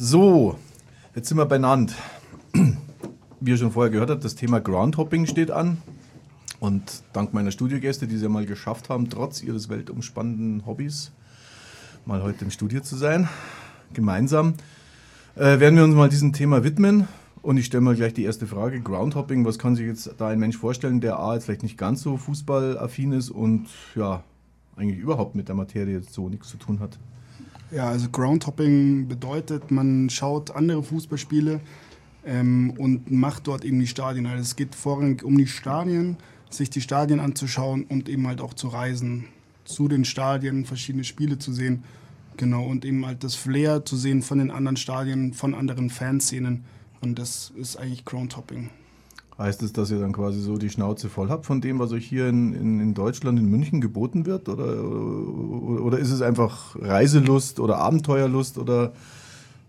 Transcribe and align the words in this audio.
So, 0.00 0.56
jetzt 1.16 1.28
sind 1.28 1.38
wir 1.38 1.46
benannt. 1.46 1.92
Wie 3.40 3.50
ihr 3.50 3.56
schon 3.56 3.72
vorher 3.72 3.90
gehört 3.90 4.10
habt, 4.10 4.24
das 4.24 4.36
Thema 4.36 4.60
Groundhopping 4.60 5.26
steht 5.26 5.50
an. 5.50 5.78
Und 6.60 7.02
dank 7.12 7.34
meiner 7.34 7.50
Studiogäste, 7.50 8.06
die 8.06 8.14
es 8.14 8.22
ja 8.22 8.28
mal 8.28 8.46
geschafft 8.46 8.90
haben, 8.90 9.10
trotz 9.10 9.42
ihres 9.42 9.68
weltumspannenden 9.68 10.66
Hobbys, 10.66 11.10
mal 12.06 12.22
heute 12.22 12.44
im 12.44 12.52
Studio 12.52 12.80
zu 12.80 12.94
sein, 12.94 13.28
gemeinsam, 13.92 14.54
äh, 15.34 15.58
werden 15.58 15.74
wir 15.74 15.82
uns 15.82 15.96
mal 15.96 16.08
diesem 16.08 16.32
Thema 16.32 16.62
widmen. 16.62 17.08
Und 17.42 17.56
ich 17.56 17.66
stelle 17.66 17.80
mal 17.80 17.96
gleich 17.96 18.14
die 18.14 18.22
erste 18.22 18.46
Frage. 18.46 18.80
Groundhopping, 18.80 19.44
was 19.44 19.58
kann 19.58 19.74
sich 19.74 19.86
jetzt 19.86 20.14
da 20.18 20.28
ein 20.28 20.38
Mensch 20.38 20.58
vorstellen, 20.58 21.00
der 21.00 21.18
A, 21.18 21.34
jetzt 21.34 21.46
vielleicht 21.46 21.64
nicht 21.64 21.76
ganz 21.76 22.02
so 22.02 22.16
fußballaffin 22.16 23.10
ist 23.10 23.30
und 23.30 23.66
ja, 23.96 24.22
eigentlich 24.76 25.00
überhaupt 25.00 25.34
mit 25.34 25.48
der 25.48 25.56
Materie 25.56 26.00
so 26.08 26.28
nichts 26.28 26.50
zu 26.50 26.56
tun 26.56 26.78
hat? 26.78 27.00
Ja, 27.70 27.88
also 27.88 28.08
Groundhopping 28.08 29.08
bedeutet, 29.08 29.70
man 29.70 30.08
schaut 30.08 30.50
andere 30.52 30.82
Fußballspiele 30.82 31.60
ähm, 32.24 32.72
und 32.78 33.10
macht 33.10 33.46
dort 33.46 33.64
eben 33.64 33.78
die 33.78 33.86
Stadien. 33.86 34.26
Also 34.26 34.42
es 34.42 34.56
geht 34.56 34.74
vorrangig 34.74 35.22
um 35.22 35.36
die 35.36 35.46
Stadien, 35.46 36.16
sich 36.50 36.70
die 36.70 36.80
Stadien 36.80 37.20
anzuschauen 37.20 37.84
und 37.84 38.08
eben 38.08 38.26
halt 38.26 38.40
auch 38.40 38.54
zu 38.54 38.68
reisen 38.68 39.26
zu 39.64 39.86
den 39.86 40.06
Stadien, 40.06 40.64
verschiedene 40.64 41.04
Spiele 41.04 41.38
zu 41.38 41.52
sehen. 41.52 41.84
Genau, 42.38 42.64
und 42.64 42.84
eben 42.84 43.04
halt 43.04 43.22
das 43.22 43.34
Flair 43.34 43.84
zu 43.84 43.96
sehen 43.96 44.22
von 44.22 44.38
den 44.38 44.50
anderen 44.50 44.76
Stadien, 44.76 45.34
von 45.34 45.54
anderen 45.54 45.90
Fanszenen. 45.90 46.64
Und 47.00 47.18
das 47.18 47.52
ist 47.56 47.76
eigentlich 47.76 48.04
Groundhopping. 48.04 48.70
Heißt 49.38 49.62
es, 49.62 49.72
dass 49.72 49.92
ihr 49.92 50.00
dann 50.00 50.12
quasi 50.12 50.40
so 50.40 50.58
die 50.58 50.68
Schnauze 50.68 51.08
voll 51.08 51.28
habt 51.28 51.46
von 51.46 51.60
dem, 51.60 51.78
was 51.78 51.92
euch 51.92 52.04
hier 52.04 52.28
in, 52.28 52.52
in, 52.54 52.80
in 52.80 52.94
Deutschland, 52.94 53.38
in 53.38 53.46
München 53.46 53.80
geboten 53.80 54.26
wird? 54.26 54.48
Oder, 54.48 54.82
oder 54.82 55.98
ist 55.98 56.10
es 56.10 56.22
einfach 56.22 56.74
Reiselust 56.74 57.60
oder 57.60 57.78
Abenteuerlust 57.78 58.58
oder 58.58 58.92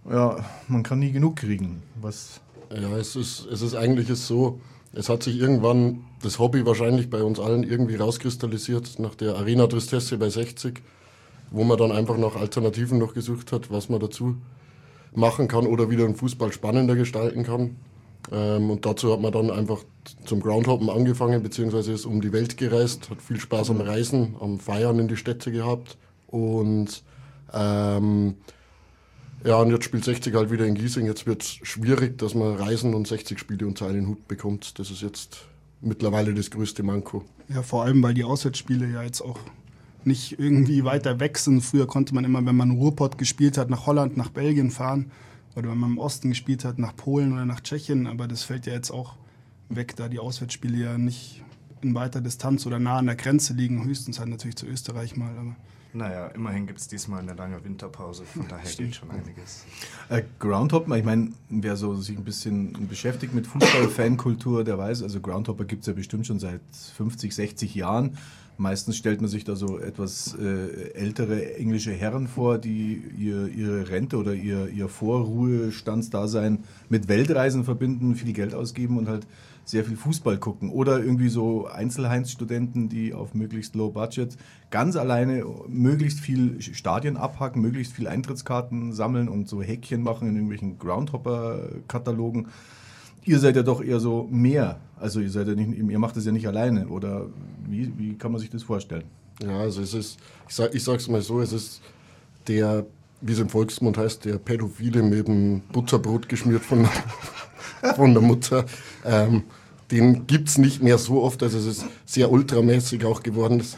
ja, 0.09 0.37
man 0.67 0.81
kann 0.81 0.97
nie 0.97 1.11
genug 1.11 1.35
kriegen? 1.35 1.83
Was? 2.01 2.41
Ja, 2.73 2.97
es 2.97 3.15
ist, 3.15 3.45
es 3.45 3.61
ist 3.61 3.75
eigentlich 3.75 4.07
so, 4.15 4.59
es 4.91 5.07
hat 5.07 5.21
sich 5.21 5.37
irgendwann 5.37 6.03
das 6.23 6.39
Hobby 6.39 6.65
wahrscheinlich 6.65 7.11
bei 7.11 7.21
uns 7.21 7.39
allen 7.39 7.61
irgendwie 7.61 7.95
rauskristallisiert 7.95 8.97
nach 8.97 9.13
der 9.13 9.35
Arena 9.35 9.67
Tristesse 9.67 10.17
bei 10.17 10.29
60, 10.29 10.81
wo 11.51 11.63
man 11.63 11.77
dann 11.77 11.91
einfach 11.91 12.17
nach 12.17 12.35
Alternativen 12.35 12.97
noch 12.97 13.13
gesucht 13.13 13.51
hat, 13.51 13.69
was 13.69 13.87
man 13.87 13.99
dazu 13.99 14.35
machen 15.13 15.47
kann 15.47 15.67
oder 15.67 15.91
wieder 15.91 16.07
den 16.07 16.15
Fußball 16.15 16.51
spannender 16.51 16.95
gestalten 16.95 17.43
kann. 17.43 17.75
Ähm, 18.31 18.69
und 18.69 18.85
dazu 18.85 19.11
hat 19.11 19.21
man 19.21 19.31
dann 19.31 19.49
einfach 19.49 19.83
zum 20.25 20.39
Groundhoppen 20.41 20.89
angefangen, 20.89 21.41
beziehungsweise 21.43 21.93
ist 21.93 22.05
um 22.05 22.21
die 22.21 22.31
Welt 22.31 22.57
gereist, 22.57 23.09
hat 23.09 23.21
viel 23.21 23.39
Spaß 23.39 23.69
am 23.71 23.81
Reisen, 23.81 24.35
am 24.39 24.59
Feiern 24.59 24.99
in 24.99 25.07
die 25.07 25.17
Städte 25.17 25.51
gehabt. 25.51 25.97
Und 26.27 27.03
ähm, 27.53 28.35
ja, 29.43 29.55
und 29.57 29.71
jetzt 29.71 29.85
spielt 29.85 30.03
60 30.03 30.35
halt 30.35 30.51
wieder 30.51 30.65
in 30.65 30.75
Giesing. 30.75 31.05
Jetzt 31.05 31.25
wird 31.25 31.43
es 31.43 31.59
schwierig, 31.63 32.17
dass 32.17 32.35
man 32.35 32.55
Reisen 32.55 32.93
und 32.93 33.07
60 33.07 33.39
Spiele 33.39 33.65
unter 33.65 33.87
einen 33.87 34.07
Hut 34.07 34.27
bekommt. 34.27 34.77
Das 34.79 34.91
ist 34.91 35.01
jetzt 35.01 35.45
mittlerweile 35.81 36.33
das 36.33 36.51
größte 36.51 36.83
Manko. 36.83 37.23
Ja, 37.47 37.63
vor 37.63 37.83
allem, 37.83 38.03
weil 38.03 38.13
die 38.13 38.25
Auswärtsspiele 38.25 38.87
ja 38.87 39.01
jetzt 39.01 39.21
auch 39.21 39.39
nicht 40.03 40.39
irgendwie 40.39 40.83
weiter 40.83 41.19
weg 41.19 41.37
sind. 41.37 41.61
Früher 41.61 41.87
konnte 41.87 42.13
man 42.13 42.25
immer, 42.25 42.45
wenn 42.45 42.55
man 42.55 42.71
Ruhrpott 42.71 43.17
gespielt 43.17 43.57
hat, 43.57 43.69
nach 43.69 43.85
Holland, 43.85 44.17
nach 44.17 44.29
Belgien 44.29 44.71
fahren 44.71 45.11
oder 45.55 45.69
wenn 45.69 45.77
man 45.77 45.91
im 45.91 45.97
Osten 45.97 46.29
gespielt 46.29 46.65
hat, 46.65 46.79
nach 46.79 46.95
Polen 46.95 47.33
oder 47.33 47.45
nach 47.45 47.61
Tschechien. 47.61 48.07
Aber 48.07 48.27
das 48.27 48.43
fällt 48.43 48.65
ja 48.65 48.73
jetzt 48.73 48.91
auch 48.91 49.15
weg, 49.69 49.95
da 49.95 50.07
die 50.07 50.19
Auswärtsspiele 50.19 50.77
ja 50.77 50.97
nicht 50.97 51.43
in 51.81 51.95
weiter 51.95 52.21
Distanz 52.21 52.65
oder 52.65 52.79
nah 52.79 52.97
an 52.97 53.05
der 53.05 53.15
Grenze 53.15 53.53
liegen. 53.53 53.83
Höchstens 53.85 54.19
halt 54.19 54.29
natürlich 54.29 54.57
zu 54.57 54.65
Österreich 54.65 55.15
mal. 55.15 55.31
Aber 55.37 55.55
naja, 55.91 56.27
immerhin 56.27 56.67
gibt 56.67 56.79
es 56.79 56.87
diesmal 56.87 57.21
eine 57.21 57.33
lange 57.33 57.63
Winterpause, 57.63 58.23
von 58.23 58.47
daher 58.47 58.69
geht 58.71 58.95
schon 58.95 59.09
einiges. 59.09 59.65
Äh, 60.09 60.21
Groundhopper, 60.37 60.95
ich 60.95 61.03
meine, 61.03 61.31
wer 61.49 61.75
so 61.77 61.95
sich 61.95 62.15
ein 62.15 62.23
bisschen 62.23 62.87
beschäftigt 62.87 63.33
mit 63.33 63.47
Fußball-Fankultur, 63.47 64.63
der 64.63 64.77
weiß, 64.77 65.01
also 65.01 65.19
Groundhopper 65.19 65.65
gibt 65.65 65.81
es 65.81 65.87
ja 65.87 65.93
bestimmt 65.93 66.27
schon 66.27 66.37
seit 66.37 66.61
50, 66.95 67.33
60 67.33 67.73
Jahren. 67.73 68.17
Meistens 68.59 68.97
stellt 68.97 69.21
man 69.21 69.29
sich 69.29 69.45
da 69.45 69.55
so 69.55 69.79
etwas 69.79 70.35
äh, 70.37 70.91
ältere 70.91 71.55
englische 71.55 71.93
Herren 71.93 72.27
vor, 72.27 72.57
die 72.57 73.01
ihr, 73.17 73.47
ihre 73.47 73.89
Rente 73.89 74.17
oder 74.17 74.33
ihr, 74.33 74.67
ihr 74.67 74.89
Vorruhestandsdasein 74.89 76.65
mit 76.89 77.07
Weltreisen 77.07 77.63
verbinden, 77.63 78.15
viel 78.15 78.33
Geld 78.33 78.53
ausgeben 78.53 78.97
und 78.97 79.07
halt 79.07 79.25
sehr 79.63 79.85
viel 79.85 79.95
Fußball 79.95 80.39
gucken. 80.39 80.71
Oder 80.71 80.99
irgendwie 80.99 81.29
so 81.29 81.67
Einzelheinsstudenten, 81.67 82.89
die 82.89 83.13
auf 83.13 83.33
möglichst 83.33 83.75
low 83.75 83.91
budget 83.91 84.35
ganz 84.71 84.97
alleine 84.97 85.45
möglichst 85.69 86.19
viel 86.19 86.61
Stadien 86.61 87.15
abhacken, 87.15 87.61
möglichst 87.61 87.93
viel 87.93 88.09
Eintrittskarten 88.09 88.91
sammeln 88.91 89.29
und 89.29 89.47
so 89.47 89.61
Häkchen 89.61 90.03
machen 90.03 90.27
in 90.27 90.35
irgendwelchen 90.35 90.77
Groundhopper-Katalogen. 90.79 92.47
Ihr 93.23 93.39
seid 93.39 93.55
ja 93.55 93.63
doch 93.63 93.81
eher 93.81 94.01
so 94.01 94.27
mehr. 94.29 94.81
Also 94.97 95.21
ihr 95.21 95.29
seid 95.29 95.47
ja 95.47 95.55
nicht, 95.55 95.77
ihr 95.77 95.99
macht 95.99 96.17
das 96.17 96.25
ja 96.25 96.33
nicht 96.33 96.47
alleine. 96.47 96.89
Oder 96.89 97.27
wie, 97.69 97.91
wie 97.97 98.15
kann 98.15 98.31
man 98.31 98.41
sich 98.41 98.49
das 98.49 98.63
vorstellen? 98.63 99.05
Ja, 99.41 99.59
also 99.59 99.81
es 99.81 99.93
ist, 99.93 100.17
ich, 100.47 100.55
sag, 100.55 100.73
ich 100.73 100.83
sag's 100.83 101.07
mal 101.07 101.21
so, 101.21 101.39
es 101.41 101.53
ist 101.53 101.81
der, 102.47 102.85
wie 103.21 103.33
es 103.33 103.39
im 103.39 103.49
Volksmund 103.49 103.97
heißt, 103.97 104.25
der 104.25 104.37
Pädophile 104.37 105.01
mit 105.01 105.27
dem 105.27 105.61
Butterbrot 105.71 106.27
geschmiert 106.27 106.63
von, 106.63 106.87
von 107.95 108.13
der 108.13 108.21
Mutter. 108.21 108.65
Ähm, 109.05 109.43
den 109.91 110.27
gibt 110.27 110.49
es 110.49 110.57
nicht 110.57 110.83
mehr 110.83 110.97
so 110.97 111.23
oft, 111.23 111.41
also 111.41 111.57
es 111.57 111.65
ist 111.65 111.85
sehr 112.05 112.31
ultramäßig 112.31 113.05
auch 113.05 113.23
geworden, 113.23 113.59
das, 113.59 113.77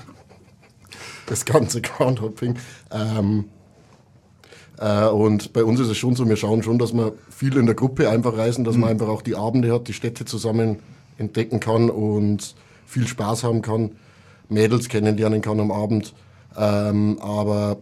das 1.27 1.45
ganze 1.45 1.81
Groundhopping. 1.81 2.55
Ähm, 2.91 3.45
äh, 4.77 5.05
und 5.05 5.53
bei 5.53 5.63
uns 5.63 5.79
ist 5.79 5.89
es 5.89 5.97
schon 5.97 6.15
so, 6.15 6.27
wir 6.27 6.35
schauen 6.35 6.63
schon, 6.63 6.79
dass 6.79 6.91
wir 6.91 7.13
viel 7.29 7.55
in 7.55 7.67
der 7.67 7.75
Gruppe 7.75 8.09
einfach 8.09 8.35
reisen, 8.35 8.63
dass 8.63 8.75
mhm. 8.75 8.81
man 8.81 8.89
einfach 8.89 9.07
auch 9.07 9.21
die 9.21 9.35
Abende 9.35 9.71
hat, 9.71 9.87
die 9.87 9.93
Städte 9.93 10.25
zusammen 10.25 10.79
entdecken 11.17 11.59
kann 11.59 11.89
und 11.89 12.55
viel 12.91 13.07
Spaß 13.07 13.43
haben 13.43 13.61
kann, 13.61 13.91
Mädels 14.49 14.89
kennenlernen 14.89 15.41
kann 15.41 15.59
am 15.59 15.71
Abend. 15.71 16.13
Ähm, 16.57 17.17
aber 17.21 17.77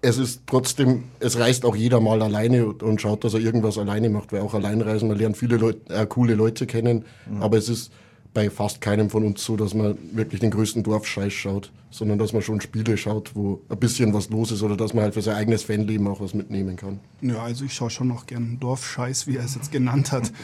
es 0.00 0.18
ist 0.18 0.42
trotzdem, 0.46 1.04
es 1.20 1.38
reist 1.38 1.64
auch 1.64 1.76
jeder 1.76 2.00
mal 2.00 2.22
alleine 2.22 2.66
und 2.66 3.00
schaut, 3.00 3.22
dass 3.24 3.34
er 3.34 3.40
irgendwas 3.40 3.78
alleine 3.78 4.10
macht, 4.10 4.32
weil 4.32 4.40
auch 4.40 4.54
Alleinreisen, 4.54 5.08
man 5.08 5.18
lernt 5.18 5.36
viele 5.36 5.56
Leute, 5.56 5.94
äh, 5.94 6.06
coole 6.06 6.34
Leute 6.34 6.66
kennen, 6.66 7.04
mhm. 7.30 7.42
aber 7.42 7.58
es 7.58 7.68
ist 7.68 7.92
bei 8.34 8.48
fast 8.50 8.80
keinem 8.80 9.10
von 9.10 9.24
uns 9.24 9.44
so, 9.44 9.56
dass 9.56 9.74
man 9.74 9.96
wirklich 10.12 10.40
den 10.40 10.50
größten 10.50 10.82
Dorfscheiß 10.82 11.32
schaut, 11.32 11.70
sondern 11.90 12.18
dass 12.18 12.32
man 12.32 12.42
schon 12.42 12.60
Spiele 12.60 12.96
schaut, 12.96 13.36
wo 13.36 13.60
ein 13.68 13.78
bisschen 13.78 14.14
was 14.14 14.30
los 14.30 14.50
ist 14.50 14.62
oder 14.62 14.76
dass 14.76 14.94
man 14.94 15.04
halt 15.04 15.14
für 15.14 15.22
sein 15.22 15.36
eigenes 15.36 15.64
Fanleben 15.64 16.08
auch 16.08 16.20
was 16.20 16.32
mitnehmen 16.32 16.76
kann. 16.76 17.00
Ja, 17.20 17.42
also 17.42 17.64
ich 17.64 17.74
schaue 17.74 17.90
schon 17.90 18.08
noch 18.08 18.26
gern 18.26 18.58
Dorfscheiß, 18.58 19.26
wie 19.26 19.36
er 19.36 19.44
es 19.44 19.54
jetzt 19.54 19.70
genannt 19.70 20.12
hat. 20.12 20.32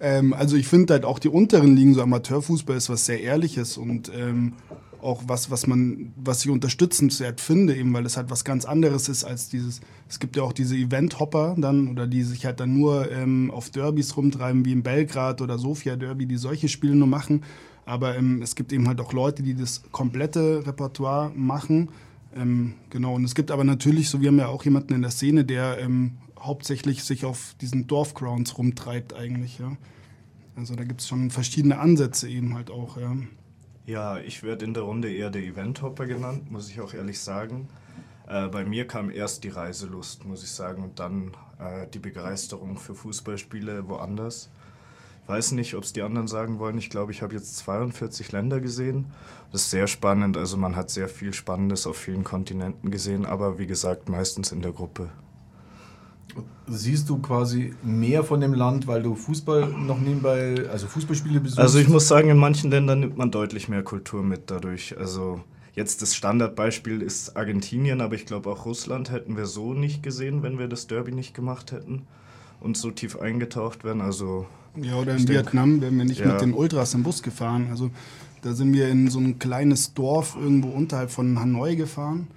Ähm, 0.00 0.32
also 0.32 0.56
ich 0.56 0.68
finde 0.68 0.94
halt 0.94 1.04
auch 1.04 1.18
die 1.18 1.28
unteren 1.28 1.76
Ligen, 1.76 1.94
so 1.94 2.02
Amateurfußball 2.02 2.76
ist 2.76 2.88
was 2.88 3.06
sehr 3.06 3.20
Ehrliches 3.20 3.76
und 3.76 4.10
ähm, 4.14 4.54
auch 5.02 5.22
was, 5.26 5.50
was 5.50 5.66
man, 5.66 6.12
was 6.16 6.44
ich 6.44 6.50
unterstützenswert 6.50 7.40
finde, 7.40 7.76
eben 7.76 7.92
weil 7.92 8.06
es 8.06 8.16
halt 8.16 8.30
was 8.30 8.44
ganz 8.44 8.64
anderes 8.64 9.08
ist 9.08 9.24
als 9.24 9.48
dieses, 9.48 9.80
es 10.08 10.18
gibt 10.18 10.36
ja 10.36 10.42
auch 10.42 10.52
diese 10.52 10.76
Event-Hopper 10.76 11.54
dann 11.58 11.88
oder 11.88 12.06
die 12.06 12.22
sich 12.22 12.44
halt 12.44 12.60
dann 12.60 12.76
nur 12.76 13.10
ähm, 13.10 13.50
auf 13.50 13.70
Derbys 13.70 14.16
rumtreiben, 14.16 14.64
wie 14.64 14.72
in 14.72 14.82
Belgrad 14.82 15.40
oder 15.40 15.58
Sofia 15.58 15.96
Derby, 15.96 16.26
die 16.26 16.36
solche 16.36 16.68
Spiele 16.68 16.94
nur 16.94 17.08
machen. 17.08 17.42
Aber 17.84 18.16
ähm, 18.16 18.42
es 18.42 18.54
gibt 18.54 18.72
eben 18.72 18.86
halt 18.86 19.00
auch 19.00 19.12
Leute, 19.12 19.42
die 19.42 19.54
das 19.54 19.82
komplette 19.92 20.66
Repertoire 20.66 21.32
machen. 21.34 21.88
Ähm, 22.34 22.74
genau, 22.90 23.14
und 23.14 23.24
es 23.24 23.34
gibt 23.34 23.50
aber 23.50 23.64
natürlich, 23.64 24.10
so 24.10 24.20
wir 24.20 24.28
haben 24.28 24.38
ja 24.38 24.48
auch 24.48 24.64
jemanden 24.64 24.94
in 24.94 25.02
der 25.02 25.10
Szene, 25.10 25.44
der 25.44 25.78
ähm, 25.78 26.18
hauptsächlich 26.38 27.04
sich 27.04 27.24
auf 27.24 27.54
diesen 27.60 27.86
Dorfgrounds 27.86 28.58
rumtreibt 28.58 29.14
eigentlich, 29.14 29.58
ja. 29.58 29.76
Also 30.56 30.74
da 30.74 30.84
gibt 30.84 31.00
es 31.00 31.08
schon 31.08 31.30
verschiedene 31.30 31.78
Ansätze 31.78 32.28
eben 32.28 32.54
halt 32.54 32.70
auch, 32.70 32.96
ja. 32.98 33.16
Ja, 33.86 34.18
ich 34.18 34.42
werde 34.42 34.64
in 34.64 34.74
der 34.74 34.82
Runde 34.82 35.10
eher 35.10 35.30
der 35.30 35.42
Eventhopper 35.42 36.06
genannt, 36.06 36.50
muss 36.50 36.68
ich 36.68 36.80
auch 36.80 36.92
ehrlich 36.92 37.20
sagen. 37.20 37.68
Äh, 38.26 38.48
bei 38.48 38.64
mir 38.64 38.86
kam 38.86 39.10
erst 39.10 39.44
die 39.44 39.48
Reiselust, 39.48 40.26
muss 40.26 40.42
ich 40.42 40.50
sagen, 40.50 40.82
und 40.82 40.98
dann 40.98 41.32
äh, 41.58 41.86
die 41.86 41.98
Begeisterung 41.98 42.76
für 42.76 42.94
Fußballspiele 42.94 43.88
woanders. 43.88 44.50
Weiß 45.28 45.52
nicht, 45.52 45.74
ob 45.74 45.84
es 45.84 45.92
die 45.92 46.00
anderen 46.00 46.26
sagen 46.26 46.58
wollen. 46.58 46.78
Ich 46.78 46.88
glaube, 46.88 47.12
ich 47.12 47.20
habe 47.20 47.34
jetzt 47.34 47.58
42 47.58 48.32
Länder 48.32 48.62
gesehen. 48.62 49.12
Das 49.52 49.62
ist 49.62 49.70
sehr 49.70 49.86
spannend. 49.86 50.38
Also 50.38 50.56
man 50.56 50.74
hat 50.74 50.88
sehr 50.88 51.06
viel 51.06 51.34
Spannendes 51.34 51.86
auf 51.86 51.98
vielen 51.98 52.24
Kontinenten 52.24 52.90
gesehen, 52.90 53.26
aber 53.26 53.58
wie 53.58 53.66
gesagt, 53.66 54.08
meistens 54.08 54.52
in 54.52 54.62
der 54.62 54.72
Gruppe. 54.72 55.10
Siehst 56.66 57.10
du 57.10 57.18
quasi 57.18 57.74
mehr 57.82 58.24
von 58.24 58.40
dem 58.40 58.54
Land, 58.54 58.86
weil 58.86 59.02
du 59.02 59.14
Fußball 59.14 59.68
noch 59.68 60.00
nebenbei, 60.00 60.66
also 60.70 60.86
Fußballspiele 60.86 61.40
besuchst? 61.40 61.58
Also 61.58 61.78
ich 61.78 61.88
muss 61.88 62.08
sagen, 62.08 62.30
in 62.30 62.38
manchen 62.38 62.70
Ländern 62.70 63.00
nimmt 63.00 63.18
man 63.18 63.30
deutlich 63.30 63.68
mehr 63.68 63.82
Kultur 63.82 64.22
mit 64.22 64.50
dadurch. 64.50 64.96
Also 64.96 65.42
jetzt 65.74 66.00
das 66.00 66.16
Standardbeispiel 66.16 67.02
ist 67.02 67.36
Argentinien, 67.36 68.00
aber 68.00 68.14
ich 68.14 68.24
glaube 68.24 68.48
auch 68.48 68.64
Russland 68.64 69.10
hätten 69.10 69.36
wir 69.36 69.44
so 69.44 69.74
nicht 69.74 70.02
gesehen, 70.02 70.42
wenn 70.42 70.58
wir 70.58 70.68
das 70.68 70.86
Derby 70.86 71.12
nicht 71.12 71.34
gemacht 71.34 71.70
hätten 71.72 72.06
und 72.60 72.78
so 72.78 72.90
tief 72.90 73.18
eingetaucht 73.18 73.84
wären. 73.84 74.00
Also 74.00 74.46
ja, 74.82 74.96
oder 74.96 75.16
in 75.16 75.28
Vietnam 75.28 75.80
wären 75.80 75.96
wir 75.98 76.04
nicht 76.04 76.20
ja. 76.20 76.32
mit 76.32 76.40
den 76.40 76.54
Ultras 76.54 76.94
im 76.94 77.02
Bus 77.02 77.22
gefahren. 77.22 77.68
Also 77.70 77.90
da 78.42 78.54
sind 78.54 78.72
wir 78.72 78.88
in 78.88 79.08
so 79.08 79.18
ein 79.18 79.38
kleines 79.38 79.94
Dorf 79.94 80.36
irgendwo 80.40 80.68
unterhalb 80.68 81.10
von 81.10 81.38
Hanoi 81.38 81.76
gefahren 81.76 82.28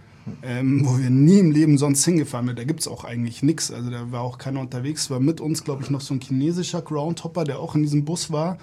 ähm, 0.44 0.86
wo 0.86 0.98
wir 0.98 1.10
nie 1.10 1.40
im 1.40 1.52
Leben 1.52 1.78
sonst 1.78 2.06
hingefahren 2.06 2.48
sind. 2.48 2.60
Da 2.60 2.64
gibt 2.64 2.82
es 2.82 2.88
auch 2.88 3.04
eigentlich 3.04 3.44
nichts. 3.44 3.72
Also 3.72 3.90
da 3.90 4.12
war 4.12 4.22
auch 4.22 4.38
keiner 4.38 4.60
unterwegs. 4.60 5.10
War 5.10 5.20
mit 5.20 5.42
uns, 5.42 5.64
glaube 5.64 5.84
ich, 5.84 5.90
noch 5.90 6.02
so 6.02 6.14
ein 6.14 6.22
chinesischer 6.22 6.82
Groundhopper, 6.82 7.44
der 7.44 7.60
auch 7.60 7.76
in 7.76 7.84
diesem 7.84 8.06
Bus 8.06 8.32
war. 8.32 8.58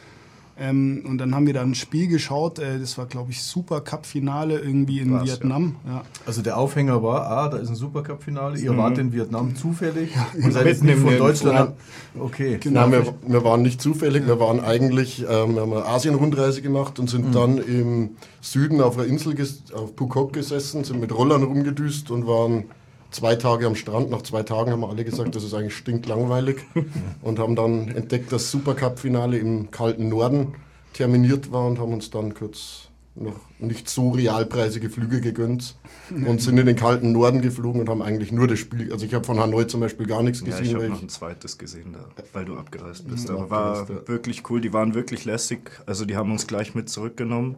Ähm, 0.60 1.04
und 1.06 1.18
dann 1.18 1.34
haben 1.34 1.46
wir 1.46 1.54
da 1.54 1.62
ein 1.62 1.74
Spiel 1.74 2.08
geschaut. 2.08 2.58
Äh, 2.58 2.80
das 2.80 2.98
war, 2.98 3.06
glaube 3.06 3.30
ich, 3.30 3.42
Supercup-Finale 3.42 4.58
irgendwie 4.58 4.98
in 4.98 5.12
War's, 5.12 5.24
Vietnam. 5.24 5.76
Ja. 5.86 6.02
Also 6.26 6.42
der 6.42 6.56
Aufhänger 6.56 7.02
war, 7.02 7.26
ah, 7.26 7.48
da 7.48 7.58
ist 7.58 7.68
ein 7.68 7.76
Supercup-Finale, 7.76 8.58
ihr 8.58 8.76
wart 8.76 8.98
in 8.98 9.12
Vietnam 9.12 9.54
zufällig 9.54 10.10
und 10.42 10.52
seid 10.52 10.66
jetzt 10.66 10.82
nicht 10.82 10.98
von. 10.98 11.16
Deutschland. 11.16 11.72
Okay. 12.18 12.58
Nein, 12.64 12.92
wir, 12.92 13.14
wir 13.26 13.44
waren 13.44 13.62
nicht 13.62 13.80
zufällig, 13.80 14.26
wir 14.26 14.38
waren 14.40 14.60
eigentlich, 14.60 15.20
ähm, 15.28 15.54
wir 15.54 15.62
haben 15.62 15.72
eine 15.72 15.84
Asien-Rundreise 15.84 16.62
gemacht 16.62 16.98
und 16.98 17.08
sind 17.08 17.34
dann 17.34 17.58
im 17.58 18.10
Süden 18.40 18.80
auf 18.80 18.98
einer 18.98 19.06
Insel, 19.06 19.36
auf 19.74 19.92
Phuket 19.96 20.32
gesessen, 20.32 20.84
sind 20.84 21.00
mit 21.00 21.12
Rollern 21.14 21.42
rumgedüst 21.42 22.10
und 22.10 22.26
waren 22.26 22.64
zwei 23.10 23.36
Tage 23.36 23.66
am 23.66 23.74
Strand. 23.74 24.10
Nach 24.10 24.22
zwei 24.22 24.42
Tagen 24.42 24.70
haben 24.70 24.80
wir 24.80 24.88
alle 24.88 25.04
gesagt, 25.04 25.34
das 25.34 25.44
ist 25.44 25.54
eigentlich 25.54 25.76
stinklangweilig 25.76 26.58
und 27.22 27.38
haben 27.38 27.56
dann 27.56 27.88
entdeckt, 27.88 28.32
dass 28.32 28.50
Supercup-Finale 28.50 29.38
im 29.38 29.70
kalten 29.70 30.08
Norden 30.08 30.54
terminiert 30.92 31.52
war 31.52 31.66
und 31.66 31.78
haben 31.78 31.92
uns 31.92 32.10
dann 32.10 32.34
kurz 32.34 32.88
noch 33.14 33.40
nicht 33.58 33.88
so 33.88 34.10
realpreisige 34.10 34.90
Flüge 34.90 35.20
gegönnt 35.20 35.76
und 36.10 36.40
sind 36.40 36.56
in 36.58 36.66
den 36.66 36.76
kalten 36.76 37.12
Norden 37.12 37.40
geflogen 37.42 37.80
und 37.80 37.88
haben 37.88 38.00
eigentlich 38.00 38.30
nur 38.30 38.46
das 38.46 38.60
Spiel, 38.60 38.92
also 38.92 39.04
ich 39.04 39.12
habe 39.12 39.24
von 39.24 39.40
Hanoi 39.40 39.64
zum 39.64 39.80
Beispiel 39.80 40.06
gar 40.06 40.22
nichts 40.22 40.40
Ja, 40.40 40.46
gesehen. 40.46 40.64
ich 40.66 40.74
habe 40.74 40.88
noch 40.88 41.02
ein 41.02 41.08
zweites 41.08 41.58
gesehen, 41.58 41.94
da, 41.94 42.22
weil 42.32 42.44
du 42.44 42.56
abgereist 42.56 43.08
bist. 43.08 43.28
Aber 43.30 43.50
war 43.50 43.90
ja. 43.90 44.08
wirklich 44.08 44.48
cool. 44.50 44.60
Die 44.60 44.72
waren 44.72 44.94
wirklich 44.94 45.24
lässig. 45.24 45.70
Also 45.86 46.04
die 46.04 46.16
haben 46.16 46.30
uns 46.30 46.46
gleich 46.46 46.74
mit 46.74 46.88
zurückgenommen 46.88 47.56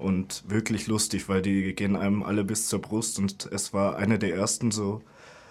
und 0.00 0.44
wirklich 0.48 0.86
lustig, 0.86 1.28
weil 1.28 1.42
die 1.42 1.74
gehen 1.74 1.96
einem 1.96 2.22
alle 2.22 2.44
bis 2.44 2.68
zur 2.68 2.80
Brust 2.80 3.18
und 3.18 3.48
es 3.52 3.72
war 3.72 3.96
eine 3.96 4.18
der 4.18 4.34
ersten 4.34 4.70
so 4.70 5.02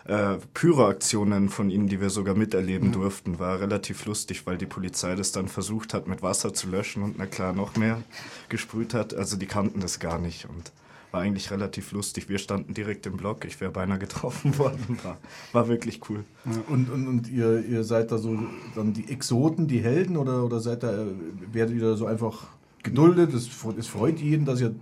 äh, 0.06 0.38
Pyroaktionen 0.54 1.50
von 1.50 1.70
ihnen, 1.70 1.88
die 1.88 2.02
wir 2.02 2.10
sogar 2.10 2.36
miterleben 2.36 2.92
durften. 2.92 3.38
War 3.40 3.60
relativ 3.60 4.06
lustig, 4.06 4.48
weil 4.48 4.58
die 4.58 4.66
Polizei 4.66 5.16
das 5.16 5.32
dann 5.32 5.48
versucht 5.48 5.94
hat, 5.94 6.08
mit 6.08 6.24
Wasser 6.24 6.54
zu 6.54 6.68
löschen 6.70 7.04
und 7.04 7.18
na 7.18 7.26
klar 7.26 7.54
noch 7.54 7.76
mehr 7.76 8.02
gesprüht 8.50 8.94
hat. 8.94 9.14
Also 9.14 9.38
die 9.38 9.46
kannten 9.46 9.80
das 9.82 10.00
gar 10.00 10.18
nicht 10.18 10.46
und 10.46 10.72
war 11.12 11.22
eigentlich 11.22 11.52
relativ 11.52 11.92
lustig. 11.92 12.30
Wir 12.30 12.38
standen 12.38 12.74
direkt 12.74 13.06
im 13.06 13.18
Block. 13.18 13.46
Ich 13.46 13.60
wäre 13.62 13.72
beinahe 13.72 14.00
getroffen 14.00 14.58
worden. 14.58 15.00
War, 15.04 15.18
war 15.54 15.68
wirklich 15.68 16.02
cool. 16.10 16.24
Und, 16.68 16.90
und, 16.90 17.08
und 17.08 17.30
ihr, 17.30 17.64
ihr 17.66 17.84
seid 17.84 18.12
da 18.12 18.18
so 18.18 18.38
dann 18.76 18.94
die 18.94 19.10
Exoten, 19.12 19.68
die 19.68 19.80
Helden 19.80 20.18
oder, 20.18 20.44
oder 20.44 20.60
seid 20.60 20.84
da, 20.84 20.92
äh, 20.92 21.08
werdet 21.52 21.76
ihr 21.76 21.82
da 21.82 21.96
so 21.96 22.06
einfach 22.06 22.48
geduldet? 22.84 23.34
Es, 23.34 23.48
fre- 23.50 23.78
es 23.78 23.88
freut 23.88 24.20
jeden, 24.20 24.46
dass 24.46 24.62
ihr, 24.62 24.76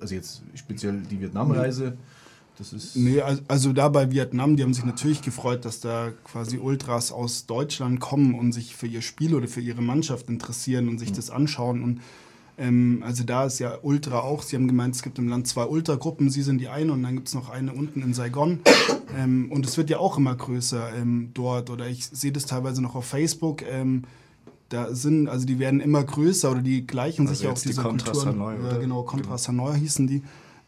also 0.00 0.14
jetzt 0.14 0.42
speziell 0.54 1.02
die 1.10 1.20
Vietnamreise, 1.20 1.96
das 2.58 2.72
ist. 2.72 2.96
Nee, 2.96 3.20
al- 3.20 3.42
also 3.48 3.72
da 3.72 3.88
bei 3.88 4.10
Vietnam, 4.10 4.56
die 4.56 4.62
haben 4.62 4.74
sich 4.74 4.84
natürlich 4.84 5.22
gefreut, 5.22 5.64
dass 5.64 5.80
da 5.80 6.12
quasi 6.24 6.58
Ultras 6.58 7.10
aus 7.12 7.46
Deutschland 7.46 8.00
kommen 8.00 8.34
und 8.34 8.52
sich 8.52 8.76
für 8.76 8.86
ihr 8.86 9.02
Spiel 9.02 9.34
oder 9.34 9.48
für 9.48 9.60
ihre 9.60 9.82
Mannschaft 9.82 10.28
interessieren 10.28 10.88
und 10.88 10.98
sich 10.98 11.12
das 11.12 11.30
anschauen. 11.30 11.82
Und 11.82 12.00
ähm, 12.56 13.02
also 13.04 13.24
da 13.24 13.46
ist 13.46 13.58
ja 13.58 13.78
Ultra 13.82 14.20
auch, 14.20 14.42
sie 14.42 14.54
haben 14.54 14.68
gemeint, 14.68 14.94
es 14.94 15.02
gibt 15.02 15.18
im 15.18 15.28
Land 15.28 15.48
zwei 15.48 15.64
Ultragruppen, 15.64 16.30
sie 16.30 16.42
sind 16.42 16.58
die 16.58 16.68
eine 16.68 16.92
und 16.92 17.02
dann 17.02 17.16
gibt 17.16 17.26
es 17.26 17.34
noch 17.34 17.50
eine 17.50 17.72
unten 17.72 18.02
in 18.02 18.14
Saigon. 18.14 18.60
ähm, 19.18 19.50
und 19.50 19.66
es 19.66 19.76
wird 19.76 19.90
ja 19.90 19.98
auch 19.98 20.16
immer 20.18 20.36
größer 20.36 20.94
ähm, 20.96 21.30
dort. 21.34 21.70
Oder 21.70 21.88
ich 21.88 22.06
sehe 22.06 22.30
das 22.30 22.46
teilweise 22.46 22.80
noch 22.82 22.94
auf 22.94 23.06
Facebook. 23.06 23.62
Da 24.74 24.92
sind, 24.92 25.28
also 25.28 25.46
die 25.46 25.60
werden 25.60 25.78
immer 25.80 26.02
größer 26.02 26.50
oder 26.50 26.60
die 26.60 26.84
gleichen 26.84 27.28
Also 27.28 27.34
sich 27.34 27.44
ja 27.44 27.50
auch 27.50 27.54
jetzt 27.54 27.64
die 27.64 27.68
diese 27.68 27.82
Contras 27.82 28.18
Kulturen. 28.18 28.40
Hanoi, 28.40 28.54
ja, 28.54 28.60
oder? 28.60 28.78
genau, 28.80 29.02
Contras 29.04 29.46
Hanoi 29.46 29.78
hießen 29.78 30.08
die. 30.08 30.22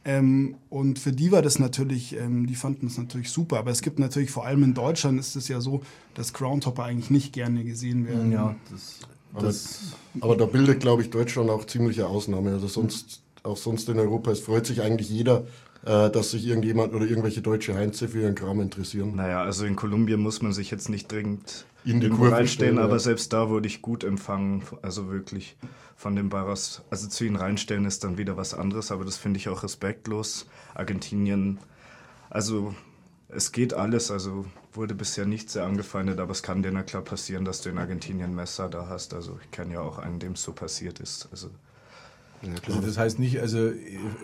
Ähm, 0.05 0.55
und 0.71 1.01
für 1.01 1.11
die 1.11 1.33
war 1.33 1.43
das 1.43 1.59
natürlich, 1.59 2.17
ähm, 2.17 2.47
die 2.47 2.55
fanden 2.55 2.87
es 2.87 2.99
natürlich 2.99 3.31
super. 3.31 3.59
Aber 3.59 3.73
es 3.73 3.83
gibt 3.83 3.99
natürlich, 3.99 4.31
vor 4.31 4.47
allem 4.47 4.63
in 4.63 4.75
Deutschland 4.75 5.19
ist 5.19 5.35
es 5.35 5.49
ja 5.49 5.61
so, 5.61 5.83
dass 6.15 6.33
Groundhopper 6.33 6.85
eigentlich 6.85 7.11
nicht 7.11 7.33
gerne 7.33 7.65
gesehen 7.65 8.07
werden. 8.07 8.31
Ja, 8.31 8.55
das, 8.71 9.01
Aber, 9.33 9.45
das, 9.45 9.81
aber 10.21 10.37
da 10.37 10.47
bildet, 10.47 10.79
glaube 10.79 11.03
ich, 11.03 11.11
Deutschland 11.11 11.51
auch 11.51 11.65
ziemliche 11.65 12.07
Ausnahme. 12.07 12.53
Also 12.53 12.69
sonst, 12.69 13.23
auch 13.43 13.57
sonst 13.57 13.89
in 13.89 13.99
Europa, 13.99 14.31
es 14.31 14.39
freut 14.39 14.67
sich 14.67 14.83
eigentlich 14.83 15.11
jeder, 15.11 15.43
äh, 15.85 16.11
dass 16.11 16.31
sich 16.31 16.47
irgendjemand 16.47 16.95
oder 16.95 17.07
irgendwelche 17.07 17.43
deutsche 17.43 17.75
Heinze 17.75 18.07
für 18.07 18.21
ihren 18.21 18.37
Kram 18.37 18.61
interessieren. 18.61 19.17
Naja, 19.17 19.43
also 19.43 19.65
in 19.65 19.75
Kolumbien 19.75 20.21
muss 20.21 20.43
man 20.43 20.53
sich 20.53 20.71
jetzt 20.71 20.89
nicht 20.89 21.11
dringend 21.11 21.67
In 21.87 22.01
die 22.01 22.09
Kurve 22.09 22.33
reinstehen, 22.33 22.75
stellen, 22.75 22.79
aber 22.79 22.95
ja. 22.95 22.99
selbst 22.99 23.33
da 23.33 23.49
wurde 23.49 23.67
ich 23.69 23.81
gut 23.81 24.05
empfangen. 24.05 24.63
Also 24.83 25.11
wirklich 25.11 25.57
von 25.95 26.17
den 26.17 26.29
Barras. 26.29 26.83
Also 26.91 27.09
zu 27.09 27.25
ihnen 27.25 27.37
reinstellen 27.37 27.85
ist 27.85 28.05
dann 28.05 28.19
wieder 28.19 28.37
was 28.37 28.55
anderes, 28.55 28.91
aber 28.91 29.05
das 29.05 29.17
finde 29.17 29.39
ich 29.39 29.49
auch 29.49 29.63
respektlos. 29.63 30.47
Argentinien, 30.75 31.59
also 32.29 32.75
es 33.29 33.53
geht 33.53 33.75
alles, 33.75 34.11
also 34.11 34.47
wurde 34.73 34.95
bisher 34.95 35.27
nicht 35.27 35.51
sehr 35.51 35.65
angefeindet, 35.65 36.21
aber 36.21 36.33
es 36.33 36.43
kann 36.43 36.63
dir 36.63 36.71
na 36.71 36.83
klar 36.83 37.03
passieren, 37.03 37.45
dass 37.45 37.63
du 37.63 37.71
in 37.71 37.79
Argentinien 37.79 38.35
Messer 38.35 38.69
da 38.69 38.89
hast. 38.89 39.15
Also 39.15 39.39
ich 39.43 39.51
kenne 39.51 39.75
ja 39.75 39.81
auch 39.81 39.99
einen, 39.99 40.19
dem 40.19 40.33
es 40.33 40.43
so 40.43 40.53
passiert 40.53 41.01
ist. 41.01 41.29
Also 41.31 41.51
also 42.67 42.81
das 42.81 42.99
heißt 42.99 43.19
nicht, 43.19 43.41
also 43.41 43.69
äh, 43.69 43.75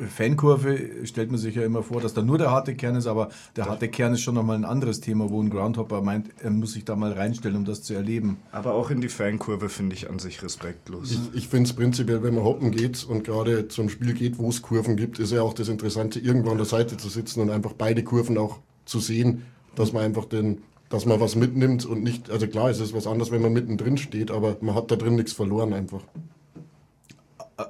Fankurve 0.08 0.78
stellt 1.04 1.30
man 1.30 1.38
sich 1.38 1.54
ja 1.54 1.62
immer 1.62 1.82
vor, 1.82 2.00
dass 2.00 2.14
da 2.14 2.22
nur 2.22 2.38
der 2.38 2.50
harte 2.50 2.74
Kern 2.74 2.96
ist, 2.96 3.06
aber 3.06 3.30
der 3.56 3.66
harte 3.66 3.88
Kern 3.88 4.14
ist 4.14 4.20
schon 4.20 4.34
nochmal 4.34 4.56
ein 4.56 4.64
anderes 4.64 5.00
Thema, 5.00 5.30
wo 5.30 5.42
ein 5.42 5.50
Groundhopper 5.50 6.02
meint, 6.02 6.30
er 6.40 6.50
muss 6.50 6.72
sich 6.72 6.84
da 6.84 6.96
mal 6.96 7.12
reinstellen, 7.12 7.56
um 7.56 7.64
das 7.64 7.82
zu 7.82 7.94
erleben. 7.94 8.38
aber 8.52 8.74
auch 8.74 8.90
in 8.90 9.00
die 9.00 9.08
Fankurve 9.08 9.68
finde 9.68 9.96
ich 9.96 10.08
an 10.10 10.18
sich 10.18 10.42
respektlos. 10.42 11.10
Ich, 11.12 11.20
ich 11.34 11.48
finde 11.48 11.68
es 11.68 11.74
prinzipiell, 11.74 12.22
wenn 12.22 12.34
man 12.34 12.44
hoppen 12.44 12.70
geht 12.70 13.04
und 13.04 13.24
gerade 13.24 13.68
zum 13.68 13.88
Spiel 13.88 14.14
geht, 14.14 14.38
wo 14.38 14.48
es 14.48 14.62
Kurven 14.62 14.96
gibt, 14.96 15.18
ist 15.18 15.32
ja 15.32 15.42
auch 15.42 15.54
das 15.54 15.68
Interessante, 15.68 16.18
irgendwo 16.20 16.50
an 16.50 16.56
der 16.56 16.66
Seite 16.66 16.96
zu 16.96 17.08
sitzen 17.08 17.40
und 17.40 17.50
einfach 17.50 17.72
beide 17.72 18.02
Kurven 18.02 18.38
auch 18.38 18.58
zu 18.84 19.00
sehen, 19.00 19.42
dass 19.74 19.92
man 19.92 20.02
einfach 20.02 20.24
den, 20.26 20.62
dass 20.88 21.06
man 21.06 21.20
was 21.20 21.36
mitnimmt 21.36 21.86
und 21.86 22.02
nicht, 22.02 22.30
also 22.30 22.46
klar, 22.46 22.70
es 22.70 22.80
ist 22.80 22.94
was 22.94 23.06
anderes, 23.06 23.30
wenn 23.30 23.42
man 23.42 23.52
mittendrin 23.52 23.96
steht, 23.96 24.30
aber 24.30 24.56
man 24.60 24.74
hat 24.74 24.90
da 24.90 24.96
drin 24.96 25.16
nichts 25.16 25.32
verloren 25.32 25.72
einfach. 25.72 26.02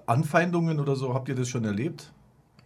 Anfeindungen 0.06 0.80
oder 0.80 0.96
so, 0.96 1.14
habt 1.14 1.28
ihr 1.28 1.34
das 1.34 1.48
schon 1.48 1.64
erlebt? 1.64 2.12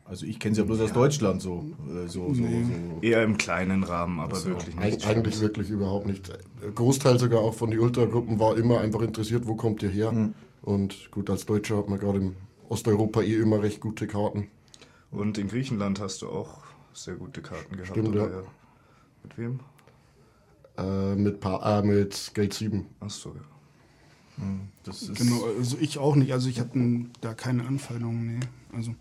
Also 0.05 0.25
ich 0.25 0.39
kenne 0.39 0.53
es 0.53 0.59
ja 0.59 0.65
bloß 0.65 0.81
aus 0.83 0.93
Deutschland 0.93 1.43
so. 1.43 1.65
äh, 1.89 2.07
so, 2.07 2.33
so, 2.33 2.43
so. 2.45 2.45
Eher 3.03 3.25
im 3.25 3.37
kleinen 3.37 3.83
Rahmen, 3.83 4.21
aber 4.21 4.43
wirklich 4.45 4.79
Eig 4.79 4.93
nicht. 4.95 5.07
eigentlich 5.07 5.41
wirklich 5.41 5.69
überhaupt 5.71 6.07
nicht. 6.07 6.29
Der 6.63 6.71
Großteil 6.71 7.19
sogar 7.19 7.41
auch 7.41 7.55
von 7.55 7.71
den 7.71 7.81
Ultragruppen 7.81 8.39
war 8.39 8.57
immer 8.57 8.81
einfach 8.81 9.01
interessiert, 9.03 9.47
wo 9.49 9.57
kommt 9.57 9.83
ihr 9.83 9.89
her? 9.89 10.33
Und 10.63 11.11
gut, 11.11 11.29
als 11.29 11.45
Deutscher 11.47 11.77
hat 11.77 11.89
man 11.89 11.99
gerade 11.99 12.19
in 12.19 12.37
Osteuropa 12.69 13.23
eh 13.23 13.35
immer 13.37 13.63
recht 13.63 13.81
gute 13.81 14.07
Karten. 14.07 14.49
Und 15.11 15.39
in 15.39 15.49
Griechenland 15.49 16.01
hast 16.01 16.23
du 16.23 16.29
auch 16.29 16.59
sehr 16.93 17.15
gute 17.15 17.43
Karten 17.43 17.73
gehabt, 17.77 17.91
Stimmt, 17.91 18.09
oder? 18.09 18.31
ja. 18.31 18.43
Mit 19.25 19.39
wem? 19.39 19.61
Äh, 20.79 21.15
mit, 21.17 21.41
pa 21.41 21.81
äh, 21.81 21.83
mit 21.83 22.31
Gate 22.35 22.53
7. 22.55 22.87
Achso, 23.01 23.31
ja. 23.31 23.41
Ist, 24.87 25.15
Genau, 25.17 25.45
also 25.59 25.77
ich 25.81 25.99
auch 25.99 26.15
nicht. 26.15 26.33
Also 26.33 26.49
ich 26.49 26.61
hatte 26.61 26.79
da 27.21 27.35
keine 27.35 27.67
Anfeindungen, 27.67 28.39
nee. 28.39 28.41
Also 28.75 28.95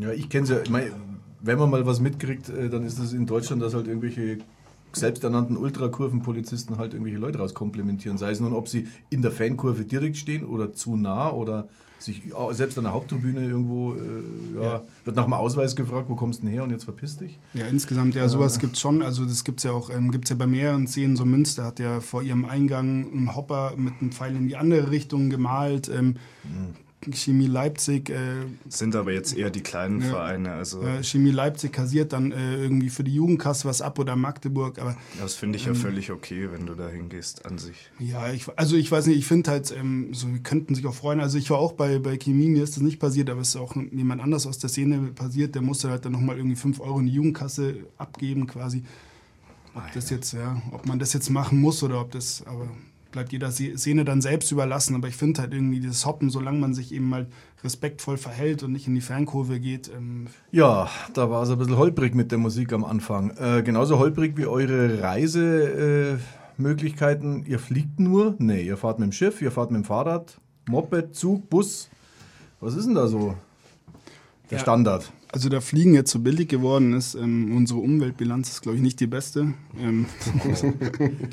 Ja, 0.00 0.12
ich 0.12 0.28
kenne 0.28 0.44
es 0.44 0.50
ja. 0.50 0.62
Ich 0.62 0.70
mein, 0.70 0.92
wenn 1.40 1.58
man 1.58 1.70
mal 1.70 1.84
was 1.86 2.00
mitkriegt, 2.00 2.48
äh, 2.48 2.68
dann 2.70 2.84
ist 2.84 2.98
es 2.98 3.12
in 3.12 3.26
Deutschland, 3.26 3.62
dass 3.62 3.74
halt 3.74 3.86
irgendwelche 3.86 4.38
selbsternannten 4.92 5.56
Ultrakurvenpolizisten 5.56 6.78
halt 6.78 6.94
irgendwelche 6.94 7.18
Leute 7.18 7.38
rauskomplimentieren. 7.38 8.16
Sei 8.16 8.30
es 8.30 8.40
nun, 8.40 8.54
ob 8.54 8.68
sie 8.68 8.88
in 9.10 9.22
der 9.22 9.30
Fankurve 9.30 9.84
direkt 9.84 10.16
stehen 10.16 10.44
oder 10.44 10.72
zu 10.72 10.96
nah 10.96 11.30
oder 11.30 11.68
sich 11.98 12.22
selbst 12.50 12.78
an 12.78 12.84
der 12.84 12.92
Haupttribüne 12.92 13.40
irgendwo, 13.40 13.94
äh, 13.94 14.62
ja, 14.62 14.82
wird 15.04 15.16
nach 15.16 15.24
dem 15.24 15.32
Ausweis 15.32 15.76
gefragt, 15.76 16.08
wo 16.08 16.14
kommst 16.14 16.40
du 16.40 16.46
denn 16.46 16.52
her 16.52 16.64
und 16.64 16.70
jetzt 16.70 16.84
verpiss 16.84 17.16
dich. 17.16 17.38
Ja, 17.54 17.66
insgesamt, 17.66 18.14
ja, 18.14 18.28
sowas 18.28 18.58
gibt's 18.58 18.80
schon. 18.80 19.02
Also 19.02 19.24
das 19.24 19.44
gibt's 19.44 19.62
ja 19.62 19.72
auch, 19.72 19.90
ähm, 19.90 20.10
gibt's 20.10 20.30
ja 20.30 20.36
bei 20.36 20.46
mehreren 20.46 20.86
Szenen. 20.86 21.16
So 21.16 21.24
Münster 21.24 21.64
hat 21.64 21.78
ja 21.78 22.00
vor 22.00 22.22
ihrem 22.22 22.44
Eingang 22.44 23.10
einen 23.12 23.34
Hopper 23.34 23.74
mit 23.76 23.94
einem 24.00 24.12
Pfeil 24.12 24.36
in 24.36 24.48
die 24.48 24.56
andere 24.56 24.90
Richtung 24.90 25.30
gemalt. 25.30 25.88
Ähm, 25.88 26.16
Chemie 27.12 27.46
Leipzig, 27.46 28.10
äh, 28.10 28.16
Sind 28.68 28.96
aber 28.96 29.12
jetzt 29.12 29.36
eher 29.36 29.50
die 29.50 29.60
kleinen 29.60 30.00
Ja. 30.00 30.08
Vereine. 30.08 30.52
Also 30.52 30.82
äh, 30.82 31.04
Chemie 31.04 31.30
Leipzig 31.30 31.72
kassiert 31.72 32.12
dann 32.12 32.32
äh, 32.32 32.56
irgendwie 32.56 32.88
für 32.90 33.04
die 33.04 33.14
Jugendkasse 33.14 33.68
was 33.68 33.80
ab 33.82 33.98
oder 33.98 34.16
Magdeburg. 34.16 34.78
Aber 34.80 34.96
das 35.20 35.34
finde 35.34 35.56
Ähm. 35.58 35.60
ich 35.60 35.66
ja 35.66 35.74
völlig 35.74 36.10
okay, 36.10 36.48
wenn 36.50 36.66
du 36.66 36.74
da 36.74 36.88
hingehst 36.88 37.44
an 37.46 37.58
sich. 37.58 37.90
ja, 38.00 38.32
ich, 38.32 38.46
also 38.56 38.76
ich 38.76 38.90
weiß 38.90 39.06
nicht, 39.06 39.18
ich 39.18 39.26
finde 39.26 39.50
halt, 39.50 39.72
ähm, 39.78 40.12
so 40.14 40.32
wir 40.32 40.40
könnten 40.40 40.74
sich 40.74 40.86
auch 40.86 40.94
freuen. 40.94 41.20
Also 41.20 41.38
ich 41.38 41.48
war 41.50 41.58
auch 41.58 41.72
bei, 41.72 41.98
bei 41.98 42.16
Chemie, 42.16 42.48
mir 42.48 42.64
ist 42.64 42.76
das 42.76 42.82
nicht 42.82 42.98
passiert, 42.98 43.30
aber 43.30 43.40
es 43.42 43.50
ist 43.50 43.56
auch 43.56 43.76
jemand 43.76 44.20
anders 44.20 44.46
aus 44.46 44.58
der 44.58 44.70
Szene 44.70 44.98
passiert, 45.14 45.54
der 45.54 45.62
musste 45.62 45.90
halt 45.90 46.04
dann 46.04 46.12
nochmal 46.12 46.36
irgendwie 46.38 46.56
5 46.56 46.80
Euro 46.80 46.98
in 46.98 47.06
die 47.06 47.12
Jugendkasse 47.12 47.76
abgeben 47.98 48.46
quasi. 48.46 48.82
Ob 49.74 49.92
das 49.92 50.08
jetzt, 50.10 50.32
ja, 50.32 50.60
ob 50.72 50.86
man 50.86 50.98
das 50.98 51.12
jetzt 51.12 51.28
machen 51.28 51.60
muss 51.60 51.82
oder 51.82 52.00
ob 52.00 52.10
das, 52.10 52.42
aber 52.46 52.68
bleibt 53.16 53.32
jeder 53.32 53.50
Szene 53.50 54.04
dann 54.04 54.20
selbst 54.20 54.52
überlassen. 54.52 54.94
Aber 54.94 55.08
ich 55.08 55.16
finde 55.16 55.40
halt 55.40 55.54
irgendwie 55.54 55.80
dieses 55.80 56.04
Hoppen, 56.04 56.28
solange 56.30 56.58
man 56.58 56.74
sich 56.74 56.92
eben 56.92 57.08
mal 57.08 57.26
respektvoll 57.64 58.18
verhält 58.18 58.62
und 58.62 58.72
nicht 58.72 58.86
in 58.86 58.94
die 58.94 59.00
Fankurve 59.00 59.58
geht, 59.58 59.88
ähm, 59.88 60.26
Ja, 60.52 60.88
da 61.14 61.30
war 61.30 61.42
es 61.42 61.50
ein 61.50 61.56
bisschen 61.58 61.78
holprig 61.78 62.14
mit 62.14 62.30
der 62.30 62.36
Musik 62.38 62.72
am 62.74 62.84
Anfang. 62.84 63.30
Äh, 63.38 63.62
genauso 63.62 63.98
holprig 63.98 64.36
wie 64.36 64.44
eure 64.46 65.00
Reisemöglichkeiten. 65.02 67.46
Äh, 67.46 67.48
ihr 67.48 67.58
fliegt 67.58 67.98
nur? 67.98 68.34
Nee, 68.38 68.60
ihr 68.62 68.76
fahrt 68.76 68.98
mit 68.98 69.08
dem 69.08 69.12
Schiff, 69.12 69.40
ihr 69.40 69.50
fahrt 69.50 69.70
mit 69.70 69.80
dem 69.82 69.84
Fahrrad, 69.84 70.38
Moped, 70.68 71.14
Zug, 71.14 71.48
Bus. 71.48 71.88
Was 72.60 72.74
ist 72.76 72.84
denn 72.86 72.94
da 72.94 73.08
so 73.08 73.34
der 74.50 74.58
Ja. 74.58 74.62
Standard? 74.62 75.10
Also 75.32 75.48
da 75.48 75.60
Fliegen 75.60 75.94
jetzt 75.94 76.10
so 76.12 76.20
billig 76.20 76.48
geworden 76.48 76.92
ist, 76.92 77.14
ähm, 77.14 77.56
unsere 77.56 77.80
Umweltbilanz 77.80 78.48
ist, 78.48 78.62
glaube 78.62 78.76
ich, 78.76 78.82
nicht 78.82 79.00
die 79.00 79.06
beste. 79.06 79.54
Ähm, 79.80 80.06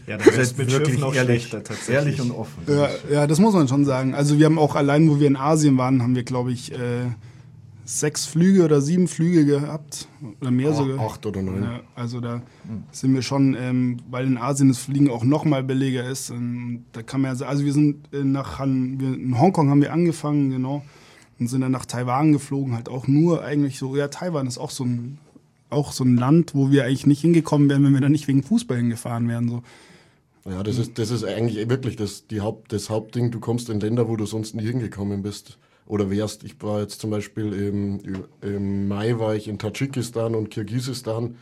Ja, 0.07 0.17
da 0.17 0.25
Ihr 0.25 0.31
wäre 0.33 0.45
seid 0.45 0.57
mit 0.57 0.71
wirklich 0.71 0.89
Schiffen 0.95 1.03
auch 1.03 1.13
ehrlich, 1.13 1.43
schlechter 1.43 1.63
tatsächlich. 1.63 1.95
ehrlich 1.95 2.21
und 2.21 2.31
offen. 2.31 2.63
ja, 2.67 2.89
ja, 3.11 3.27
das 3.27 3.39
muss 3.39 3.53
man 3.53 3.67
schon 3.67 3.85
sagen. 3.85 4.13
Also 4.15 4.39
wir 4.39 4.45
haben 4.47 4.57
auch 4.59 4.75
allein, 4.75 5.09
wo 5.09 5.19
wir 5.19 5.27
in 5.27 5.35
Asien 5.37 5.77
waren, 5.77 6.01
haben 6.01 6.15
wir, 6.15 6.23
glaube 6.23 6.51
ich, 6.51 6.71
äh, 6.73 7.05
sechs 7.85 8.25
Flüge 8.25 8.63
oder 8.63 8.81
sieben 8.81 9.07
Flüge 9.07 9.45
gehabt. 9.45 10.07
Oder 10.41 10.51
mehr 10.51 10.73
sogar. 10.73 10.99
Acht 11.05 11.25
oder 11.25 11.41
neun. 11.41 11.63
Ja, 11.63 11.79
also 11.95 12.19
da 12.21 12.41
sind 12.91 13.13
wir 13.13 13.21
schon, 13.21 13.55
ähm, 13.59 13.97
weil 14.09 14.25
in 14.25 14.37
Asien 14.37 14.69
das 14.69 14.77
Fliegen 14.79 15.09
auch 15.09 15.23
noch 15.23 15.45
mal 15.45 15.63
billiger 15.63 16.09
ist. 16.09 16.33
Da 16.93 17.01
kann 17.03 17.21
man 17.21 17.37
ja, 17.37 17.45
also 17.45 17.63
wir 17.65 17.73
sind 17.73 18.11
äh, 18.13 18.23
nach 18.23 18.59
Han, 18.59 18.99
wir, 18.99 19.13
in 19.13 19.39
Hongkong 19.39 19.69
haben 19.69 19.81
wir 19.81 19.91
angefangen, 19.93 20.49
genau, 20.49 20.83
und 21.43 21.47
sind 21.49 21.61
dann 21.61 21.73
nach 21.73 21.85
Taiwan 21.85 22.31
geflogen, 22.31 22.73
halt 22.73 22.87
auch 22.87 23.07
nur 23.07 23.43
eigentlich 23.43 23.77
so, 23.77 23.97
ja, 23.97 24.07
Taiwan 24.07 24.47
ist 24.47 24.57
auch 24.57 24.69
so 24.69 24.85
ein, 24.85 25.17
auch 25.69 25.91
so 25.91 26.05
ein 26.05 26.15
Land, 26.15 26.55
wo 26.55 26.71
wir 26.71 26.85
eigentlich 26.85 27.05
nicht 27.05 27.19
hingekommen 27.19 27.69
wären, 27.69 27.83
wenn 27.83 27.93
wir 27.93 27.99
da 27.99 28.07
nicht 28.07 28.29
wegen 28.29 28.43
Fußball 28.43 28.77
hingefahren 28.77 29.27
wären. 29.27 29.49
So. 29.49 29.63
Ja, 30.49 30.63
das 30.63 30.77
ist, 30.77 30.97
das 30.99 31.11
ist 31.11 31.25
eigentlich 31.25 31.69
wirklich 31.69 31.97
das, 31.97 32.27
die 32.27 32.39
Haupt, 32.39 32.71
das 32.71 32.89
Hauptding. 32.89 33.31
Du 33.31 33.41
kommst 33.41 33.69
in 33.69 33.81
Länder, 33.81 34.07
wo 34.07 34.15
du 34.15 34.25
sonst 34.25 34.55
nie 34.55 34.63
hingekommen 34.63 35.21
bist. 35.21 35.57
Oder 35.85 36.09
wärst. 36.09 36.45
Ich 36.45 36.61
war 36.61 36.79
jetzt 36.79 37.01
zum 37.01 37.09
Beispiel 37.09 37.51
im, 37.51 37.99
im 38.41 38.87
Mai 38.87 39.19
war 39.19 39.35
ich 39.35 39.49
in 39.49 39.59
Tadschikistan 39.59 40.33
und 40.33 40.49
Kirgisistan. 40.49 41.35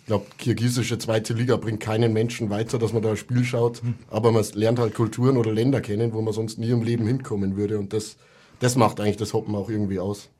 Ich 0.00 0.06
glaube, 0.06 0.26
kirgisische 0.38 0.98
zweite 0.98 1.34
Liga 1.34 1.56
bringt 1.56 1.80
keinen 1.80 2.12
Menschen 2.12 2.50
weiter, 2.50 2.78
dass 2.78 2.92
man 2.92 3.02
da 3.02 3.10
ein 3.10 3.16
Spiel 3.16 3.44
schaut. 3.44 3.82
Aber 4.10 4.32
man 4.32 4.44
lernt 4.54 4.80
halt 4.80 4.94
Kulturen 4.94 5.36
oder 5.36 5.52
Länder 5.52 5.80
kennen, 5.80 6.12
wo 6.12 6.20
man 6.20 6.32
sonst 6.32 6.58
nie 6.58 6.70
im 6.70 6.82
Leben 6.82 7.06
hinkommen 7.06 7.56
würde. 7.56 7.78
Und 7.78 7.92
das, 7.92 8.16
das 8.58 8.76
macht 8.76 9.00
eigentlich 9.00 9.16
das 9.16 9.32
Hoppen 9.32 9.54
auch 9.54 9.68
irgendwie 9.68 9.98
aus. 9.98 10.30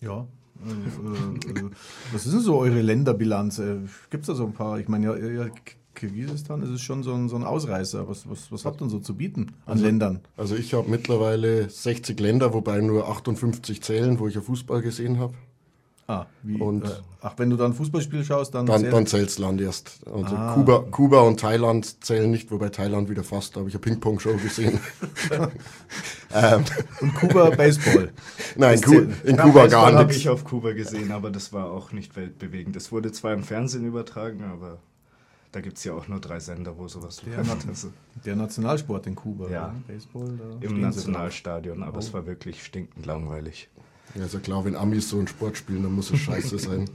Ja. 0.00 0.26
Äh, 0.64 0.70
äh, 0.70 1.60
äh, 1.60 1.70
was 2.12 2.26
ist 2.26 2.32
denn 2.32 2.40
so 2.40 2.58
eure 2.58 2.80
Länderbilanz? 2.82 3.60
Gibt 4.10 4.22
es 4.22 4.26
da 4.26 4.34
so 4.34 4.46
ein 4.46 4.52
paar? 4.52 4.78
Ich 4.78 4.88
meine, 4.88 5.06
ja, 5.06 5.44
ja, 5.44 5.50
Kirgisistan 5.94 6.62
ist 6.62 6.80
schon 6.80 7.02
so 7.02 7.12
ein, 7.12 7.28
so 7.28 7.36
ein 7.36 7.44
Ausreißer. 7.44 8.08
Was, 8.08 8.28
was, 8.28 8.52
was 8.52 8.64
habt 8.64 8.76
ihr 8.76 8.84
denn 8.84 8.90
so 8.90 9.00
zu 9.00 9.16
bieten 9.16 9.52
an 9.66 9.78
Ländern? 9.78 10.20
Also 10.36 10.54
ich 10.54 10.74
habe 10.74 10.88
mittlerweile 10.88 11.68
60 11.68 12.18
Länder, 12.20 12.54
wobei 12.54 12.80
nur 12.80 13.08
58 13.08 13.82
zählen, 13.82 14.18
wo 14.18 14.28
ich 14.28 14.34
ja 14.34 14.40
Fußball 14.40 14.80
gesehen 14.80 15.18
habe. 15.18 15.34
Ah, 16.10 16.24
wie, 16.42 16.58
Und- 16.58 16.84
äh, 16.86 16.88
ach, 17.20 17.34
wenn 17.36 17.50
du 17.50 17.56
dann 17.58 17.74
Fußballspiel 17.74 18.24
schaust, 18.24 18.54
dann, 18.54 18.64
Dann, 18.64 18.80
zählt- 18.80 18.92
dann 18.94 19.06
zählt's 19.06 19.36
Land 19.38 19.60
erst. 19.60 20.00
Also 20.06 20.34
Ah. 20.34 20.54
Kuba, 20.54 20.78
Kuba 20.90 21.20
und 21.20 21.38
Thailand 21.38 22.02
zählen 22.02 22.30
nicht, 22.30 22.50
wobei 22.50 22.70
Thailand 22.70 23.10
wieder 23.10 23.22
fast, 23.22 23.54
da 23.54 23.60
habe 23.60 23.68
ich 23.68 23.74
eine 23.74 23.80
Ping-Pong-Show 23.82 24.32
gesehen. 24.42 24.80
ähm, 26.34 26.64
und 27.00 27.14
Kuba 27.14 27.50
Baseball. 27.50 28.10
nein, 28.56 28.80
Ku 28.80 28.92
in 28.94 29.36
Kuba 29.36 29.64
Baseball 29.64 29.68
gar 29.68 29.92
habe 29.92 30.04
nichts. 30.06 30.16
ich 30.16 30.28
auf 30.28 30.44
Kuba 30.44 30.72
gesehen, 30.72 31.12
aber 31.12 31.30
das 31.30 31.52
war 31.52 31.70
auch 31.70 31.92
nicht 31.92 32.16
weltbewegend. 32.16 32.74
Das 32.76 32.90
wurde 32.92 33.12
zwar 33.12 33.34
im 33.34 33.42
Fernsehen 33.42 33.84
übertragen, 33.84 34.44
aber 34.44 34.78
da 35.52 35.60
gibt 35.60 35.78
es 35.78 35.84
ja 35.84 35.92
auch 35.94 36.08
nur 36.08 36.20
drei 36.20 36.40
Sender, 36.40 36.76
wo 36.78 36.88
sowas 36.88 37.22
Ja, 37.30 37.36
läuft. 37.38 37.68
Also 37.68 37.88
Der 38.24 38.36
Nationalsport 38.36 39.06
in 39.06 39.14
Kuba. 39.14 39.48
Ja. 39.50 39.66
oder? 39.66 39.74
Baseball. 39.94 40.38
Im 40.60 40.80
Nationalstadion, 40.80 41.82
aber 41.82 41.96
Oh. 41.96 42.00
es 42.00 42.12
war 42.12 42.26
wirklich 42.26 42.64
stinkend 42.64 43.06
langweilig. 43.06 43.68
Ja, 44.14 44.24
ist 44.24 44.34
ja 44.34 44.40
klar, 44.40 44.64
wenn 44.64 44.74
Amis 44.74 45.08
so 45.08 45.18
einen 45.18 45.28
Sport 45.28 45.56
spielen, 45.56 45.82
dann 45.82 45.92
muss 45.92 46.10
es 46.10 46.20
scheiße 46.20 46.58
sein. 46.58 46.88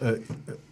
Äh, 0.00 0.12
äh, 0.12 0.20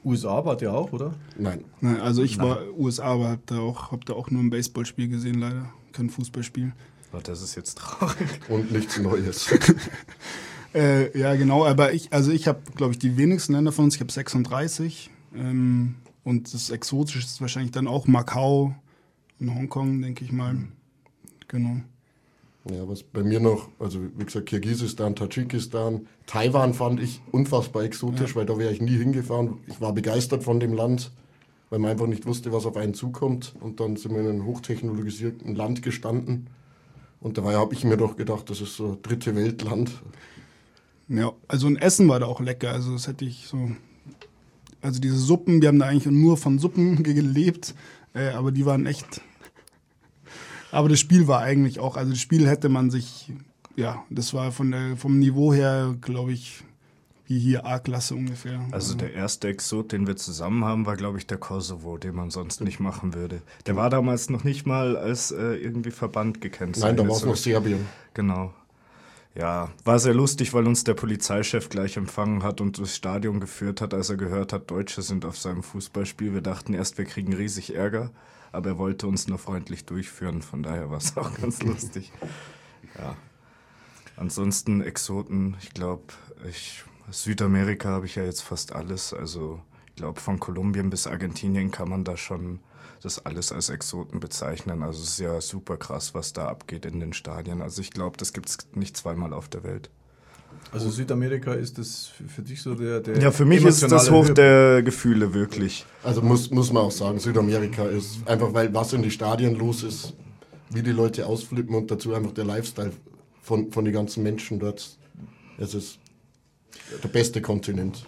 USA 0.05 0.45
wart 0.45 0.63
ihr 0.63 0.73
auch, 0.73 0.93
oder? 0.93 1.15
Nein. 1.39 1.65
Ne, 1.81 2.01
also 2.03 2.23
ich 2.23 2.39
war 2.39 2.61
USA, 2.77 3.05
aber 3.05 3.31
hab 3.31 3.47
da 3.47 3.59
auch, 3.59 3.91
hab 3.91 4.05
da 4.05 4.15
auch 4.15 4.31
nur 4.31 4.43
ein 4.43 4.51
Baseballspiel 4.51 5.09
gesehen, 5.09 5.39
leider. 5.39 5.71
Kein 5.93 6.11
Fußballspiel. 6.11 6.73
Oh, 7.13 7.21
das 7.23 7.43
ist 7.43 7.55
jetzt 7.55 7.79
traurig. 7.79 8.29
Und 8.49 8.73
nichts 8.73 8.99
Neues. 8.99 9.49
Äh, 10.75 11.17
ja, 11.17 11.37
genau, 11.37 11.65
aber 11.65 11.93
ich, 11.93 12.13
also 12.13 12.33
ich 12.33 12.49
habe, 12.49 12.61
glaube 12.75 12.93
ich, 12.93 12.99
die 12.99 13.17
wenigsten 13.17 13.53
Länder 13.53 13.71
von 13.71 13.85
uns. 13.85 13.95
Ich 13.95 14.01
habe 14.01 14.11
36. 14.11 15.09
Ähm, 15.37 15.95
und 16.25 16.53
das 16.53 16.71
Exotische 16.71 17.21
ist 17.21 17.41
wahrscheinlich 17.41 17.71
dann 17.71 17.87
auch 17.87 18.09
Macau 18.09 18.75
und 19.39 19.55
Hongkong, 19.55 20.03
denke 20.03 20.25
ich 20.25 20.33
mal. 20.33 20.57
Genau. 21.47 21.81
Ja, 22.71 22.89
was 22.89 23.03
bei 23.03 23.23
mir 23.23 23.41
noch, 23.41 23.69
also 23.79 24.01
wie 24.17 24.25
gesagt, 24.25 24.47
Kirgisistan, 24.47 25.15
Tadschikistan, 25.15 26.07
Taiwan 26.27 26.73
fand 26.73 26.99
ich 26.99 27.21
unfassbar 27.31 27.83
exotisch, 27.83 28.35
weil 28.35 28.47
da 28.47 28.57
wäre 28.57 28.73
ich 28.73 28.81
nie 28.81 28.97
hingefahren. 28.97 29.59
Ich 29.67 29.83
war 29.83 29.93
begeistert 29.93 30.45
von 30.45 30.61
dem 30.61 30.73
Land, 30.73 31.11
weil 31.69 31.79
man 31.79 31.91
einfach 31.91 32.07
nicht 32.07 32.25
wusste, 32.25 32.53
was 32.53 32.65
auf 32.65 32.79
einen 32.79 32.95
zukommt. 32.95 33.55
Und 33.61 33.81
dann 33.81 33.97
sind 33.97 34.13
wir 34.13 34.21
in 34.21 34.29
einem 34.29 34.47
hochtechnologisierten 34.47 35.55
Land 35.55 35.83
gestanden. 35.83 36.49
Und 37.21 37.37
dabei 37.37 37.55
habe 37.55 37.75
ich 37.75 37.85
mir 37.85 37.99
doch 37.99 38.17
gedacht, 38.17 38.49
das 38.49 38.63
ist 38.63 38.77
so 38.77 38.99
dritte 39.03 39.35
Weltland. 39.37 39.91
Ja, 41.09 41.33
also 41.49 41.67
ein 41.67 41.77
Essen 41.77 42.09
war 42.09 42.21
da 42.21 42.27
auch 42.27 42.41
lecker. 42.41 42.71
Also 42.71 42.93
das 42.93 43.09
hätte 43.09 43.27
ich 43.27 43.47
so. 43.47 43.73
Also 44.81 45.01
diese 45.01 45.19
Suppen, 45.19 45.61
wir 45.61 45.69
haben 45.69 45.79
da 45.79 45.87
eigentlich 45.87 46.07
nur 46.07 46.37
von 46.37 46.59
Suppen 46.59 47.03
gelebt, 47.03 47.75
äh, 48.15 48.29
aber 48.29 48.53
die 48.53 48.65
waren 48.65 48.87
echt. 48.87 49.21
Aber 50.75 50.89
das 50.89 51.01
Spiel 51.01 51.29
war 51.29 51.41
eigentlich 51.41 51.81
auch, 51.81 51.97
also 51.97 52.11
das 52.11 52.21
Spiel 52.21 52.49
hätte 52.49 52.69
man 52.69 52.91
sich, 52.91 53.33
ja, 53.77 54.05
das 54.11 54.35
war 54.35 54.53
von 54.53 54.71
der, 54.71 54.97
vom 54.97 55.19
Niveau 55.19 55.53
her, 55.53 55.95
glaube 56.01 56.33
ich, 56.33 56.65
wie 57.27 57.39
hier 57.39 57.65
A-Klasse 57.65 58.15
ungefähr. 58.15 58.61
Also 58.71 58.95
der 58.95 59.15
erste 59.15 59.49
Exot, 59.49 59.93
den 59.93 60.07
wir 60.07 60.17
zusammen 60.17 60.65
haben, 60.65 60.85
war, 60.85 60.97
glaube 60.97 61.19
ich, 61.19 61.27
der 61.27 61.39
Kosovo, 61.39 61.97
den 61.97 62.15
man 62.15 62.31
sonst 62.31 62.61
nicht 62.61 62.81
machen 62.81 63.15
würde. 63.15 63.41
Der 63.67 63.77
war 63.77 63.89
damals 63.89 64.29
noch 64.29 64.45
nicht 64.45 64.67
mal 64.67 64.97
als 64.97 65.31
äh, 65.31 65.55
irgendwie 65.55 65.91
Verband 65.91 66.41
gekennzeichnet. 66.41 66.97
Nein, 66.99 67.07
da 67.07 67.11
war 67.11 67.17
es 67.17 67.25
noch 67.25 67.37
Serbien. 67.37 67.87
Genau. 68.13 68.53
Ja, 69.35 69.73
war 69.85 69.99
sehr 69.99 70.15
lustig, 70.15 70.55
weil 70.55 70.67
uns 70.67 70.85
der 70.85 70.95
Polizeichef 70.95 71.69
gleich 71.69 71.97
empfangen 71.97 72.43
hat 72.43 72.61
und 72.61 72.79
durchs 72.79 72.95
Stadion 72.95 73.41
geführt 73.41 73.81
hat, 73.81 73.93
als 73.93 74.11
er 74.11 74.17
gehört 74.17 74.53
hat, 74.53 74.71
Deutsche 74.71 75.03
sind 75.03 75.25
auf 75.25 75.37
seinem 75.37 75.63
Fußballspiel. 75.63 76.35
Wir 76.35 76.41
dachten 76.41 76.73
erst, 76.73 76.99
wir 76.99 77.05
kriegen 77.05 77.33
riesig 77.33 77.75
Ärger, 77.75 78.11
aber 78.55 78.71
er 78.71 78.79
wollte 78.79 79.07
uns 79.07 79.29
nur 79.29 79.39
freundlich 79.39 79.85
durchführen, 79.85 80.43
von 80.43 80.63
daher 80.63 80.91
war 80.91 80.99
es 80.99 81.17
auch 81.17 81.33
ganz 81.41 81.63
lustig. 81.63 82.13
Ja. 82.99 83.17
Ansonsten 84.17 84.81
Exoten, 84.81 85.57
ich 85.61 85.75
glaube, 85.75 86.05
ich, 86.49 86.85
Südamerika 87.11 87.89
habe 87.89 88.07
ich 88.07 88.15
ja 88.15 88.25
jetzt 88.25 88.43
fast 88.43 88.73
alles. 88.73 89.13
Also 89.13 89.61
ich 89.89 89.97
glaube, 89.97 90.21
von 90.21 90.39
Kolumbien 90.39 90.91
bis 90.91 91.07
Argentinien 91.07 91.71
kann 91.71 91.89
man 91.89 92.05
da 92.05 92.17
schon 92.17 92.61
das 93.03 93.25
alles 93.27 93.53
als 93.53 93.69
Exoten 93.69 94.21
bezeichnen. 94.21 94.83
Also 94.83 95.03
es 95.03 95.11
ist 95.11 95.19
ja 95.19 95.41
super 95.41 95.77
krass, 95.77 96.15
was 96.15 96.33
da 96.33 96.49
abgeht 96.49 96.87
in 96.87 97.01
den 97.01 97.13
Stadien. 97.13 97.61
Also 97.61 97.83
ich 97.83 97.91
glaube, 97.91 98.17
das 98.17 98.33
gibt 98.33 98.49
es 98.49 98.59
nicht 98.75 98.97
zweimal 98.97 99.33
auf 99.33 99.49
der 99.49 99.63
Welt. 99.65 99.91
Also 100.73 100.91
Südamerika 100.91 101.53
ist 101.53 101.79
das 101.79 102.11
für, 102.27 102.43
dich 102.43 102.61
so 102.61 102.75
der, 102.75 103.01
der 103.01 103.19
Ja, 103.19 103.31
für 103.31 103.45
mich 103.45 103.65
ist 103.65 103.83
das 103.83 104.11
Hoch 104.11 104.29
der 104.31 104.83
Gefühle, 104.83 105.33
wirklich. 105.33 105.87
Also 106.03 106.21
muss, 106.21 106.51
muss 106.51 106.73
man 106.73 106.83
auch 106.83 106.91
sagen, 106.91 107.21
Südamerika 107.21 107.85
ist 107.85 108.27
einfach, 108.27 108.53
weil 108.53 108.75
was 108.75 108.93
in 108.93 109.03
die 109.03 109.11
Stadien 109.11 109.55
los 109.55 109.83
ist, 109.83 110.15
wie 110.71 110.83
die 110.83 110.91
Leute 110.91 111.27
ausflippen 111.27 111.75
und 111.75 111.91
dazu 111.91 112.13
einfach 112.15 112.33
der 112.33 112.45
Lifestyle 112.45 112.93
von, 113.43 113.71
von 113.71 113.85
den 113.85 113.95
ganzen 113.95 114.23
Menschen 114.23 114.59
dort. 114.59 114.99
Es 115.59 115.75
ist 115.75 115.99
der 117.03 117.09
beste 117.09 117.41
Kontinent. 117.41 118.05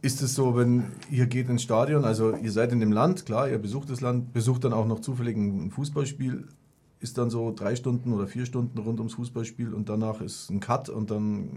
Ist 0.00 0.20
es 0.22 0.34
so, 0.34 0.56
wenn 0.56 0.86
ihr 1.10 1.26
geht 1.26 1.48
ins 1.48 1.62
Stadion, 1.62 2.04
also 2.04 2.34
ihr 2.34 2.50
seid 2.50 2.72
in 2.72 2.80
dem 2.80 2.90
Land, 2.90 3.24
klar, 3.24 3.48
ihr 3.48 3.58
besucht 3.58 3.88
das 3.90 4.00
Land, 4.00 4.32
besucht 4.32 4.64
dann 4.64 4.72
auch 4.72 4.86
noch 4.86 5.00
zufällig 5.00 5.36
ein 5.36 5.70
Fußballspiel, 5.70 6.48
ist 7.02 7.18
dann 7.18 7.30
so 7.30 7.52
drei 7.54 7.74
Stunden 7.74 8.12
oder 8.12 8.26
vier 8.28 8.46
Stunden 8.46 8.78
rund 8.78 9.00
ums 9.00 9.14
Fußballspiel 9.14 9.74
und 9.74 9.88
danach 9.88 10.20
ist 10.20 10.50
ein 10.50 10.60
Cut 10.60 10.88
und 10.88 11.10
dann 11.10 11.48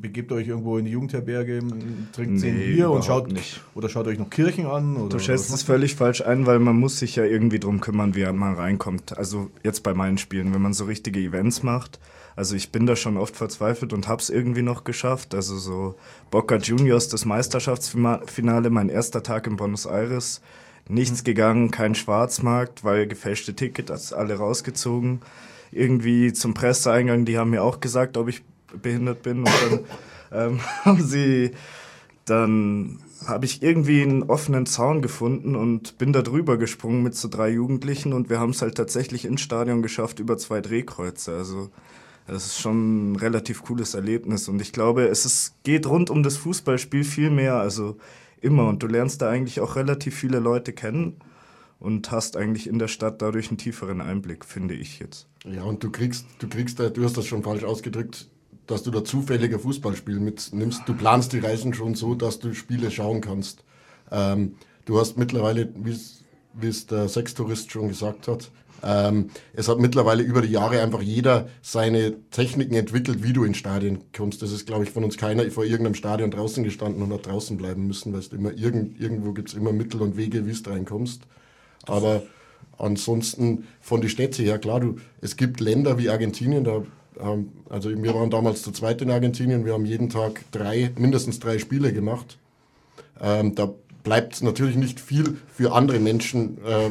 begebt 0.00 0.30
ihr 0.30 0.36
euch 0.36 0.46
irgendwo 0.48 0.76
in 0.76 0.84
die 0.84 0.90
Jugendherberge, 0.90 1.60
trinkt 2.12 2.40
zehn 2.40 2.56
Nee, 2.56 2.74
Bier 2.74 2.90
und 2.90 3.04
schaut 3.04 3.32
nicht. 3.32 3.62
oder 3.74 3.88
schaut 3.88 4.06
euch 4.06 4.18
noch 4.18 4.28
Kirchen 4.28 4.66
an. 4.66 4.96
Oder, 4.96 5.08
Du 5.08 5.18
schätzt 5.18 5.52
es 5.52 5.62
völlig 5.62 5.94
falsch 5.96 6.20
ein, 6.20 6.44
weil 6.46 6.58
man 6.58 6.76
muss 6.78 6.98
sich 6.98 7.16
ja 7.16 7.24
irgendwie 7.24 7.58
drum 7.58 7.80
kümmern, 7.80 8.14
wie 8.14 8.30
man 8.30 8.54
reinkommt. 8.54 9.16
Also 9.16 9.50
jetzt 9.64 9.82
bei 9.82 9.94
meinen 9.94 10.18
Spielen, 10.18 10.52
wenn 10.52 10.60
man 10.62 10.74
so 10.74 10.84
richtige 10.84 11.18
Events 11.20 11.62
macht. 11.62 11.98
Also 12.36 12.54
ich 12.54 12.70
bin 12.70 12.86
da 12.86 12.94
schon 12.94 13.16
oft 13.16 13.36
verzweifelt 13.36 13.92
und 13.92 14.06
hab's 14.06 14.28
irgendwie 14.28 14.62
noch 14.62 14.84
geschafft. 14.84 15.34
Also 15.34 15.56
so 15.56 15.94
Boca 16.30 16.56
Juniors, 16.56 17.08
das 17.08 17.24
Meisterschaftsfinale, 17.24 18.70
mein 18.70 18.88
erster 18.88 19.22
Tag 19.22 19.46
in 19.46 19.56
Buenos 19.56 19.86
Aires. 19.86 20.40
Nichts 20.88 21.24
gegangen, 21.24 21.70
kein 21.70 21.94
Schwarzmarkt, 21.94 22.84
weil 22.84 23.06
gefälschte 23.06 23.54
Tickets 23.54 24.12
alle 24.12 24.34
rausgezogen. 24.34 25.20
Irgendwie 25.72 26.32
zum 26.32 26.54
Presseeingang, 26.54 27.24
die 27.24 27.38
haben 27.38 27.50
mir 27.50 27.62
auch 27.62 27.80
gesagt, 27.80 28.16
ob 28.16 28.28
ich 28.28 28.42
behindert 28.82 29.22
bin. 29.22 29.38
Und 29.38 29.50
dann 29.70 29.80
ähm, 30.52 30.60
haben 30.84 31.02
sie 31.02 31.52
dann 32.30 33.00
habe 33.26 33.44
ich 33.44 33.62
irgendwie 33.62 34.02
einen 34.02 34.22
offenen 34.22 34.64
Zaun 34.64 35.02
gefunden 35.02 35.56
und 35.56 35.98
bin 35.98 36.12
da 36.12 36.22
drüber 36.22 36.56
gesprungen 36.56 37.02
mit 37.02 37.14
so 37.14 37.28
drei 37.28 37.50
Jugendlichen 37.50 38.12
und 38.12 38.30
wir 38.30 38.38
haben 38.38 38.50
es 38.50 38.62
halt 38.62 38.76
tatsächlich 38.76 39.24
ins 39.24 39.42
Stadion 39.42 39.82
geschafft 39.82 40.20
über 40.20 40.38
zwei 40.38 40.60
Drehkreuze. 40.60 41.36
Also 41.36 41.70
das 42.26 42.46
ist 42.46 42.60
schon 42.60 43.12
ein 43.12 43.16
relativ 43.16 43.64
cooles 43.64 43.94
Erlebnis 43.94 44.48
und 44.48 44.62
ich 44.62 44.72
glaube, 44.72 45.06
es 45.08 45.26
ist, 45.26 45.54
geht 45.64 45.86
rund 45.86 46.08
um 46.08 46.22
das 46.22 46.36
Fußballspiel 46.36 47.04
viel 47.04 47.30
mehr, 47.30 47.56
also 47.56 47.96
immer 48.40 48.68
und 48.68 48.82
du 48.82 48.86
lernst 48.86 49.22
da 49.22 49.30
eigentlich 49.30 49.60
auch 49.60 49.76
relativ 49.76 50.14
viele 50.14 50.38
Leute 50.38 50.72
kennen 50.72 51.16
und 51.78 52.10
hast 52.10 52.36
eigentlich 52.36 52.66
in 52.66 52.78
der 52.78 52.88
Stadt 52.88 53.22
dadurch 53.22 53.48
einen 53.48 53.58
tieferen 53.58 54.00
Einblick, 54.00 54.44
finde 54.44 54.74
ich 54.74 54.98
jetzt. 54.98 55.26
Ja, 55.44 55.62
und 55.64 55.82
du 55.82 55.90
kriegst, 55.90 56.26
du 56.38 56.48
kriegst 56.48 56.78
du 56.78 57.04
hast 57.04 57.16
das 57.16 57.26
schon 57.26 57.42
falsch 57.42 57.64
ausgedrückt, 57.64 58.28
dass 58.66 58.82
du 58.82 58.90
da 58.90 59.02
zufälliger 59.02 59.58
Fußballspiel 59.58 60.20
mitnimmst. 60.20 60.82
Du 60.86 60.94
planst 60.94 61.32
die 61.32 61.38
Reisen 61.38 61.74
schon 61.74 61.94
so, 61.94 62.14
dass 62.14 62.38
du 62.38 62.54
Spiele 62.54 62.90
schauen 62.90 63.20
kannst. 63.20 63.64
Ähm, 64.10 64.56
du 64.84 65.00
hast 65.00 65.16
mittlerweile, 65.16 65.72
wie 65.74 66.68
es 66.68 66.86
der 66.86 67.08
Sextourist 67.08 67.70
schon 67.70 67.88
gesagt 67.88 68.28
hat, 68.28 68.50
ähm, 68.82 69.30
es 69.52 69.68
hat 69.68 69.78
mittlerweile 69.78 70.22
über 70.22 70.42
die 70.42 70.52
Jahre 70.52 70.80
einfach 70.80 71.02
jeder 71.02 71.48
seine 71.62 72.14
Techniken 72.30 72.74
entwickelt, 72.74 73.22
wie 73.22 73.32
du 73.32 73.44
in 73.44 73.54
Stadien 73.54 74.00
kommst. 74.16 74.42
Das 74.42 74.52
ist, 74.52 74.66
glaube 74.66 74.84
ich, 74.84 74.90
von 74.90 75.04
uns 75.04 75.16
keiner 75.16 75.50
vor 75.50 75.64
irgendeinem 75.64 75.94
Stadion 75.94 76.30
draußen 76.30 76.64
gestanden 76.64 77.02
und 77.02 77.12
hat 77.12 77.26
draußen 77.26 77.56
bleiben 77.56 77.86
müssen, 77.86 78.12
weil 78.12 78.20
es 78.20 78.28
immer 78.28 78.52
irgend, 78.52 79.00
irgendwo 79.00 79.32
gibt 79.32 79.48
es 79.48 79.54
immer 79.54 79.72
Mittel 79.72 80.00
und 80.02 80.16
Wege, 80.16 80.46
wie 80.46 80.52
du 80.52 80.70
reinkommst. 80.70 81.22
Aber 81.86 82.22
ansonsten 82.78 83.66
von 83.80 84.00
die 84.00 84.08
Städte 84.08 84.42
her, 84.42 84.58
klar, 84.58 84.80
du, 84.80 84.96
es 85.20 85.36
gibt 85.36 85.60
Länder 85.60 85.98
wie 85.98 86.08
Argentinien, 86.08 86.64
da 86.64 86.82
ähm, 87.20 87.52
also 87.68 87.90
wir 87.90 88.14
waren 88.14 88.30
damals 88.30 88.62
zu 88.62 88.72
zweit 88.72 89.02
in 89.02 89.10
Argentinien, 89.10 89.64
wir 89.64 89.74
haben 89.74 89.84
jeden 89.84 90.08
Tag 90.08 90.44
drei, 90.52 90.90
mindestens 90.96 91.40
drei 91.40 91.58
Spiele 91.58 91.92
gemacht. 91.92 92.38
Ähm, 93.20 93.54
da 93.54 93.74
bleibt 94.02 94.42
natürlich 94.42 94.76
nicht 94.76 95.00
viel 95.00 95.36
für 95.54 95.72
andere 95.72 95.98
Menschen, 95.98 96.58
äh, 96.64 96.90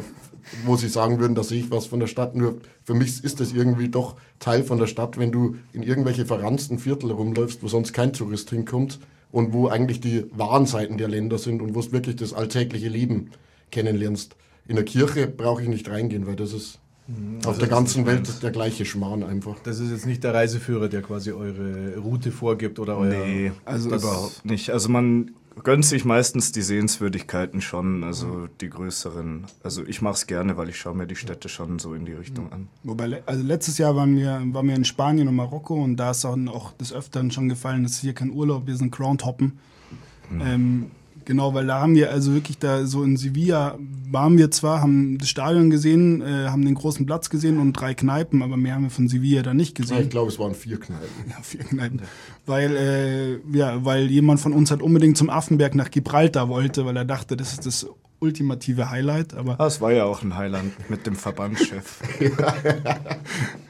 wo 0.66 0.76
sie 0.76 0.90
sagen 0.90 1.20
würden, 1.20 1.36
da 1.36 1.44
sehe 1.44 1.60
ich 1.60 1.72
was 1.72 1.86
von 1.86 2.00
der 2.00 2.08
Stadt. 2.08 2.36
Nur 2.36 2.58
für 2.84 2.94
mich 2.94 3.24
ist 3.24 3.40
das 3.40 3.52
irgendwie 3.54 3.90
doch 3.90 4.16
Teil 4.40 4.64
von 4.64 4.80
der 4.80 4.88
Stadt, 4.88 5.18
wenn 5.18 5.32
du 5.32 5.56
in 5.74 5.84
irgendwelche 5.84 6.26
verranzten 6.26 6.80
Viertel 6.80 7.12
rumläufst, 7.12 7.64
wo 7.64 7.68
sonst 7.68 7.94
kein 7.94 8.14
Tourist 8.14 8.50
hinkommt 8.50 9.00
und 9.32 9.54
wo 9.54 9.68
eigentlich 9.68 10.02
die 10.02 10.26
wahren 10.32 10.66
Seiten 10.66 10.98
der 10.98 11.08
Länder 11.08 11.38
sind 11.38 11.62
und 11.62 11.76
wo 11.76 11.80
es 11.80 11.92
wirklich 11.92 12.16
das 12.16 12.34
alltägliche 12.34 12.90
Leben 12.90 13.32
kennenlernst. 13.72 14.36
In 14.68 14.76
der 14.76 14.86
Kirche 14.86 15.28
brauche 15.28 15.62
ich 15.62 15.68
nicht 15.68 15.90
reingehen, 15.90 16.28
weil 16.28 16.36
das 16.36 16.54
ist 16.54 16.80
mhm. 17.08 17.38
also 17.38 17.50
auf 17.52 17.58
der 17.58 17.68
ganzen 17.68 18.06
Welt 18.06 18.42
der 18.42 18.52
gleiche 18.52 18.86
Schmarrn 18.86 19.24
einfach. 19.24 19.58
Das 19.64 19.80
ist 19.80 19.92
jetzt 19.92 20.06
nicht 20.06 20.24
der 20.24 20.34
Reiseführer, 20.34 20.90
der 20.90 21.02
quasi 21.02 21.32
eure 21.32 21.98
Route 21.98 22.32
vorgibt 22.32 22.80
oder 22.80 22.98
euer. 22.98 23.26
Nee, 23.26 23.52
also 23.66 23.90
überhaupt 23.90 24.46
nicht. 24.46 24.72
Also 24.72 24.90
man 24.90 25.32
gönnt 25.64 25.86
sich 25.86 26.06
meistens 26.06 26.52
die 26.52 26.62
Sehenswürdigkeiten 26.62 27.62
schon, 27.62 28.04
also 28.04 28.48
die 28.62 28.70
größeren. 28.70 29.46
Also 29.64 29.86
ich 29.86 30.02
mache 30.02 30.16
es 30.16 30.28
gerne, 30.28 30.58
weil 30.58 30.70
ich 30.70 30.78
schaue 30.78 30.96
mir 30.96 31.08
die 31.08 31.16
Städte 31.16 31.50
schon 31.50 31.80
so 31.80 31.94
in 31.94 32.06
die 32.06 32.14
Richtung 32.14 32.52
an. 32.52 32.68
Wobei, 32.84 33.24
also 33.26 33.44
letztes 33.44 33.78
Jahr 33.78 33.96
waren 33.96 34.16
wir, 34.16 34.42
waren 34.54 34.68
wir 34.68 34.76
in 34.76 34.86
Spanien 34.86 35.28
und 35.28 35.36
Marokko 35.36 35.84
und 35.84 35.98
da 35.98 36.12
ist 36.12 36.26
auch, 36.26 36.38
auch 36.48 36.74
des 36.74 36.94
Öfteren 36.94 37.32
schon 37.32 37.50
gefallen, 37.50 37.84
dass 37.84 38.00
hier 38.00 38.14
kein 38.14 38.32
Urlaub, 38.32 38.68
wir 38.68 38.76
sind 38.76 38.92
Groundhoppen. 38.92 39.60
Mhm. 40.30 40.42
Ähm, 40.42 40.92
Genau, 41.30 41.54
weil 41.54 41.68
da 41.68 41.80
haben 41.80 41.94
wir 41.94 42.10
also 42.10 42.34
wirklich 42.34 42.58
da 42.58 42.88
so 42.88 43.04
in 43.04 43.16
Sevilla 43.16 43.78
waren 44.10 44.40
wir 44.40 44.50
zwar, 44.50 44.82
haben 44.82 45.20
das 45.20 45.30
Stadion 45.30 45.70
gesehen, 45.70 46.24
äh, 46.24 46.48
haben 46.48 46.66
den 46.66 46.74
großen 46.74 47.06
Platz 47.06 47.30
gesehen 47.30 47.60
und 47.60 47.74
drei 47.74 47.94
Kneipen, 47.94 48.42
aber 48.42 48.58
mehr 48.58 48.74
haben 48.74 48.86
wir 48.86 48.90
von 48.90 49.08
Sevilla 49.08 49.44
da 49.44 49.54
nicht 49.54 49.76
gesehen. 49.76 49.98
Ja, 49.98 50.02
ich 50.02 50.10
glaube, 50.10 50.30
es 50.30 50.40
waren 50.40 50.56
vier 50.56 50.80
Kneipen. 50.80 51.08
Ja, 51.30 51.36
vier 51.44 51.60
Kneipen. 51.60 52.02
Weil, 52.48 52.76
äh, 52.76 53.56
ja, 53.56 53.86
weil 53.86 54.10
jemand 54.10 54.40
von 54.40 54.54
uns 54.54 54.72
halt 54.72 54.82
unbedingt 54.82 55.18
zum 55.18 55.30
Affenberg 55.30 55.76
nach 55.76 55.92
Gibraltar 55.92 56.50
wollte, 56.50 56.88
weil 56.88 56.98
er 56.98 57.06
dachte, 57.06 57.38
das 57.38 57.54
ist 57.54 57.68
das 57.68 57.86
ultimative 58.20 58.90
Highlight. 58.90 59.34
Aber 59.34 59.56
das 59.56 59.78
ah, 59.78 59.82
war 59.82 59.92
ja 59.92 60.06
auch 60.06 60.22
ein 60.22 60.36
Highlight 60.36 60.90
mit 60.90 61.06
dem 61.06 61.16
Verbandschef. 61.16 62.02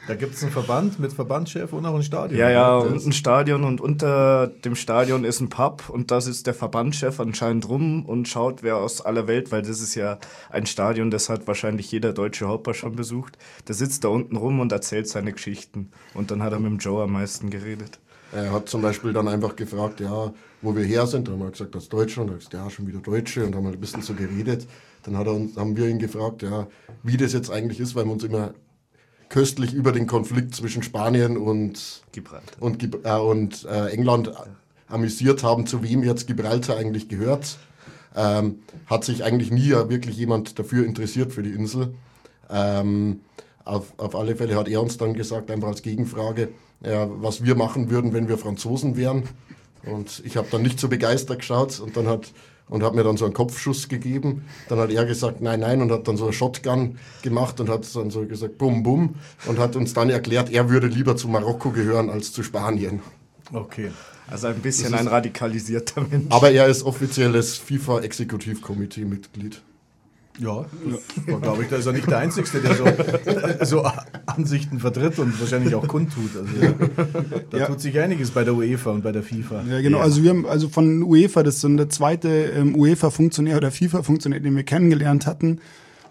da 0.08 0.16
gibt 0.16 0.36
es 0.36 0.44
einen 0.44 0.52
Verband 0.52 1.00
mit 1.00 1.14
Verbandschef 1.14 1.72
und 1.74 1.86
auch 1.86 1.96
ein 1.96 2.04
Stadion. 2.04 2.40
Ja, 2.40 2.50
ja, 2.50 2.78
und 2.78 3.06
ein 3.06 3.12
Stadion 3.12 3.64
und 3.64 3.82
unter 3.82 4.48
dem 4.48 4.76
Stadion 4.76 5.24
ist 5.24 5.40
ein 5.40 5.50
Pub 5.50 5.90
und 5.90 6.12
da 6.12 6.22
sitzt 6.22 6.48
der 6.48 6.54
Verbandschef 6.54 7.20
anscheinend 7.20 7.70
rum 7.70 8.06
und 8.06 8.28
schaut, 8.28 8.64
wer 8.64 8.78
aus 8.78 9.02
aller 9.02 9.28
Welt, 9.28 9.52
weil 9.52 9.62
das 9.62 9.82
ist 9.82 9.96
ja 9.96 10.18
ein 10.50 10.66
Stadion, 10.66 11.12
das 11.12 11.30
hat 11.30 11.48
wahrscheinlich 11.48 11.92
jeder 11.92 12.14
deutsche 12.14 12.48
Hopper 12.48 12.74
schon 12.74 12.96
besucht. 12.96 13.38
Der 13.68 13.76
sitzt 13.76 14.04
da 14.04 14.08
unten 14.10 14.36
rum 14.36 14.60
und 14.60 14.72
erzählt 14.72 15.08
seine 15.08 15.32
Geschichten. 15.32 15.92
Und 16.14 16.32
dann 16.32 16.44
hat 16.44 16.54
er 16.54 16.60
mit 16.60 16.72
dem 16.72 16.80
Joe 16.80 17.04
am 17.04 17.14
meisten 17.14 17.50
geredet. 17.50 18.00
Er 18.32 18.52
hat 18.52 18.70
zum 18.70 18.82
Beispiel 18.82 19.14
dann 19.14 19.28
einfach 19.28 19.56
gefragt, 19.56 20.00
ja, 20.00 20.34
wo 20.62 20.76
wir 20.76 20.84
her 20.84 21.08
sind. 21.08 21.28
Da 21.28 21.32
haben 21.32 21.40
wir 21.40 21.52
gesagt, 21.52 21.76
aus 21.76 21.90
Deutschland. 21.90 22.30
Da 22.30 22.36
gesagt, 22.36 22.54
ja, 22.54 22.70
schon 22.70 22.88
wieder 22.88 23.00
Deutsche 23.00 23.46
und 23.46 23.56
haben 23.56 23.66
halt 23.66 23.76
ein 23.78 23.82
bisschen 23.82 24.02
so 24.02 24.14
geredet. 24.14 24.68
Dann 25.04 25.18
hat 25.18 25.28
er 25.28 25.34
uns, 25.34 25.56
haben 25.58 25.76
wir 25.78 25.88
ihn 25.88 26.00
gefragt, 26.00 26.44
ja, 26.44 26.68
wie 27.04 27.18
das 27.18 27.34
jetzt 27.34 27.50
eigentlich 27.50 27.80
ist, 27.80 27.96
weil 27.96 28.06
wir 28.06 28.12
uns 28.12 28.24
immer 28.24 28.54
köstlich 29.30 29.74
über 29.74 29.92
den 29.92 30.08
Konflikt 30.08 30.56
zwischen 30.56 30.84
Spanien 30.84 31.38
und, 31.38 32.02
Gibraltar. 32.12 32.62
und, 32.62 32.84
äh, 33.04 33.12
und 33.18 33.66
äh, 33.66 33.88
England 33.90 34.32
amüsiert 34.88 35.44
haben, 35.44 35.68
zu 35.68 35.84
wem 35.84 36.04
jetzt 36.04 36.28
Gibraltar 36.28 36.78
eigentlich 36.78 37.08
gehört. 37.10 37.58
Ähm, 38.16 38.60
hat 38.88 39.06
sich 39.06 39.24
eigentlich 39.24 39.52
nie 39.52 39.70
wirklich 39.70 40.18
jemand 40.18 40.58
dafür 40.58 40.86
interessiert 40.86 41.32
für 41.32 41.44
die 41.44 41.52
Insel. 41.52 41.94
Ähm, 42.50 43.22
auf, 43.66 43.94
auf 43.98 44.16
alle 44.16 44.36
Fälle 44.36 44.56
hat 44.56 44.68
er 44.68 44.82
uns 44.82 44.98
dann 44.98 45.14
gesagt, 45.14 45.52
einfach 45.52 45.68
als 45.68 45.84
Gegenfrage, 45.84 46.50
ja, 46.82 47.10
was 47.22 47.44
wir 47.44 47.56
machen 47.56 47.90
würden, 47.90 48.14
wenn 48.14 48.28
wir 48.28 48.38
Franzosen 48.38 48.96
wären. 48.96 49.24
Und 49.84 50.22
ich 50.26 50.38
habe 50.38 50.48
dann 50.52 50.62
nicht 50.62 50.80
so 50.80 50.88
begeistert 50.88 51.40
geschaut 51.40 51.80
und 51.80 51.96
dann 51.96 52.08
hat 52.08 52.32
und 52.70 52.84
hat 52.84 52.96
mir 52.96 53.04
dann 53.04 53.18
so 53.18 53.26
einen 53.26 53.34
Kopfschuss 53.34 53.90
gegeben. 53.90 54.46
Dann 54.70 54.80
hat 54.80 54.92
er 54.92 55.06
gesagt, 55.06 55.42
nein, 55.42 55.62
nein, 55.62 55.82
und 55.82 55.92
hat 55.92 56.08
dann 56.08 56.18
so 56.18 56.26
eine 56.26 56.34
Shotgun 56.34 57.00
gemacht 57.24 57.60
und 57.60 57.70
hat 57.70 57.94
dann 57.96 58.12
so 58.12 58.26
gesagt, 58.26 58.58
bum, 58.58 58.84
bum, 58.84 59.16
und 59.48 59.60
hat 59.60 59.76
uns 59.76 59.94
dann 59.94 60.10
erklärt, 60.10 60.52
er 60.52 60.70
würde 60.70 60.88
lieber 60.88 61.18
zu 61.18 61.28
Marokko 61.28 61.72
gehören 61.72 62.10
als 62.10 62.32
zu 62.32 62.44
Spanien. 62.44 63.02
Okay. 63.52 63.92
Also 64.28 64.48
ein 64.48 64.60
bisschen 64.60 64.94
ein 64.94 65.08
radikalisierter 65.08 66.02
Mensch. 66.02 66.28
Aber 66.30 66.52
er 66.52 66.68
ist 66.68 66.84
offizielles 66.84 67.58
FIFA-Exekutivkomitee-Mitglied. 67.58 69.64
Ja, 70.40 70.66
ja. 71.28 71.38
glaube 71.38 71.64
ich, 71.64 71.70
da 71.70 71.76
ist 71.76 71.86
er 71.86 71.94
nicht 71.94 72.10
der 72.10 72.20
Einzige, 72.20 72.48
der 72.62 72.76
so, 72.76 72.86
so, 73.66 73.92
Ansichten 74.26 74.80
vertritt 74.80 75.20
und 75.20 75.40
wahrscheinlich 75.40 75.76
auch 75.76 75.88
kundtut. 75.88 76.32
Also, 76.36 76.76
da 77.50 77.58
ja. 77.58 77.66
tut 77.66 77.82
sich 77.82 78.00
einiges 78.00 78.32
bei 78.32 78.46
der 78.46 78.54
UEFA 78.54 78.92
und 78.92 79.04
bei 79.04 79.12
der 79.12 79.24
FIFA. 79.24 79.64
Ja, 79.70 79.82
genau. 79.82 79.98
Ja. 79.98 80.04
Also 80.04 80.24
wir 80.24 80.30
haben 80.30 80.46
also 80.46 80.70
von 80.70 81.04
UEFA, 81.04 81.44
das 81.44 81.56
ist 81.56 81.62
so 81.62 81.70
der 81.70 81.90
zweite 81.90 82.30
ähm, 82.30 82.76
UEFA-Funktionär 82.76 83.58
oder 83.58 83.72
FIFA-Funktionär, 83.72 84.40
den 84.40 84.56
wir 84.56 84.64
kennengelernt 84.64 85.26
hatten. 85.26 85.60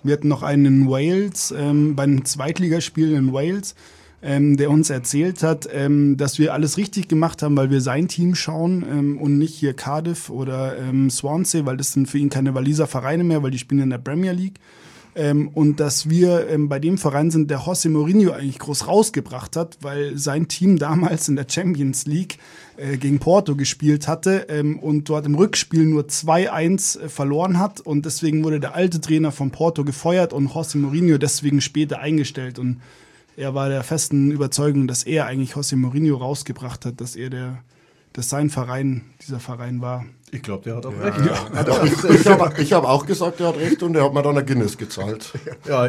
Wir 0.02 0.12
hatten 0.12 0.28
noch 0.28 0.42
einen 0.42 0.66
in 0.66 0.88
Wales, 0.88 1.52
ähm, 1.56 1.96
bei 1.96 2.04
einem 2.04 2.24
Zweitligaspiel 2.24 3.12
in 3.12 3.32
Wales 3.32 3.74
ähm, 4.22 4.56
der 4.56 4.70
uns 4.70 4.90
erzählt 4.90 5.42
hat, 5.42 5.68
ähm, 5.72 6.16
dass 6.16 6.38
wir 6.38 6.52
alles 6.52 6.76
richtig 6.76 7.08
gemacht 7.08 7.42
haben, 7.42 7.56
weil 7.56 7.70
wir 7.70 7.80
sein 7.80 8.08
Team 8.08 8.34
schauen 8.34 8.84
ähm, 8.90 9.18
und 9.18 9.38
nicht 9.38 9.54
hier 9.54 9.74
Cardiff 9.74 10.28
oder 10.28 10.76
ähm, 10.78 11.08
Swansea, 11.08 11.64
weil 11.66 11.76
das 11.76 11.92
sind 11.92 12.08
für 12.08 12.18
ihn 12.18 12.30
keine 12.30 12.54
Waliser 12.54 12.86
Vereine 12.86 13.24
mehr, 13.24 13.42
weil 13.42 13.52
die 13.52 13.58
spielen 13.58 13.82
in 13.82 13.90
der 13.90 13.98
Premier 13.98 14.32
League. 14.32 14.58
Ähm, 15.14 15.48
und 15.54 15.80
dass 15.80 16.08
wir 16.08 16.48
ähm, 16.48 16.68
bei 16.68 16.78
dem 16.78 16.98
Verein 16.98 17.30
sind, 17.30 17.50
der 17.50 17.60
José 17.60 17.88
Mourinho 17.88 18.32
eigentlich 18.32 18.58
groß 18.58 18.88
rausgebracht 18.88 19.56
hat, 19.56 19.78
weil 19.80 20.18
sein 20.18 20.48
Team 20.48 20.78
damals 20.78 21.28
in 21.28 21.36
der 21.36 21.46
Champions 21.48 22.06
League 22.06 22.38
äh, 22.76 22.96
gegen 22.98 23.18
Porto 23.18 23.56
gespielt 23.56 24.06
hatte 24.06 24.46
und 24.80 25.08
dort 25.08 25.26
im 25.26 25.34
Rückspiel 25.34 25.84
nur 25.84 26.04
2-1 26.04 27.00
äh, 27.00 27.08
verloren 27.08 27.58
hat. 27.58 27.80
Und 27.80 28.04
deswegen 28.04 28.44
wurde 28.44 28.60
der 28.60 28.74
alte 28.74 29.00
Trainer 29.00 29.32
von 29.32 29.50
Porto 29.50 29.84
gefeuert 29.84 30.32
und 30.32 30.50
José 30.50 30.76
Mourinho 30.78 31.18
deswegen 31.18 31.60
später 31.60 32.00
eingestellt. 32.00 32.58
Und 32.58 32.78
er 33.38 33.54
war 33.54 33.68
der 33.68 33.84
festen 33.84 34.32
Überzeugung, 34.32 34.88
dass 34.88 35.04
er 35.04 35.26
eigentlich 35.26 35.52
José 35.52 35.76
Mourinho 35.76 36.16
rausgebracht 36.16 36.84
hat, 36.84 37.00
dass 37.00 37.14
er 37.14 37.30
der, 37.30 37.58
dass 38.12 38.28
sein 38.28 38.50
Verein 38.50 39.02
dieser 39.22 39.38
Verein 39.38 39.80
war. 39.80 40.04
Ich 40.32 40.42
glaube, 40.42 40.64
der 40.64 40.76
hat 40.76 40.86
auch 40.86 40.92
ja. 40.92 41.02
recht. 41.04 41.18
Ja. 41.24 41.62
Ja. 41.62 41.84
Ich, 41.84 42.04
ich 42.20 42.26
habe 42.26 42.52
hab 42.52 42.84
auch 42.84 43.06
gesagt, 43.06 43.40
er 43.40 43.48
hat 43.48 43.56
recht 43.56 43.82
und 43.84 43.94
er 43.94 44.04
hat 44.04 44.12
mir 44.12 44.22
dann 44.22 44.36
ein 44.36 44.44
Guinness 44.44 44.76
gezahlt. 44.76 45.32
Ja, 45.66 45.88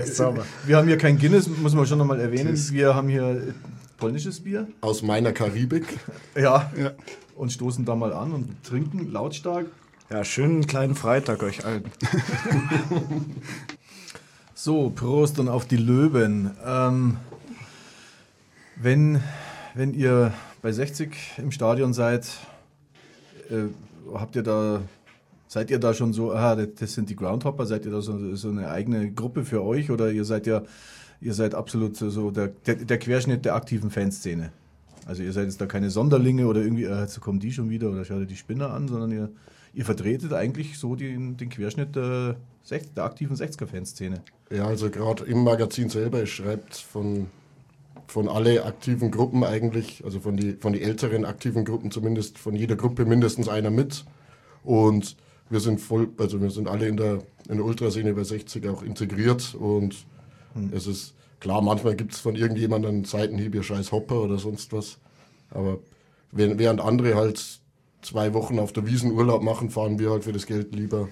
wir 0.65 0.77
haben 0.77 0.87
hier 0.87 0.97
kein 0.97 1.17
Guinness, 1.17 1.47
muss 1.47 1.73
man 1.73 1.87
schon 1.87 1.97
nochmal 1.97 2.19
erwähnen. 2.19 2.55
Wir 2.71 2.93
haben 2.93 3.09
hier 3.09 3.53
polnisches 3.97 4.41
Bier. 4.41 4.67
Aus 4.81 5.01
meiner 5.01 5.33
Karibik. 5.33 5.97
Ja, 6.35 6.71
ja. 6.77 6.91
Und 7.35 7.51
stoßen 7.51 7.83
da 7.83 7.95
mal 7.95 8.13
an 8.13 8.31
und 8.31 8.63
trinken 8.63 9.11
lautstark. 9.11 9.65
Ja, 10.11 10.23
schönen 10.23 10.67
kleinen 10.67 10.95
Freitag 10.95 11.41
euch 11.41 11.65
allen. 11.65 11.85
so, 14.53 14.89
Prost 14.91 15.39
und 15.39 15.49
auf 15.49 15.65
die 15.65 15.77
Löwen. 15.77 16.51
Ähm, 16.65 17.17
wenn, 18.79 19.21
wenn 19.75 19.93
ihr 19.93 20.33
bei 20.61 20.71
60 20.71 21.11
im 21.37 21.51
Stadion 21.51 21.93
seid, 21.93 22.27
äh, 23.49 23.65
habt 24.13 24.35
ihr 24.35 24.43
da, 24.43 24.81
seid 25.47 25.69
ihr 25.69 25.79
da 25.79 25.93
schon 25.93 26.13
so, 26.13 26.33
aha, 26.33 26.55
das 26.55 26.93
sind 26.93 27.09
die 27.09 27.15
Groundhopper, 27.15 27.65
seid 27.65 27.85
ihr 27.85 27.91
da 27.91 28.01
so, 28.01 28.35
so 28.35 28.49
eine 28.49 28.69
eigene 28.69 29.11
Gruppe 29.11 29.45
für 29.45 29.63
euch 29.63 29.91
oder 29.91 30.11
ihr 30.11 30.25
seid 30.25 30.47
ja, 30.47 30.63
ihr 31.21 31.33
seid 31.33 31.53
absolut 31.53 31.97
so 31.97 32.31
der, 32.31 32.47
der, 32.65 32.75
der 32.75 32.97
Querschnitt 32.97 33.45
der 33.45 33.55
aktiven 33.55 33.91
Fanszene? 33.91 34.51
Also 35.05 35.23
ihr 35.23 35.33
seid 35.33 35.45
jetzt 35.45 35.59
da 35.59 35.65
keine 35.65 35.89
Sonderlinge 35.89 36.47
oder 36.47 36.61
irgendwie, 36.61 36.85
äh, 36.85 37.01
jetzt 37.01 37.19
kommen 37.19 37.39
die 37.39 37.51
schon 37.51 37.69
wieder 37.69 37.89
oder 37.89 38.05
schaut 38.05 38.21
ihr 38.21 38.25
die 38.25 38.35
Spinner 38.35 38.71
an, 38.71 38.87
sondern 38.87 39.11
ihr, 39.11 39.29
ihr 39.73 39.85
vertretet 39.85 40.33
eigentlich 40.33 40.77
so 40.77 40.95
den, 40.95 41.35
den 41.35 41.49
Querschnitt 41.49 41.95
der, 41.95 42.37
der 42.69 43.03
aktiven 43.03 43.35
60er-Fanszene. 43.35 44.21
Ja, 44.51 44.65
also 44.65 44.89
gerade 44.89 45.25
im 45.25 45.43
Magazin 45.43 45.89
selber, 45.89 46.25
schreibt 46.25 46.75
von 46.75 47.27
von 48.11 48.27
alle 48.27 48.65
aktiven 48.65 49.11
Gruppen 49.11 49.43
eigentlich, 49.43 50.03
also 50.03 50.19
von 50.19 50.35
die, 50.35 50.53
von 50.53 50.73
die 50.73 50.81
älteren 50.81 51.25
aktiven 51.25 51.65
Gruppen 51.65 51.91
zumindest, 51.91 52.37
von 52.37 52.55
jeder 52.55 52.75
Gruppe 52.75 53.05
mindestens 53.05 53.47
einer 53.47 53.69
mit. 53.69 54.05
Und 54.63 55.15
wir 55.49 55.59
sind 55.59 55.79
voll, 55.79 56.09
also 56.17 56.41
wir 56.41 56.51
sind 56.51 56.67
alle 56.67 56.87
in 56.87 56.97
der, 56.97 57.23
in 57.47 57.57
der 57.57 57.65
Ultraszene 57.65 58.13
bei 58.13 58.23
60 58.23 58.67
auch 58.67 58.83
integriert 58.83 59.55
und 59.55 59.95
hm. 60.53 60.71
es 60.73 60.87
ist 60.87 61.13
klar, 61.39 61.61
manchmal 61.61 61.95
gibt 61.95 62.13
es 62.13 62.19
von 62.19 62.35
irgendjemandem 62.35 62.91
einen 62.91 63.05
Seitenhieb, 63.05 63.55
ihr 63.55 63.63
scheiß 63.63 63.91
Hopper 63.91 64.21
oder 64.21 64.37
sonst 64.37 64.73
was. 64.73 64.97
Aber 65.51 65.79
während 66.31 66.81
andere 66.81 67.15
halt 67.15 67.61
zwei 68.01 68.33
Wochen 68.33 68.59
auf 68.59 68.73
der 68.73 68.85
Wiesen 68.85 69.11
Urlaub 69.11 69.41
machen, 69.41 69.69
fahren 69.69 69.99
wir 69.99 70.11
halt 70.11 70.23
für 70.23 70.33
das 70.33 70.45
Geld 70.45 70.75
lieber 70.75 71.09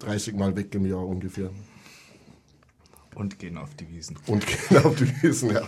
30 0.00 0.34
Mal 0.34 0.56
weg 0.56 0.74
im 0.74 0.86
Jahr 0.86 1.06
ungefähr. 1.06 1.50
Und 3.14 3.38
gehen 3.38 3.58
auf 3.58 3.74
die 3.74 3.88
Wiesen. 3.88 4.18
Und 4.26 4.46
gehen 4.46 4.84
auf 4.84 4.96
die 4.96 5.22
Wiesen, 5.22 5.52
ja. 5.52 5.62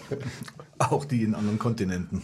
Auch 0.79 1.05
die 1.05 1.23
in 1.23 1.35
anderen 1.35 1.59
Kontinenten. 1.59 2.23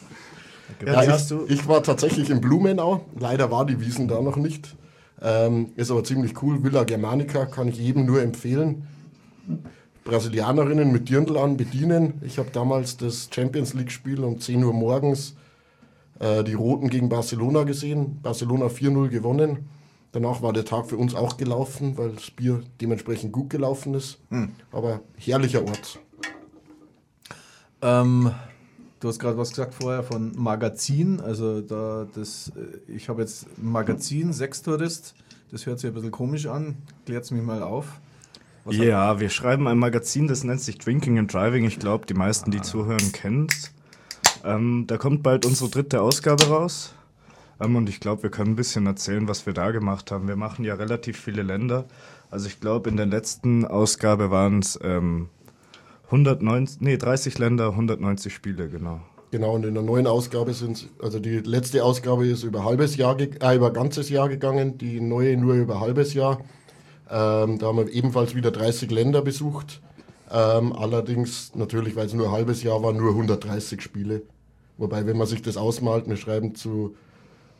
Ja, 0.84 1.02
ich, 1.02 1.32
ich, 1.48 1.68
war 1.68 1.82
tatsächlich 1.82 2.30
in 2.30 2.40
Blumenau. 2.40 3.06
Leider 3.18 3.50
war 3.50 3.66
die 3.66 3.80
Wiesen 3.80 4.08
da 4.08 4.20
noch 4.20 4.36
nicht. 4.36 4.74
Ähm, 5.20 5.70
ist 5.76 5.90
aber 5.90 6.02
ziemlich 6.02 6.42
cool. 6.42 6.64
Villa 6.64 6.84
Germanica 6.84 7.46
kann 7.46 7.68
ich 7.68 7.78
jedem 7.78 8.06
nur 8.06 8.22
empfehlen. 8.22 8.86
Brasilianerinnen 10.04 10.90
mit 10.90 11.08
Dirndl 11.08 11.36
an 11.36 11.56
bedienen. 11.56 12.14
Ich 12.22 12.38
habe 12.38 12.50
damals 12.52 12.96
das 12.96 13.28
Champions 13.32 13.74
League-Spiel 13.74 14.24
um 14.24 14.40
10 14.40 14.64
Uhr 14.64 14.72
morgens 14.72 15.36
äh, 16.18 16.42
die 16.42 16.54
Roten 16.54 16.88
gegen 16.88 17.08
Barcelona 17.08 17.62
gesehen. 17.62 18.18
Barcelona 18.22 18.66
4-0 18.66 19.08
gewonnen. 19.08 19.68
Danach 20.12 20.42
war 20.42 20.52
der 20.52 20.66
Tag 20.66 20.86
für 20.86 20.96
uns 20.96 21.14
auch 21.14 21.38
gelaufen, 21.38 21.96
weil 21.96 22.10
das 22.10 22.30
Bier 22.30 22.62
dementsprechend 22.80 23.32
gut 23.32 23.48
gelaufen 23.48 23.94
ist. 23.94 24.18
Hm. 24.28 24.50
Aber 24.70 25.00
herrlicher 25.16 25.64
Ort. 25.64 25.98
Ähm, 27.80 28.30
du 29.00 29.08
hast 29.08 29.18
gerade 29.18 29.38
was 29.38 29.50
gesagt 29.50 29.74
vorher 29.74 30.02
von 30.02 30.32
Magazin. 30.36 31.20
Also 31.20 31.62
da 31.62 32.06
das, 32.14 32.52
äh, 32.56 32.92
ich 32.92 33.08
habe 33.08 33.22
jetzt 33.22 33.46
Magazin 33.58 34.34
Sextourist. 34.34 35.14
Das 35.50 35.64
hört 35.64 35.80
sich 35.80 35.88
ein 35.88 35.94
bisschen 35.94 36.10
komisch 36.10 36.46
an. 36.46 36.76
Klärt 37.06 37.24
es 37.24 37.30
mich 37.30 37.42
mal 37.42 37.62
auf. 37.62 37.86
Was 38.64 38.76
ja, 38.76 39.18
wir 39.18 39.28
schreiben 39.28 39.66
ein 39.66 39.78
Magazin, 39.78 40.28
das 40.28 40.44
nennt 40.44 40.60
sich 40.60 40.78
Drinking 40.78 41.18
and 41.18 41.32
Driving. 41.32 41.64
Ich 41.64 41.80
glaube, 41.80 42.06
die 42.06 42.14
meisten, 42.14 42.50
die 42.50 42.60
ah. 42.60 42.62
zuhören, 42.62 43.12
kennen 43.12 43.48
es. 43.50 43.72
Ähm, 44.44 44.84
da 44.86 44.98
kommt 44.98 45.22
bald 45.22 45.46
unsere 45.46 45.70
dritte 45.70 46.00
Ausgabe 46.00 46.46
raus. 46.46 46.94
Ähm, 47.60 47.76
und 47.76 47.88
ich 47.88 48.00
glaube, 48.00 48.24
wir 48.24 48.30
können 48.30 48.52
ein 48.52 48.56
bisschen 48.56 48.86
erzählen, 48.86 49.28
was 49.28 49.46
wir 49.46 49.52
da 49.52 49.70
gemacht 49.70 50.10
haben. 50.10 50.28
Wir 50.28 50.36
machen 50.36 50.64
ja 50.64 50.74
relativ 50.74 51.18
viele 51.18 51.42
Länder. 51.42 51.86
Also 52.30 52.46
ich 52.46 52.60
glaube, 52.60 52.90
in 52.90 52.96
der 52.96 53.06
letzten 53.06 53.64
Ausgabe 53.64 54.30
waren 54.30 54.60
es 54.60 54.78
ähm, 54.82 55.28
190, 56.06 56.80
nee, 56.80 56.96
30 56.96 57.38
Länder, 57.38 57.70
190 57.70 58.34
Spiele, 58.34 58.68
genau. 58.68 59.00
Genau, 59.30 59.54
und 59.54 59.64
in 59.64 59.72
der 59.72 59.82
neuen 59.82 60.06
Ausgabe 60.06 60.52
sind 60.52 60.90
also 61.02 61.18
die 61.18 61.38
letzte 61.38 61.82
Ausgabe 61.82 62.26
ist 62.26 62.42
über 62.42 62.64
halbes 62.64 62.96
Jahr, 62.96 63.18
äh, 63.18 63.56
über 63.56 63.72
ganzes 63.72 64.10
Jahr 64.10 64.28
gegangen, 64.28 64.76
die 64.76 65.00
neue 65.00 65.38
nur 65.38 65.54
über 65.54 65.80
halbes 65.80 66.12
Jahr. 66.12 66.40
Ähm, 67.10 67.58
da 67.58 67.66
haben 67.66 67.78
wir 67.78 67.88
ebenfalls 67.88 68.34
wieder 68.34 68.50
30 68.50 68.90
Länder 68.90 69.22
besucht. 69.22 69.80
Ähm, 70.30 70.74
allerdings 70.74 71.54
natürlich, 71.54 71.96
weil 71.96 72.06
es 72.06 72.14
nur 72.14 72.26
ein 72.26 72.32
halbes 72.32 72.62
Jahr 72.62 72.82
war, 72.82 72.92
nur 72.92 73.10
130 73.10 73.80
Spiele. 73.80 74.22
Wobei, 74.76 75.06
wenn 75.06 75.16
man 75.16 75.26
sich 75.26 75.42
das 75.42 75.56
ausmalt, 75.56 76.08
wir 76.08 76.16
schreiben 76.16 76.54
zu 76.54 76.94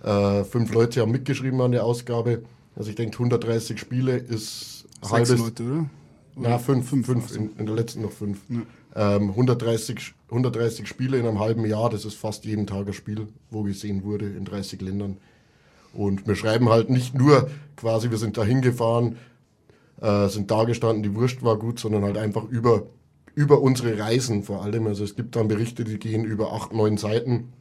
äh, 0.03 0.45
fünf 0.45 0.73
Leute 0.73 1.01
haben 1.01 1.13
mitgeschrieben 1.13 1.61
an 1.61 1.73
der 1.73 1.85
Ausgabe. 1.85 2.43
Also 2.77 2.91
ich 2.91 2.97
denke, 2.97 3.15
130 3.15 3.79
Spiele 3.79 4.17
ist 4.17 4.81
Sechs 5.01 5.13
halbes. 5.13 5.39
Leute, 5.39 5.63
oder? 5.65 5.91
Na, 6.35 6.59
fünf, 6.59 6.89
fünf, 6.89 7.07
fünf 7.07 7.37
in, 7.37 7.51
in, 7.59 7.67
der 7.67 7.75
letzten 7.75 8.03
noch 8.03 8.13
fünf. 8.13 8.39
Ja. 8.49 9.17
Ähm, 9.17 9.31
130, 9.31 10.15
130 10.31 10.89
Spiele 10.89 11.19
in 11.19 11.27
einem 11.27 11.41
halben 11.41 11.67
Jahr, 11.67 11.91
das 11.91 12.05
ist 12.05 12.15
fast 12.15 12.45
jeden 12.45 12.67
Tag 12.67 12.87
ein 12.87 12.93
Spiel, 12.93 13.29
wo 13.51 13.63
gesehen 13.63 14.03
wurde 14.03 14.27
in 14.27 14.45
30 14.45 14.81
Ländern. 14.81 15.19
Und 15.93 16.27
wir 16.27 16.37
schreiben 16.37 16.71
halt 16.71 16.89
nicht 16.89 17.15
nur 17.15 17.51
quasi, 17.77 18.11
wir 18.11 18.19
sind 18.19 18.39
da 18.39 18.45
hingefahren, 18.45 19.17
äh, 20.01 20.29
sind 20.29 20.51
da 20.51 20.65
gestanden, 20.65 21.03
die 21.03 21.15
Wurst 21.15 21.43
war 21.43 21.59
gut, 21.59 21.79
sondern 21.79 22.03
halt 22.03 22.17
einfach 22.17 22.45
über, 22.45 22.85
über 23.35 23.61
unsere 23.61 23.99
Reisen 23.99 24.43
vor 24.43 24.63
allem. 24.63 24.87
Also 24.87 25.05
es 25.05 25.17
gibt 25.17 25.37
dann 25.37 25.49
Berichte, 25.49 25.85
die 25.85 25.99
gehen 25.99 26.25
über 26.25 26.53
acht, 26.55 26.73
neun 26.73 26.97
Seiten 26.97 27.53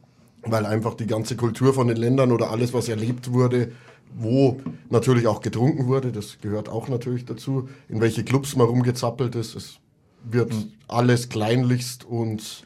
weil 0.44 0.66
einfach 0.66 0.94
die 0.94 1.06
ganze 1.06 1.36
Kultur 1.36 1.74
von 1.74 1.88
den 1.88 1.96
Ländern 1.96 2.32
oder 2.32 2.50
alles, 2.50 2.72
was 2.72 2.88
erlebt 2.88 3.32
wurde, 3.32 3.72
wo 4.14 4.60
natürlich 4.90 5.26
auch 5.26 5.40
getrunken 5.40 5.86
wurde, 5.86 6.12
das 6.12 6.38
gehört 6.40 6.68
auch 6.68 6.88
natürlich 6.88 7.24
dazu, 7.24 7.68
in 7.88 8.00
welche 8.00 8.24
Clubs 8.24 8.56
man 8.56 8.66
rumgezappelt 8.66 9.34
ist. 9.34 9.54
Es 9.54 9.78
wird 10.24 10.52
mhm. 10.52 10.72
alles 10.88 11.28
kleinlichst 11.28 12.04
und 12.04 12.64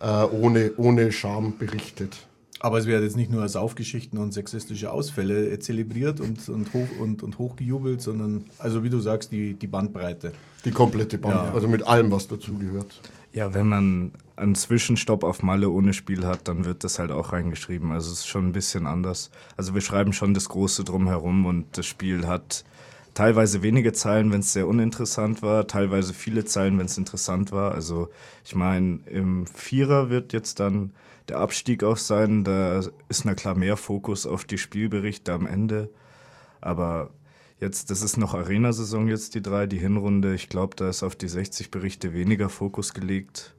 äh, 0.00 0.24
ohne, 0.24 0.72
ohne 0.76 1.12
Scham 1.12 1.58
berichtet. 1.58 2.16
Aber 2.60 2.78
es 2.78 2.86
werden 2.86 3.04
jetzt 3.04 3.16
nicht 3.16 3.30
nur 3.30 3.46
Saufgeschichten 3.48 4.18
und 4.18 4.32
sexistische 4.32 4.90
Ausfälle 4.90 5.58
zelebriert 5.58 6.20
und, 6.20 6.48
und, 6.48 6.72
hoch, 6.72 6.88
und, 7.00 7.22
und 7.22 7.38
hochgejubelt, 7.38 8.00
sondern, 8.00 8.44
also 8.58 8.82
wie 8.82 8.88
du 8.88 8.98
sagst, 8.98 9.30
die, 9.30 9.54
die 9.54 9.66
Bandbreite. 9.66 10.32
Die 10.64 10.70
komplette 10.70 11.18
Bandbreite, 11.18 11.48
ja. 11.48 11.54
also 11.54 11.68
mit 11.68 11.86
allem, 11.86 12.10
was 12.10 12.28
dazugehört. 12.28 12.98
Ja, 13.36 13.52
wenn 13.52 13.68
man 13.68 14.12
einen 14.36 14.54
Zwischenstopp 14.54 15.22
auf 15.22 15.42
Malle 15.42 15.68
ohne 15.68 15.92
Spiel 15.92 16.24
hat, 16.24 16.48
dann 16.48 16.64
wird 16.64 16.84
das 16.84 16.98
halt 16.98 17.10
auch 17.10 17.34
reingeschrieben. 17.34 17.92
Also 17.92 18.10
es 18.10 18.20
ist 18.20 18.28
schon 18.28 18.48
ein 18.48 18.52
bisschen 18.52 18.86
anders. 18.86 19.30
Also 19.58 19.74
wir 19.74 19.82
schreiben 19.82 20.14
schon 20.14 20.32
das 20.32 20.48
Große 20.48 20.84
drumherum 20.84 21.44
und 21.44 21.66
das 21.76 21.84
Spiel 21.84 22.26
hat 22.26 22.64
teilweise 23.12 23.60
wenige 23.60 23.92
Zeilen, 23.92 24.32
wenn 24.32 24.40
es 24.40 24.54
sehr 24.54 24.66
uninteressant 24.66 25.42
war, 25.42 25.66
teilweise 25.66 26.14
viele 26.14 26.46
Zeilen, 26.46 26.78
wenn 26.78 26.86
es 26.86 26.96
interessant 26.96 27.52
war. 27.52 27.72
Also 27.72 28.08
ich 28.42 28.54
meine, 28.54 29.00
im 29.04 29.46
Vierer 29.46 30.08
wird 30.08 30.32
jetzt 30.32 30.58
dann 30.58 30.92
der 31.28 31.36
Abstieg 31.36 31.84
auch 31.84 31.98
sein. 31.98 32.42
Da 32.42 32.80
ist 33.10 33.26
na 33.26 33.34
klar 33.34 33.54
mehr 33.54 33.76
Fokus 33.76 34.24
auf 34.26 34.46
die 34.46 34.56
Spielberichte 34.56 35.34
am 35.34 35.46
Ende. 35.46 35.90
Aber 36.62 37.10
Jetzt, 37.58 37.90
das 37.90 38.02
ist 38.02 38.18
noch 38.18 38.34
Arena-Saison 38.34 39.08
jetzt, 39.08 39.34
die 39.34 39.42
drei, 39.42 39.66
die 39.66 39.78
Hinrunde. 39.78 40.34
Ich 40.34 40.48
glaube, 40.48 40.76
da 40.76 40.90
ist 40.90 41.02
auf 41.02 41.16
die 41.16 41.28
60 41.28 41.70
Berichte 41.70 42.12
weniger 42.12 42.50
Fokus 42.50 42.92
gelegt 42.92 43.54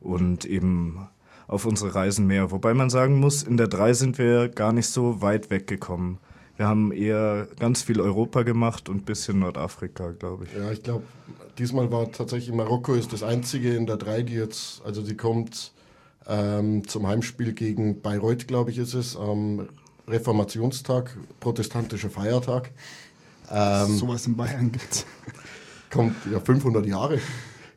und 0.00 0.44
eben 0.44 1.08
auf 1.48 1.64
unsere 1.64 1.94
Reisen 1.94 2.26
mehr. 2.26 2.50
Wobei 2.50 2.74
man 2.74 2.90
sagen 2.90 3.18
muss, 3.20 3.42
in 3.42 3.56
der 3.56 3.68
3 3.68 3.94
sind 3.94 4.18
wir 4.18 4.48
gar 4.48 4.72
nicht 4.72 4.88
so 4.88 5.22
weit 5.22 5.50
weggekommen. 5.50 6.18
Wir 6.56 6.66
haben 6.66 6.92
eher 6.92 7.48
ganz 7.58 7.82
viel 7.82 8.00
Europa 8.00 8.42
gemacht 8.42 8.90
und 8.90 8.96
ein 8.96 9.04
bisschen 9.04 9.38
Nordafrika, 9.38 10.10
glaube 10.10 10.44
ich. 10.44 10.52
Ja, 10.52 10.70
ich 10.70 10.82
glaube, 10.82 11.04
diesmal 11.58 11.90
war 11.90 12.12
tatsächlich 12.12 12.54
Marokko 12.54 12.94
ist 12.94 13.12
das 13.14 13.22
einzige 13.22 13.74
in 13.74 13.86
der 13.86 13.96
3, 13.96 14.22
die 14.22 14.34
jetzt, 14.34 14.82
also 14.84 15.02
sie 15.02 15.16
kommt 15.16 15.72
ähm, 16.26 16.86
zum 16.86 17.06
Heimspiel 17.06 17.54
gegen 17.54 18.02
Bayreuth, 18.02 18.46
glaube 18.46 18.70
ich, 18.70 18.78
ist 18.78 18.92
es, 18.92 19.16
am 19.16 19.68
Reformationstag, 20.06 21.16
protestantischer 21.40 22.10
Feiertag. 22.10 22.70
Ähm, 23.52 23.96
Sowas 23.96 24.26
in 24.26 24.36
Bayern 24.36 24.72
gibt 24.72 25.06
Kommt 25.90 26.16
ja 26.30 26.40
500 26.40 26.86
Jahre. 26.86 27.18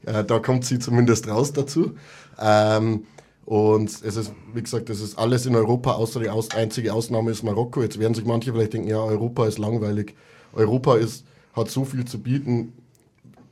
Äh, 0.05 0.23
da 0.23 0.39
kommt 0.39 0.65
sie 0.65 0.79
zumindest 0.79 1.27
raus 1.27 1.51
dazu. 1.51 1.95
Ähm, 2.39 3.05
und 3.45 3.89
es 3.89 4.01
ist, 4.01 4.31
wie 4.53 4.61
gesagt, 4.61 4.89
es 4.89 5.01
ist 5.01 5.19
alles 5.19 5.45
in 5.45 5.55
Europa, 5.55 5.91
außer 5.93 6.19
die 6.19 6.29
aus 6.29 6.51
einzige 6.51 6.93
Ausnahme 6.93 7.31
ist 7.31 7.43
Marokko. 7.43 7.81
Jetzt 7.81 7.99
werden 7.99 8.13
sich 8.13 8.25
manche 8.25 8.53
vielleicht 8.53 8.73
denken, 8.73 8.88
ja, 8.88 8.99
Europa 8.99 9.45
ist 9.45 9.59
langweilig. 9.59 10.15
Europa 10.53 10.95
ist, 10.95 11.25
hat 11.53 11.69
so 11.69 11.85
viel 11.85 12.05
zu 12.05 12.19
bieten, 12.19 12.73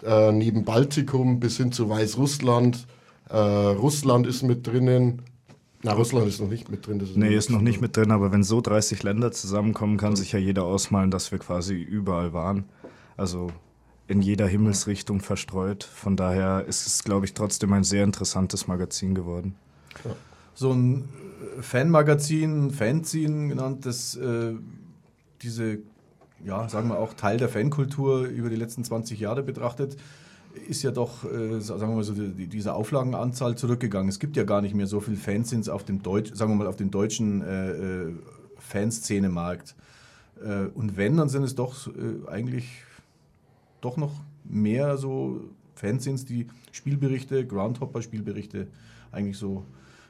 äh, 0.04 0.32
neben 0.32 0.64
Baltikum 0.64 1.40
bis 1.40 1.58
hin 1.58 1.72
zu 1.72 1.90
Weißrussland. 1.90 2.88
Äh, 3.30 3.38
Russland 3.38 4.26
ist 4.26 4.44
mit 4.44 4.66
drinnen, 4.66 5.22
na, 5.84 5.94
Russland 5.94 6.28
ist 6.28 6.40
noch 6.40 6.50
nicht 6.50 6.70
mit 6.70 6.88
drin. 6.88 7.00
Das 7.00 7.10
ist 7.10 7.18
nee, 7.18 7.36
ist 7.36 7.50
noch 7.50 7.62
nicht 7.62 7.82
mit 7.82 7.96
drin, 7.96 8.12
aber 8.12 8.32
wenn 8.32 8.44
so 8.44 8.62
30 8.62 9.04
Länder 9.04 9.32
zusammenkommen, 9.32 9.98
kann 9.98 10.16
sich 10.16 10.32
ja 10.32 10.40
jeder 10.40 10.64
ausmalen, 10.64 11.12
dass 11.12 11.32
wir 11.32 11.40
quasi 11.40 11.76
überall 11.76 12.32
waren. 12.32 12.64
Also 13.18 13.52
in 14.08 14.22
jeder 14.22 14.48
Himmelsrichtung 14.48 15.20
verstreut. 15.20 15.84
Von 15.84 16.16
daher 16.16 16.66
ist 16.66 16.88
es, 16.88 17.04
glaube 17.04 17.26
ich, 17.26 17.34
trotzdem 17.34 17.74
ein 17.74 17.84
sehr 17.84 18.04
interessantes 18.04 18.68
Magazin 18.68 19.16
geworden. 19.16 19.56
Ja. 20.06 20.12
So 20.54 20.72
ein 20.72 21.10
äh, 21.58 21.62
Fanmagazin, 21.62 22.72
Fanzine 22.72 23.50
genannt, 23.50 23.86
das 23.86 24.16
äh, 24.16 24.54
diese, 25.42 25.80
ja, 26.44 26.70
sagen 26.70 26.90
wir 26.90 27.00
auch 27.00 27.14
Teil 27.14 27.38
der 27.38 27.50
Fankultur 27.50 28.22
über 28.26 28.50
die 28.50 28.56
letzten 28.56 28.84
20 28.84 29.20
Jahre 29.20 29.44
betrachtet, 29.44 29.98
ist 30.68 30.84
ja 30.84 30.92
doch, 30.92 31.24
äh, 31.26 31.60
sagen 31.60 31.82
wir 31.82 31.96
mal 31.96 32.04
so, 32.04 32.14
die, 32.14 32.48
diese 32.48 32.74
Auflagenanzahl 32.74 33.56
zurückgegangen. 33.56 34.10
Es 34.10 34.20
gibt 34.20 34.38
ja 34.38 34.44
gar 34.44 34.62
nicht 34.62 34.76
mehr 34.76 34.88
so 34.88 35.00
viele 35.00 35.18
Fanzines 35.18 35.70
auf 35.70 35.84
dem 35.84 36.02
Deutsch, 36.02 36.32
sagen 36.34 36.52
wir 36.52 36.56
mal, 36.56 36.68
auf 36.68 36.76
dem 36.76 36.92
deutschen 36.92 37.42
äh, 37.42 37.72
äh 37.72 38.14
Fanszene-Markt. 38.58 39.76
Äh, 40.42 40.68
und 40.74 40.96
wenn, 40.96 41.18
dann 41.18 41.30
sind 41.30 41.44
es 41.44 41.54
doch 41.54 41.88
äh, 41.88 42.30
eigentlich 42.30 42.84
doch 43.82 43.98
noch 43.98 44.14
mehr 44.46 44.98
so 44.98 45.42
Fanzines, 45.76 46.26
die 46.26 46.48
Spielberichte, 46.72 47.46
Groundhopper-Spielberichte 47.46 48.68
eigentlich 49.12 49.38
so 49.38 49.66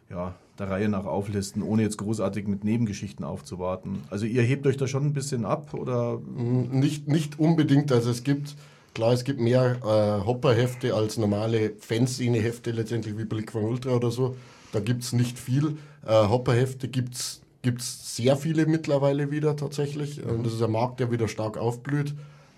ja, 0.09 0.35
der 0.59 0.69
Reihe 0.69 0.89
nach 0.89 1.05
auflisten, 1.05 1.63
ohne 1.63 1.81
jetzt 1.81 1.97
großartig 1.97 2.47
mit 2.47 2.63
Nebengeschichten 2.63 3.25
aufzuwarten. 3.25 4.03
Also 4.09 4.25
ihr 4.25 4.43
hebt 4.43 4.67
euch 4.67 4.77
da 4.77 4.87
schon 4.87 5.05
ein 5.05 5.13
bisschen 5.13 5.45
ab 5.45 5.73
oder? 5.73 6.19
Nicht, 6.19 7.07
nicht 7.07 7.39
unbedingt. 7.39 7.91
Also 7.91 8.11
es 8.11 8.23
gibt 8.23 8.55
Klar, 8.93 9.13
es 9.13 9.23
gibt 9.23 9.39
mehr 9.39 9.77
äh, 9.83 10.25
Hopper-Hefte 10.25 10.93
als 10.93 11.17
normale 11.17 11.73
Fanszene-Hefte, 11.79 12.71
letztendlich 12.71 13.17
wie 13.17 13.25
Blick 13.25 13.51
von 13.51 13.63
Ultra 13.63 13.91
oder 13.91 14.11
so. 14.11 14.35
Da 14.71 14.79
gibt 14.79 15.03
es 15.03 15.13
nicht 15.13 15.39
viel. 15.39 15.77
Äh, 16.05 16.27
Hopper-Hefte 16.27 16.87
gibt 16.87 17.15
es 17.15 17.41
sehr 18.15 18.37
viele 18.37 18.67
mittlerweile 18.67 19.31
wieder 19.31 19.55
tatsächlich. 19.55 20.23
Mhm. 20.23 20.43
Das 20.43 20.53
ist 20.53 20.61
ein 20.61 20.71
Markt, 20.71 20.99
der 20.99 21.11
wieder 21.11 21.27
stark 21.27 21.57
aufblüht. 21.57 22.13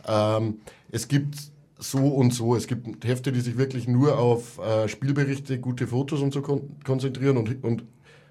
Ähm, 0.08 0.60
es 0.92 1.08
gibt 1.08 1.36
so 1.78 2.00
und 2.00 2.34
so. 2.34 2.56
Es 2.56 2.68
gibt 2.68 3.06
Hefte, 3.06 3.32
die 3.32 3.42
sich 3.42 3.58
wirklich 3.58 3.88
nur 3.88 4.18
auf 4.18 4.60
äh, 4.60 4.88
Spielberichte, 4.88 5.60
gute 5.60 5.88
Fotos 5.88 6.22
und 6.22 6.34
so 6.34 6.42
kon 6.42 6.78
konzentrieren 6.84 7.38
und, 7.38 7.64
und 7.64 7.84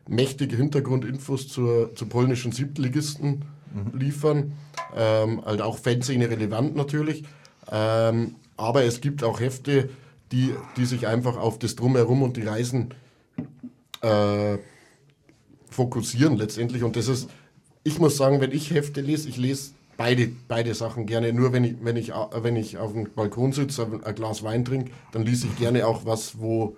mächtige 0.08 0.56
Hintergrundinfos 0.56 1.48
zur, 1.48 1.94
zu 1.94 2.06
polnischen 2.06 2.52
Siebtligisten 2.52 3.44
mhm. 3.72 3.98
liefern. 3.98 4.52
Ähm, 4.94 5.42
halt 5.44 5.62
auch 5.62 5.78
Fanszene 5.78 6.28
relevant 6.28 6.76
natürlich. 6.76 7.24
Ähm, 7.70 8.36
aber 8.56 8.84
es 8.84 9.00
gibt 9.00 9.24
auch 9.24 9.40
Hefte, 9.40 9.88
die, 10.32 10.54
die 10.76 10.84
sich 10.84 11.06
einfach 11.06 11.36
auf 11.36 11.58
das 11.58 11.76
Drumherum 11.76 12.22
und 12.22 12.36
die 12.36 12.42
Reisen 12.42 12.94
äh, 14.00 14.58
fokussieren 15.70 16.36
letztendlich. 16.36 16.82
Und 16.82 16.96
das 16.96 17.08
ist, 17.08 17.28
ich 17.82 17.98
muss 17.98 18.16
sagen, 18.16 18.40
wenn 18.40 18.52
ich 18.52 18.70
Hefte 18.70 19.00
lese, 19.00 19.28
ich 19.28 19.36
lese 19.36 19.72
beide, 19.96 20.30
beide 20.48 20.74
Sachen 20.74 21.06
gerne. 21.06 21.32
Nur 21.32 21.52
wenn 21.52 21.64
ich, 21.64 21.76
wenn 21.82 21.96
ich, 21.96 22.12
wenn 22.12 22.56
ich 22.56 22.78
auf 22.78 22.92
dem 22.92 23.10
Balkon 23.14 23.52
sitze, 23.52 24.00
ein 24.04 24.14
Glas 24.14 24.42
Wein 24.42 24.64
trinke, 24.64 24.90
dann 25.12 25.24
lese 25.24 25.46
ich 25.46 25.56
gerne 25.56 25.86
auch 25.86 26.04
was, 26.04 26.40
wo, 26.40 26.76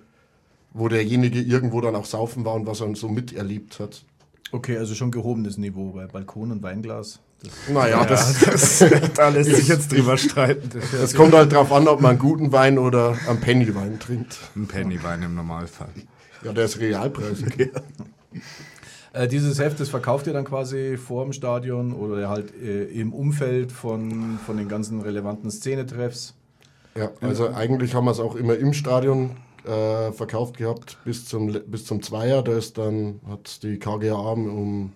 wo 0.73 0.89
derjenige 0.89 1.41
irgendwo 1.41 1.81
dann 1.81 1.97
auch 1.97 2.07
saufen 2.07 2.45
war 2.45 2.55
und 2.55 2.67
was 2.67 2.81
er 2.81 2.95
so 2.97 3.09
miterlebt 3.09 3.81
hat. 3.81 4.05
Okay, 4.53 4.77
also 4.77 4.95
schon 4.95 5.11
gehobenes 5.11 5.59
Niveau 5.59 5.93
bei 5.93 6.07
Balkon 6.07 6.53
und 6.53 6.63
Weinglas. 6.63 7.21
Das 7.43 7.53
naja, 7.69 8.01
ja, 8.01 8.05
das, 8.05 8.41
das, 8.45 8.85
da 9.15 9.29
lässt 9.29 9.55
sich 9.55 9.69
jetzt 9.69 9.93
drüber 9.93 10.17
streiten. 10.17 10.81
Es 11.03 11.15
kommt 11.15 11.35
halt 11.35 11.53
darauf 11.53 11.73
an, 11.73 11.87
ob 11.87 12.01
man 12.01 12.13
einen 12.13 12.19
guten 12.19 12.53
Wein 12.53 12.79
oder 12.79 13.17
einen 13.29 13.41
Pennywein 13.41 13.99
trinkt. 13.99 14.39
Ein 14.55 14.67
Pennywein 14.67 15.23
im 15.23 15.35
Normalfall. 15.35 15.89
Ja, 16.43 16.53
der 16.53 16.65
ist 16.65 16.81
realpreisig. 16.81 17.59
Ja. 17.59 17.81
Äh, 19.17 19.29
dieses 19.29 19.59
Heft, 19.59 19.81
das 19.81 19.89
verkauft 19.89 20.27
ihr 20.27 20.35
dann 20.35 20.45
quasi 20.45 20.99
vor 20.99 21.25
dem 21.25 21.33
Stadion 21.33 21.95
oder 21.95 22.29
halt 22.29 22.53
äh, 22.55 22.85
im 22.85 23.15
Umfeld 23.15 23.73
von, 23.73 24.39
von 24.45 24.59
den 24.59 24.69
ganzen 24.69 25.01
relevanten 25.01 25.51
Szenetreffs? 25.51 26.35
Ja, 26.95 27.11
also 27.23 27.49
eigentlich 27.55 27.95
haben 27.95 28.05
wir 28.05 28.11
es 28.11 28.21
auch 28.21 28.37
immer 28.37 28.57
im 28.57 28.75
Stadion 28.75 29.37
äh, 29.65 30.13
verkauft 30.13 30.59
gehabt 30.59 30.99
bis 31.07 31.25
zum, 31.25 31.51
bis 31.67 31.87
zum 31.87 32.03
Zweier. 32.03 32.43
Da 32.43 32.59
ist 32.59 32.77
dann, 32.77 33.21
hat 33.27 33.63
die 33.63 33.79
KGA 33.79 34.15
um 34.15 34.93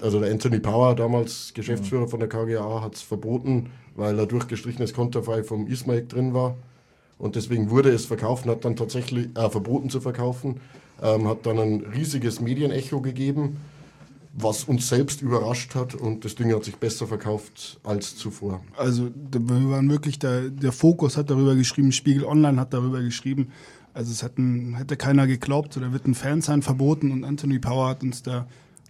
also 0.00 0.20
der 0.20 0.30
Anthony 0.32 0.58
Power, 0.58 0.94
damals 0.94 1.52
Geschäftsführer 1.54 2.08
von 2.08 2.20
der 2.20 2.28
KGA, 2.28 2.82
hat 2.82 2.94
es 2.94 3.02
verboten, 3.02 3.70
weil 3.94 4.18
er 4.18 4.26
durchgestrichenes 4.26 4.92
Konterfei 4.92 5.42
vom 5.42 5.66
Ismail 5.66 6.06
drin 6.06 6.34
war. 6.34 6.56
Und 7.18 7.36
deswegen 7.36 7.70
wurde 7.70 7.90
es 7.90 8.04
verkauft 8.04 8.44
und 8.44 8.50
hat 8.50 8.64
dann 8.64 8.76
tatsächlich 8.76 9.28
äh, 9.36 9.48
verboten 9.48 9.88
zu 9.88 10.00
verkaufen. 10.00 10.60
Ähm, 11.02 11.28
hat 11.28 11.46
dann 11.46 11.58
ein 11.58 11.80
riesiges 11.94 12.40
Medienecho 12.40 13.00
gegeben, 13.00 13.58
was 14.32 14.64
uns 14.64 14.88
selbst 14.88 15.22
überrascht 15.22 15.74
hat 15.74 15.94
und 15.94 16.24
das 16.24 16.34
Ding 16.34 16.54
hat 16.54 16.64
sich 16.64 16.76
besser 16.76 17.06
verkauft 17.06 17.78
als 17.84 18.16
zuvor. 18.16 18.62
Also 18.76 19.10
wir 19.14 19.70
waren 19.70 19.90
wirklich, 19.90 20.18
der, 20.18 20.50
der 20.50 20.72
Fokus 20.72 21.16
hat 21.16 21.30
darüber 21.30 21.54
geschrieben, 21.54 21.92
Spiegel 21.92 22.24
Online 22.24 22.60
hat 22.60 22.74
darüber 22.74 23.00
geschrieben. 23.02 23.48
Also 23.94 24.12
es 24.12 24.22
hätten, 24.22 24.74
hätte 24.74 24.96
keiner 24.96 25.26
geglaubt, 25.26 25.76
oder 25.76 25.92
wird 25.92 26.06
ein 26.06 26.14
Fan 26.14 26.42
sein 26.42 26.60
verboten 26.60 27.12
und 27.12 27.24
Anthony 27.24 27.58
Power 27.58 27.88
hat 27.88 28.02
uns 28.02 28.22
da 28.22 28.46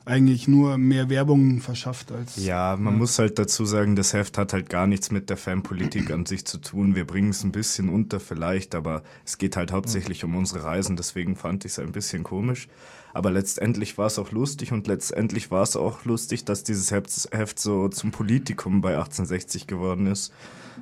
eigentlich 0.06 0.46
nur 0.46 0.78
mehr 0.78 1.10
Werbung 1.10 1.60
verschafft 1.60 2.12
als. 2.12 2.36
Ja, 2.36 2.76
man 2.78 2.94
ja. 2.94 2.98
muss 2.98 3.18
halt 3.18 3.38
dazu 3.38 3.66
sagen, 3.66 3.96
das 3.96 4.12
Heft 4.12 4.38
hat 4.38 4.52
halt 4.52 4.70
gar 4.70 4.86
nichts 4.86 5.10
mit 5.10 5.28
der 5.30 5.36
Fanpolitik 5.36 6.12
an 6.12 6.24
sich 6.26 6.44
zu 6.44 6.58
tun. 6.58 6.94
Wir 6.94 7.04
bringen 7.04 7.30
es 7.30 7.42
ein 7.42 7.50
bisschen 7.50 7.88
unter 7.88 8.20
vielleicht, 8.20 8.76
aber 8.76 9.02
es 9.24 9.36
geht 9.36 9.56
halt 9.56 9.72
hauptsächlich 9.72 10.22
um 10.22 10.36
unsere 10.36 10.62
Reisen, 10.62 10.96
deswegen 10.96 11.34
fand 11.34 11.64
ich 11.64 11.72
es 11.72 11.78
ein 11.80 11.90
bisschen 11.90 12.22
komisch. 12.22 12.68
Aber 13.14 13.32
letztendlich 13.32 13.98
war 13.98 14.06
es 14.06 14.18
auch 14.18 14.30
lustig 14.30 14.72
und 14.72 14.86
letztendlich 14.86 15.50
war 15.50 15.62
es 15.62 15.74
auch 15.74 16.04
lustig, 16.04 16.44
dass 16.44 16.62
dieses 16.62 16.90
Heft, 16.92 17.58
so 17.58 17.88
zum 17.88 18.10
Politikum 18.12 18.82
bei 18.82 18.90
1860 18.90 19.66
geworden 19.66 20.06
ist, 20.06 20.32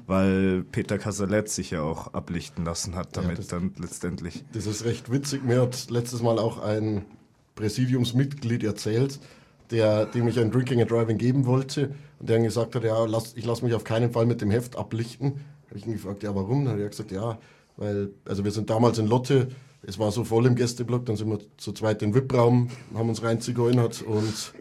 weil 0.07 0.65
Peter 0.65 0.99
Casalet 0.99 1.49
sich 1.49 1.71
ja 1.71 1.81
auch 1.83 2.13
ablichten 2.13 2.65
lassen 2.65 2.95
hat 2.95 3.17
damit 3.17 3.31
ja, 3.31 3.37
das, 3.37 3.47
dann 3.47 3.73
letztendlich. 3.79 4.45
Das 4.53 4.67
ist 4.67 4.85
recht 4.85 5.11
witzig. 5.11 5.45
Mir 5.45 5.63
hat 5.63 5.91
letztes 5.91 6.23
Mal 6.23 6.39
auch 6.39 6.59
ein 6.59 7.05
Präsidiumsmitglied 7.55 8.65
erzählt, 8.65 9.19
der, 9.71 10.07
dem 10.07 10.29
ich 10.29 10.39
ein 10.39 10.51
Drinking 10.51 10.81
and 10.81 10.91
Driving 10.91 11.19
geben 11.19 11.47
wollte 11.47 11.95
und 12.19 12.29
der 12.29 12.37
dann 12.37 12.45
gesagt 12.45 12.75
hat, 12.75 12.85
ja, 12.85 13.05
lass, 13.05 13.35
ich 13.37 13.45
lasse 13.45 13.65
mich 13.65 13.75
auf 13.75 13.85
keinen 13.85 14.13
Fall 14.13 14.27
mit 14.27 14.41
dem 14.41 14.51
Heft 14.51 14.77
ablichten. 14.77 15.41
Habe 15.69 15.79
ich 15.79 15.87
ihn 15.87 15.93
gefragt, 15.93 16.23
ja, 16.23 16.35
warum? 16.35 16.65
Dann 16.65 16.75
hat 16.75 16.81
er 16.81 16.89
gesagt, 16.89 17.13
ja, 17.13 17.39
weil, 17.77 18.11
also 18.25 18.45
wir 18.45 18.51
sind 18.51 18.71
damals 18.71 18.99
in 18.99 19.07
Lotte, 19.07 19.49
es 19.87 19.99
war 19.99 20.11
so 20.13 20.25
voll 20.25 20.47
im 20.47 20.55
Gästeblock, 20.55 21.05
dann 21.07 21.17
sind 21.17 21.29
wir 21.29 21.39
zu 21.59 21.73
zweit 21.73 22.03
in 22.03 22.13
den 22.13 22.23
VIP-Raum, 22.23 22.71
haben 22.95 23.09
uns 23.09 23.23
reinzigeunert 23.23 24.03
und 24.03 24.53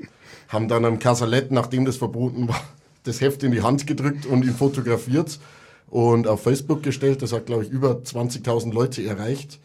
haben 0.50 0.68
dann 0.68 0.86
am 0.86 1.00
Casalett, 1.00 1.52
nachdem 1.52 1.86
das 1.86 1.98
verboten 1.98 2.48
war, 2.48 2.62
das 3.04 3.22
Heft 3.22 3.44
in 3.44 3.52
die 3.52 3.62
Hand 3.62 3.88
gedrückt 3.88 4.26
und 4.26 4.44
ihn 4.44 4.54
fotografiert 4.54 5.40
und 5.88 6.28
auf 6.28 6.42
Facebook 6.42 6.84
gestellt. 6.84 7.22
Das 7.22 7.34
hat, 7.34 7.46
glaube 7.46 7.64
ich, 7.64 7.70
über 7.70 7.92
20.000 7.92 8.74
Leute 8.74 9.04
erreicht. 9.04 9.60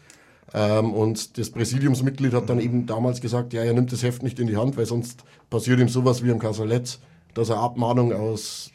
Ähm, 0.53 0.93
und 0.93 1.37
das 1.37 1.51
Präsidiumsmitglied 1.51 2.33
hat 2.33 2.49
dann 2.49 2.59
eben 2.59 2.85
damals 2.85 3.21
gesagt, 3.21 3.53
ja, 3.53 3.63
er 3.63 3.73
nimmt 3.73 3.91
das 3.91 4.03
Heft 4.03 4.23
nicht 4.23 4.39
in 4.39 4.47
die 4.47 4.57
Hand, 4.57 4.77
weil 4.77 4.85
sonst 4.85 5.23
passiert 5.49 5.79
ihm 5.79 5.89
sowas 5.89 6.23
wie 6.23 6.29
im 6.29 6.39
Casalet, 6.39 6.99
dass 7.33 7.49
er 7.49 7.57
Abmahnung 7.57 8.13
aus 8.13 8.71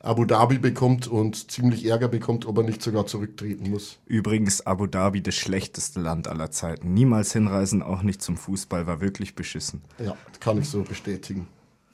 Abu 0.00 0.24
Dhabi 0.24 0.58
bekommt 0.58 1.08
und 1.08 1.50
ziemlich 1.50 1.84
Ärger 1.84 2.08
bekommt, 2.08 2.46
ob 2.46 2.58
er 2.58 2.64
nicht 2.64 2.80
sogar 2.80 3.06
zurücktreten 3.06 3.70
muss. 3.70 3.98
Übrigens 4.06 4.64
Abu 4.64 4.86
Dhabi 4.86 5.20
das 5.20 5.34
schlechteste 5.34 6.00
Land 6.00 6.28
aller 6.28 6.50
Zeiten. 6.50 6.94
Niemals 6.94 7.32
hinreisen, 7.32 7.82
auch 7.82 8.02
nicht 8.02 8.22
zum 8.22 8.36
Fußball, 8.36 8.86
war 8.86 9.00
wirklich 9.00 9.34
beschissen. 9.34 9.82
Ja, 9.98 10.16
kann 10.38 10.58
ich 10.58 10.68
so 10.68 10.82
bestätigen. 10.82 11.48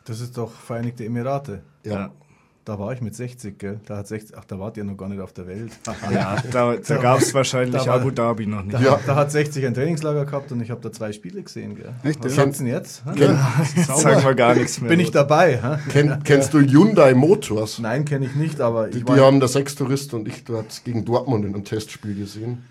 Das 0.05 0.21
ist 0.21 0.37
doch 0.37 0.53
Vereinigte 0.53 1.05
Emirate. 1.05 1.63
Ja. 1.85 1.93
ja. 1.93 2.13
Da 2.65 2.79
war 2.79 2.93
ich 2.93 3.01
mit 3.01 3.17
60, 3.17 3.59
gell? 3.59 3.81
Da 3.87 3.97
hat 3.97 4.07
60, 4.07 4.39
ach, 4.39 4.45
da 4.45 4.57
wart 4.57 4.77
ihr 4.77 4.85
noch 4.85 4.97
gar 4.97 5.09
nicht 5.09 5.21
auf 5.21 5.33
der 5.33 5.49
Welt. 5.49 5.73
ja, 6.13 6.37
da, 6.53 6.77
da 6.77 6.97
gab 7.03 7.21
es 7.21 7.35
wahrscheinlich 7.35 7.87
war, 7.87 7.97
Abu 7.97 8.13
Dhabi 8.13 8.47
noch 8.47 8.63
nicht. 8.63 8.75
Da, 8.75 8.81
ja. 8.81 9.01
da, 9.05 9.17
hat 9.17 9.33
60 9.33 9.67
ein 9.67 9.75
Trainingslager 9.75 10.25
gehabt 10.25 10.53
und 10.53 10.61
ich 10.61 10.71
habe 10.71 10.81
da 10.81 10.93
zwei 10.93 11.11
Spiele 11.11 11.43
gesehen, 11.43 11.75
gell? 11.75 11.93
Echt? 12.05 12.23
Was 12.23 12.37
du 12.37 12.47
denn 12.47 12.67
jetzt? 12.69 13.03
Kenn, 13.17 13.37
sagen 13.85 14.23
wir 14.23 14.35
gar 14.37 14.55
nichts 14.55 14.81
mehr. 14.81 14.91
Bin 14.91 15.01
ich 15.01 15.11
dabei? 15.11 15.61
Kenn, 15.89 16.23
kennst 16.23 16.55
du 16.55 16.61
Hyundai 16.61 17.15
Motors? 17.15 17.81
Nein, 17.81 18.05
kenne 18.05 18.27
ich 18.27 18.37
nicht, 18.37 18.61
aber 18.61 18.87
Die, 18.87 19.03
die 19.03 19.13
haben 19.13 19.41
der 19.41 19.49
Sechstourist 19.49 20.15
und 20.15 20.29
ich 20.29 20.45
dort 20.45 20.85
gegen 20.85 21.05
Dortmund 21.05 21.45
in 21.45 21.55
einem 21.55 21.65
Testspiel 21.65 22.15
gesehen. 22.15 22.63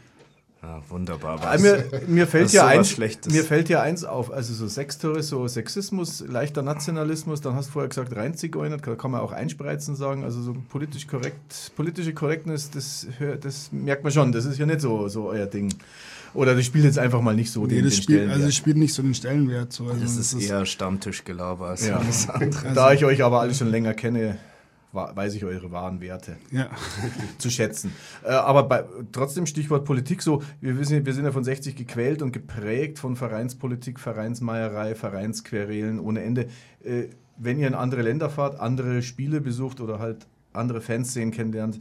Ja, 0.63 0.79
wunderbar. 0.89 1.43
Was, 1.43 1.59
mir, 1.59 1.83
mir, 2.05 2.27
fällt 2.27 2.53
ja 2.53 2.67
eins, 2.67 2.95
mir 2.97 3.43
fällt 3.43 3.67
ja 3.67 3.81
eins 3.81 4.03
auf, 4.03 4.31
also 4.31 4.53
so 4.53 4.67
Sextore, 4.67 5.23
so 5.23 5.47
Sexismus, 5.47 6.23
leichter 6.27 6.61
Nationalismus, 6.61 7.41
dann 7.41 7.55
hast 7.55 7.69
du 7.69 7.71
vorher 7.71 7.89
gesagt, 7.89 8.15
reinzigeunert, 8.15 8.83
kann 8.83 9.09
man 9.09 9.21
auch 9.21 9.31
einspreizen 9.31 9.95
sagen, 9.95 10.23
also 10.23 10.39
so 10.43 10.55
politisch 10.69 11.07
korrekt, 11.07 11.71
politische 11.75 12.13
Korrektness, 12.13 12.69
das, 12.69 13.07
das 13.41 13.71
merkt 13.71 14.03
man 14.03 14.13
schon, 14.13 14.31
das 14.31 14.45
ist 14.45 14.59
ja 14.59 14.67
nicht 14.67 14.81
so, 14.81 15.07
so 15.07 15.29
euer 15.29 15.47
Ding. 15.47 15.73
Oder 16.35 16.55
das 16.55 16.65
spielt 16.65 16.85
jetzt 16.85 16.99
einfach 16.99 17.21
mal 17.21 17.35
nicht 17.35 17.51
so 17.51 17.65
nee, 17.65 17.75
den, 17.75 17.85
das 17.85 17.95
den 17.95 18.03
spielt, 18.03 18.29
Also 18.29 18.47
es 18.47 18.55
spielt 18.55 18.77
nicht 18.77 18.93
so 18.93 19.01
den 19.01 19.15
Stellenwert. 19.15 19.73
So. 19.73 19.87
Also 19.87 19.99
das, 19.99 20.15
ist 20.15 20.33
das 20.33 20.43
eher 20.43 20.65
Stammtischgelaber 20.65 21.69
als 21.69 21.87
ja. 21.87 21.97
alles 21.97 22.29
andere. 22.29 22.73
Da 22.73 22.93
ich 22.93 23.03
euch 23.03 23.23
aber 23.23 23.41
alle 23.41 23.53
schon 23.53 23.69
länger 23.69 23.93
kenne, 23.93 24.37
weiß 24.93 25.35
ich 25.35 25.45
eure 25.45 25.71
wahren 25.71 26.01
Werte 26.01 26.37
ja. 26.51 26.69
zu 27.37 27.49
schätzen. 27.49 27.93
Äh, 28.23 28.31
aber 28.31 28.63
bei, 28.63 28.85
trotzdem 29.11 29.45
Stichwort 29.45 29.85
Politik 29.85 30.21
so, 30.21 30.43
wir, 30.59 30.77
wissen, 30.77 31.05
wir 31.05 31.13
sind 31.13 31.25
ja 31.25 31.31
von 31.31 31.43
60 31.43 31.75
gequält 31.75 32.21
und 32.21 32.31
geprägt 32.31 32.99
von 32.99 33.15
Vereinspolitik, 33.15 33.99
Vereinsmeierei, 33.99 34.95
Vereinsquerelen 34.95 35.99
ohne 35.99 36.21
Ende. 36.23 36.47
Äh, 36.83 37.05
wenn 37.37 37.57
ihr 37.57 37.67
in 37.67 37.73
andere 37.73 38.01
Länder 38.01 38.29
fahrt, 38.29 38.59
andere 38.59 39.01
Spiele 39.01 39.41
besucht 39.41 39.81
oder 39.81 39.99
halt 39.99 40.27
andere 40.53 40.81
Fanszenen 40.81 41.31
kennenlernt, 41.31 41.79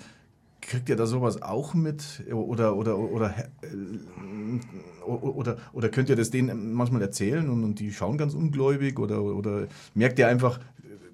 kriegt 0.61 0.89
ihr 0.89 0.97
da 0.97 1.07
sowas 1.07 1.43
auch 1.43 1.75
mit? 1.75 2.23
Oder, 2.33 2.77
oder, 2.77 2.99
oder, 2.99 3.35
äh, 3.63 5.07
oder, 5.07 5.57
oder 5.73 5.89
könnt 5.89 6.09
ihr 6.09 6.17
das 6.17 6.31
denen 6.31 6.73
manchmal 6.73 7.03
erzählen 7.03 7.49
und, 7.51 7.65
und 7.65 7.81
die 7.81 7.93
schauen 7.93 8.19
ganz 8.19 8.35
ungläubig? 8.35 8.99
Oder, 8.99 9.23
oder 9.23 9.67
merkt 9.95 10.19
ihr 10.19 10.29
einfach, 10.29 10.61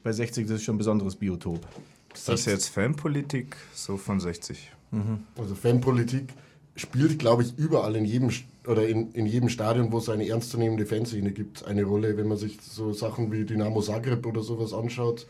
bei 0.06 0.12
60, 0.12 0.46
das 0.46 0.58
ist 0.58 0.62
schon 0.62 0.76
ein 0.76 0.78
besonderes 0.78 1.16
Biotop. 1.16 1.66
Ist 2.14 2.28
das 2.28 2.44
jetzt 2.44 2.68
Fanpolitik 2.68 3.56
so 3.74 3.96
von 3.96 4.20
60? 4.20 4.70
Mhm. 4.92 5.24
Also 5.36 5.56
Fanpolitik 5.56 6.28
spielt, 6.76 7.18
glaube 7.18 7.42
ich, 7.42 7.58
überall 7.58 7.96
in 7.96 8.04
jedem 8.04 8.30
oder 8.68 8.88
in, 8.88 9.10
in 9.14 9.26
jedem 9.26 9.48
Stadion, 9.48 9.90
wo 9.90 9.98
es 9.98 10.08
eine 10.08 10.28
ernstzunehmende 10.28 10.86
Fanszene 10.86 11.32
gibt, 11.32 11.64
eine 11.64 11.82
Rolle. 11.82 12.16
Wenn 12.16 12.28
man 12.28 12.38
sich 12.38 12.56
so 12.62 12.92
Sachen 12.92 13.32
wie 13.32 13.44
Dynamo 13.44 13.82
Zagreb 13.82 14.24
oder 14.26 14.42
sowas 14.42 14.72
anschaut, 14.72 15.26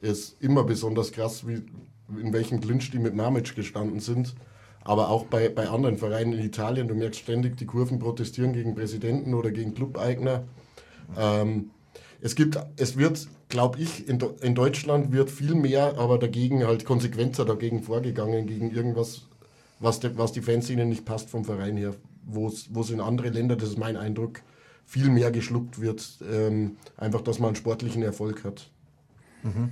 ist 0.00 0.42
immer 0.42 0.64
besonders 0.64 1.12
krass, 1.12 1.46
wie, 1.46 1.62
in 2.20 2.32
welchem 2.32 2.60
Clinch 2.60 2.90
die 2.90 2.98
mit 2.98 3.14
Mamic 3.14 3.54
gestanden 3.54 4.00
sind. 4.00 4.34
Aber 4.82 5.08
auch 5.08 5.26
bei, 5.26 5.48
bei 5.48 5.68
anderen 5.68 5.98
Vereinen 5.98 6.32
in 6.32 6.44
Italien, 6.44 6.88
du 6.88 6.96
merkst 6.96 7.20
ständig, 7.20 7.58
die 7.58 7.66
Kurven 7.66 8.00
protestieren 8.00 8.54
gegen 8.54 8.74
Präsidenten 8.74 9.34
oder 9.34 9.52
gegen 9.52 9.72
Clubeigner. 9.72 10.48
Ähm, 11.16 11.70
es 12.22 12.34
gibt, 12.34 12.58
es 12.76 12.96
wird, 12.96 13.28
glaube 13.48 13.78
ich, 13.78 14.08
in, 14.08 14.18
in 14.42 14.54
Deutschland 14.54 15.12
wird 15.12 15.30
viel 15.30 15.54
mehr, 15.54 15.98
aber 15.98 16.18
dagegen 16.18 16.66
halt 16.66 16.84
konsequenter 16.84 17.44
dagegen 17.44 17.82
vorgegangen, 17.82 18.46
gegen 18.46 18.70
irgendwas, 18.70 19.26
was, 19.78 20.00
de, 20.00 20.12
was 20.16 20.32
die 20.32 20.42
Fanszene 20.42 20.84
nicht 20.84 21.04
passt 21.04 21.30
vom 21.30 21.44
Verein 21.44 21.76
her, 21.76 21.94
wo 22.24 22.48
es 22.48 22.90
in 22.90 23.00
andere 23.00 23.30
Länder, 23.30 23.56
das 23.56 23.70
ist 23.70 23.78
mein 23.78 23.96
Eindruck, 23.96 24.42
viel 24.84 25.08
mehr 25.08 25.30
geschluckt 25.30 25.80
wird, 25.80 26.18
ähm, 26.30 26.76
einfach, 26.96 27.20
dass 27.22 27.38
man 27.38 27.48
einen 27.48 27.56
sportlichen 27.56 28.02
Erfolg 28.02 28.44
hat. 28.44 28.70
Mhm. 29.42 29.70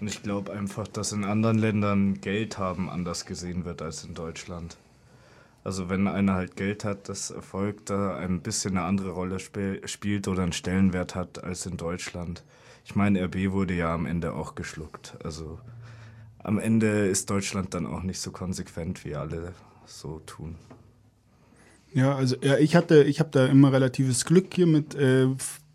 Ich 0.00 0.22
glaube 0.22 0.52
einfach, 0.52 0.86
dass 0.86 1.12
in 1.12 1.24
anderen 1.24 1.58
Ländern 1.58 2.20
Geld 2.20 2.58
haben 2.58 2.88
anders 2.88 3.26
gesehen 3.26 3.64
wird 3.64 3.82
als 3.82 4.04
in 4.04 4.14
Deutschland. 4.14 4.76
Also 5.68 5.90
wenn 5.90 6.08
einer 6.08 6.32
halt 6.32 6.56
Geld 6.56 6.82
hat, 6.82 7.10
das 7.10 7.30
Erfolg 7.30 7.84
da 7.84 8.16
ein 8.16 8.40
bisschen 8.40 8.78
eine 8.78 8.86
andere 8.86 9.10
Rolle 9.10 9.36
sp 9.36 9.84
spielt 9.84 10.26
oder 10.26 10.42
einen 10.42 10.54
Stellenwert 10.54 11.14
hat 11.14 11.44
als 11.44 11.66
in 11.66 11.76
Deutschland. 11.76 12.42
Ich 12.86 12.96
meine, 12.96 13.22
RB 13.22 13.52
wurde 13.52 13.74
ja 13.74 13.92
am 13.92 14.06
Ende 14.06 14.32
auch 14.32 14.54
geschluckt. 14.54 15.18
Also 15.22 15.58
am 16.38 16.58
Ende 16.58 17.06
ist 17.08 17.28
Deutschland 17.28 17.74
dann 17.74 17.84
auch 17.84 18.02
nicht 18.02 18.18
so 18.18 18.30
konsequent, 18.30 19.04
wie 19.04 19.14
alle 19.14 19.52
so 19.84 20.22
tun. 20.24 20.54
Ja, 21.92 22.14
also 22.16 22.36
ja, 22.40 22.56
ich 22.56 22.74
hatte, 22.74 23.04
ich 23.04 23.20
habe 23.20 23.28
da 23.30 23.44
immer 23.44 23.70
relatives 23.70 24.24
Glück 24.24 24.54
hier 24.54 24.66
mit 24.66 24.94
äh, 24.94 25.26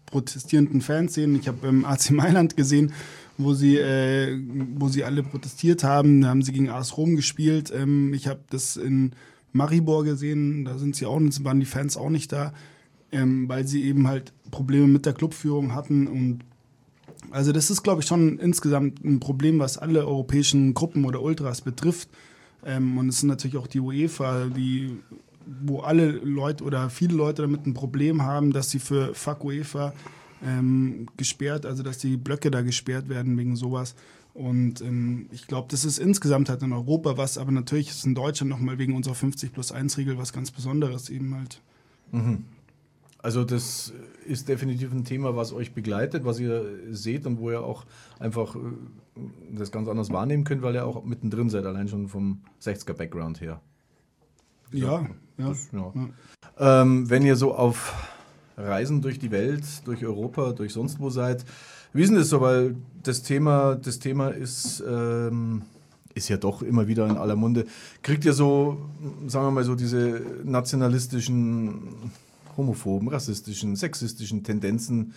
protestierenden 0.08 0.82
Fanszenen. 0.82 1.39
Ich 1.39 1.47
habe 1.47 1.67
im 1.67 1.86
AC 1.86 2.10
Mailand 2.10 2.58
gesehen, 2.58 2.93
wo 3.38 3.53
sie, 3.53 3.77
äh, 3.77 4.39
wo 4.73 4.88
sie 4.88 5.03
alle 5.03 5.21
protestiert 5.21 5.84
haben. 5.84 6.21
Da 6.21 6.29
haben 6.29 6.41
sie 6.41 6.51
gegen 6.51 6.71
AS 6.71 6.97
Rom 6.97 7.15
gespielt. 7.15 7.71
Ähm, 7.71 8.12
ich 8.15 8.25
habe 8.27 8.39
das 8.49 8.75
in 8.75 9.13
Maribor 9.53 10.03
gesehen. 10.03 10.65
Da 10.65 10.77
sind 10.77 10.95
sie 10.95 11.05
auch, 11.05 11.19
waren 11.19 11.59
die 11.59 11.65
Fans 11.65 11.95
auch 11.95 12.09
nicht 12.09 12.31
da, 12.31 12.53
ähm, 13.11 13.47
weil 13.47 13.67
sie 13.67 13.83
eben 13.83 14.07
halt 14.07 14.33
Probleme 14.51 14.87
mit 14.87 15.05
der 15.05 15.13
Clubführung 15.13 15.73
hatten 15.73 16.07
und 16.07 16.39
also 17.31 17.51
das 17.51 17.71
ist, 17.71 17.83
glaube 17.83 18.01
ich, 18.01 18.07
schon 18.07 18.37
insgesamt 18.39 19.03
ein 19.03 19.19
Problem, 19.19 19.59
was 19.59 19.77
alle 19.77 20.05
europäischen 20.05 20.73
Gruppen 20.73 21.05
oder 21.05 21.21
Ultras 21.21 21.61
betrifft. 21.61 22.09
Ähm, 22.65 22.97
und 22.97 23.09
es 23.09 23.17
ist 23.17 23.23
natürlich 23.23 23.57
auch 23.57 23.67
die 23.67 23.79
UEFA, 23.79 24.45
die, 24.45 24.97
wo 25.63 25.79
alle 25.79 26.11
Leute 26.11 26.63
oder 26.63 26.89
viele 26.89 27.15
Leute 27.15 27.41
damit 27.41 27.65
ein 27.65 27.73
Problem 27.73 28.21
haben, 28.23 28.53
dass 28.53 28.69
sie 28.69 28.79
für 28.79 29.13
Fuck 29.13 29.43
UEFA 29.43 29.93
ähm, 30.45 31.07
gesperrt, 31.17 31.65
also 31.65 31.83
dass 31.83 31.97
die 31.97 32.17
Blöcke 32.17 32.51
da 32.51 32.61
gesperrt 32.61 33.09
werden 33.09 33.37
wegen 33.37 33.55
sowas. 33.55 33.95
Und 34.33 34.81
ähm, 34.81 35.27
ich 35.31 35.45
glaube, 35.45 35.67
das 35.69 35.85
ist 35.85 35.99
insgesamt 35.99 36.49
halt 36.49 36.63
in 36.63 36.73
Europa 36.73 37.17
was, 37.17 37.37
aber 37.37 37.51
natürlich 37.51 37.89
ist 37.89 38.05
in 38.05 38.15
Deutschland 38.15 38.49
nochmal 38.49 38.79
wegen 38.79 38.95
unserer 38.95 39.13
50 39.13 39.53
plus 39.53 39.71
1 39.71 39.97
Regel 39.97 40.17
was 40.17 40.33
ganz 40.33 40.49
Besonderes 40.49 41.09
eben 41.09 41.35
halt. 41.35 41.61
Mhm. 42.11 42.45
Also 43.19 43.45
das 43.45 43.93
ist 44.25 44.49
definitiv 44.49 44.91
ein 44.91 45.05
Thema, 45.05 45.35
was 45.35 45.53
euch 45.53 45.73
begleitet, 45.73 46.25
was 46.25 46.39
ihr 46.39 46.65
seht 46.91 47.25
und 47.25 47.39
wo 47.39 47.51
ihr 47.51 47.61
auch 47.61 47.85
einfach 48.19 48.55
äh, 48.55 48.59
das 49.51 49.71
ganz 49.71 49.87
anders 49.87 50.11
wahrnehmen 50.11 50.43
könnt, 50.43 50.61
weil 50.63 50.75
ihr 50.75 50.85
auch 50.85 51.05
mittendrin 51.05 51.49
seid, 51.49 51.65
allein 51.65 51.87
schon 51.87 52.09
vom 52.09 52.41
60er-Background 52.61 53.39
her. 53.39 53.61
Ja, 54.71 55.07
ja. 55.37 55.49
Das, 55.49 55.69
ja. 55.71 55.93
ja. 55.95 56.81
Ähm, 56.81 57.09
wenn 57.09 57.23
ihr 57.23 57.35
so 57.35 57.53
auf 57.53 57.93
Reisen 58.57 59.01
durch 59.01 59.19
die 59.19 59.31
Welt, 59.31 59.63
durch 59.85 60.03
Europa, 60.03 60.51
durch 60.51 60.73
sonst 60.73 60.99
wo 60.99 61.09
seid, 61.09 61.45
wie 61.93 62.01
ist 62.01 62.10
denn 62.10 62.17
das 62.17 62.29
so? 62.29 62.41
Weil 62.41 62.75
das 63.03 63.23
Thema, 63.23 63.75
das 63.75 63.99
Thema 63.99 64.29
ist, 64.29 64.84
ähm, 64.88 65.62
ist 66.15 66.29
ja 66.29 66.38
doch 66.38 66.62
immer 66.62 66.88
wieder 66.88 67.08
in 67.08 67.17
aller 67.17 67.36
Munde. 67.36 67.65
Kriegt 68.01 68.25
ihr 68.25 68.34
so, 68.34 68.77
sagen 69.27 69.47
wir 69.47 69.51
mal 69.51 69.63
so, 69.63 69.75
diese 69.75 70.21
nationalistischen 70.43 72.12
homophoben, 72.58 73.08
rassistischen, 73.10 73.75
sexistischen 73.75 74.43
Tendenzen 74.43 75.13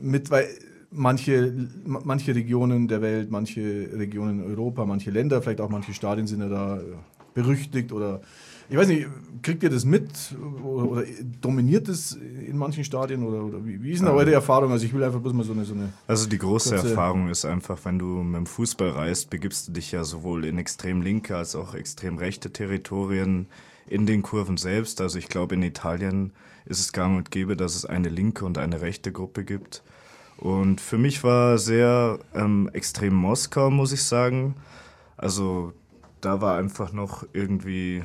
mit, 0.00 0.30
weil 0.30 0.48
manche, 0.90 1.52
manche 1.84 2.34
Regionen 2.34 2.88
der 2.88 3.02
Welt, 3.02 3.30
manche 3.30 3.88
Regionen 3.92 4.40
in 4.40 4.46
Europa, 4.46 4.84
manche 4.84 5.10
Länder, 5.10 5.42
vielleicht 5.42 5.60
auch 5.60 5.70
manche 5.70 5.94
Stadien 5.94 6.26
sind 6.26 6.40
ja 6.40 6.48
da 6.48 6.80
berüchtigt 7.34 7.92
oder 7.92 8.20
ich 8.68 8.76
weiß 8.76 8.88
nicht, 8.88 9.06
kriegt 9.42 9.62
ihr 9.62 9.70
das 9.70 9.84
mit 9.84 10.10
oder, 10.62 11.04
dominiert 11.40 11.88
es 11.88 12.12
in 12.12 12.56
manchen 12.56 12.84
Stadien 12.84 13.22
oder, 13.22 13.44
oder 13.44 13.64
wie, 13.64 13.82
wie, 13.82 13.92
ist 13.92 14.00
denn 14.00 14.08
eure 14.08 14.32
Erfahrung? 14.32 14.72
Also 14.72 14.84
ich 14.84 14.92
will 14.92 15.04
einfach 15.04 15.20
bloß 15.20 15.32
mal 15.32 15.44
so 15.44 15.52
eine, 15.52 15.64
so 15.64 15.74
eine 15.74 15.92
Also 16.06 16.28
die 16.28 16.38
große 16.38 16.74
Erfahrung 16.74 17.28
ist 17.28 17.44
einfach, 17.44 17.78
wenn 17.84 17.98
du 17.98 18.06
mit 18.06 18.36
dem 18.36 18.46
Fußball 18.46 18.90
reist, 18.90 19.30
begibst 19.30 19.68
du 19.68 19.72
dich 19.72 19.92
ja 19.92 20.02
sowohl 20.04 20.44
in 20.44 20.58
extrem 20.58 21.00
linke 21.00 21.36
als 21.36 21.54
auch 21.54 21.74
extrem 21.74 22.18
rechte 22.18 22.52
Territorien 22.52 23.46
in 23.86 24.06
den 24.06 24.22
Kurven 24.22 24.56
selbst. 24.56 25.00
Also 25.00 25.18
ich 25.18 25.28
glaube 25.28 25.54
in 25.54 25.62
Italien 25.62 26.32
ist 26.64 26.80
es 26.80 26.92
gang 26.92 27.16
und 27.16 27.30
gäbe, 27.30 27.56
dass 27.56 27.76
es 27.76 27.84
eine 27.84 28.08
linke 28.08 28.44
und 28.44 28.58
eine 28.58 28.80
rechte 28.80 29.12
Gruppe 29.12 29.44
gibt. 29.44 29.82
Und 30.38 30.80
für 30.80 30.98
mich 30.98 31.22
war 31.24 31.58
sehr 31.58 32.18
ähm, 32.34 32.68
extrem 32.72 33.14
Moskau, 33.14 33.70
muss 33.70 33.92
ich 33.92 34.02
sagen. 34.02 34.56
Also 35.16 35.72
da 36.20 36.40
war 36.40 36.58
einfach 36.58 36.92
noch 36.92 37.24
irgendwie 37.32 38.02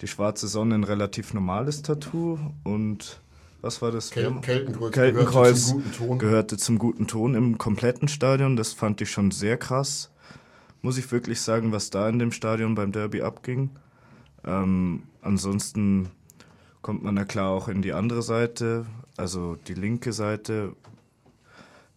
die 0.00 0.06
schwarze 0.06 0.48
Sonne 0.48 0.74
ein 0.74 0.84
relativ 0.84 1.34
normales 1.34 1.82
Tattoo 1.82 2.38
und 2.64 3.20
was 3.62 3.82
war 3.82 3.90
das? 3.90 4.10
Kel 4.10 4.32
Keltenkreuz, 4.42 4.92
Keltenkreuz 4.92 5.70
gehörte, 5.72 5.90
zum 5.90 6.18
gehörte 6.18 6.56
zum 6.56 6.78
guten 6.78 7.06
Ton 7.06 7.34
im 7.34 7.58
kompletten 7.58 8.06
Stadion. 8.06 8.56
Das 8.56 8.72
fand 8.72 9.00
ich 9.00 9.10
schon 9.10 9.30
sehr 9.30 9.56
krass. 9.56 10.10
Muss 10.82 10.98
ich 10.98 11.10
wirklich 11.10 11.40
sagen, 11.40 11.72
was 11.72 11.90
da 11.90 12.08
in 12.08 12.18
dem 12.18 12.32
Stadion 12.32 12.74
beim 12.74 12.92
Derby 12.92 13.22
abging. 13.22 13.70
Ähm, 14.44 15.02
ansonsten 15.22 16.10
kommt 16.82 17.02
man 17.02 17.16
ja 17.16 17.24
klar 17.24 17.50
auch 17.50 17.66
in 17.66 17.82
die 17.82 17.92
andere 17.92 18.22
Seite, 18.22 18.86
also 19.16 19.56
die 19.66 19.74
linke 19.74 20.12
Seite. 20.12 20.74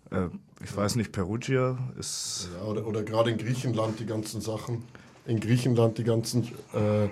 Äh, 0.10 0.30
ich 0.64 0.76
weiß 0.76 0.96
nicht, 0.96 1.12
Perugia 1.12 1.78
ist. 2.00 2.50
Ja, 2.58 2.66
oder, 2.66 2.88
oder 2.88 3.04
gerade 3.04 3.30
in 3.30 3.38
Griechenland 3.38 4.00
die 4.00 4.06
ganzen 4.06 4.42
Sachen. 4.42 4.84
In 5.28 5.40
Griechenland 5.40 6.00
die 6.00 6.04
ganzen 6.04 6.46
äh, 6.74 7.10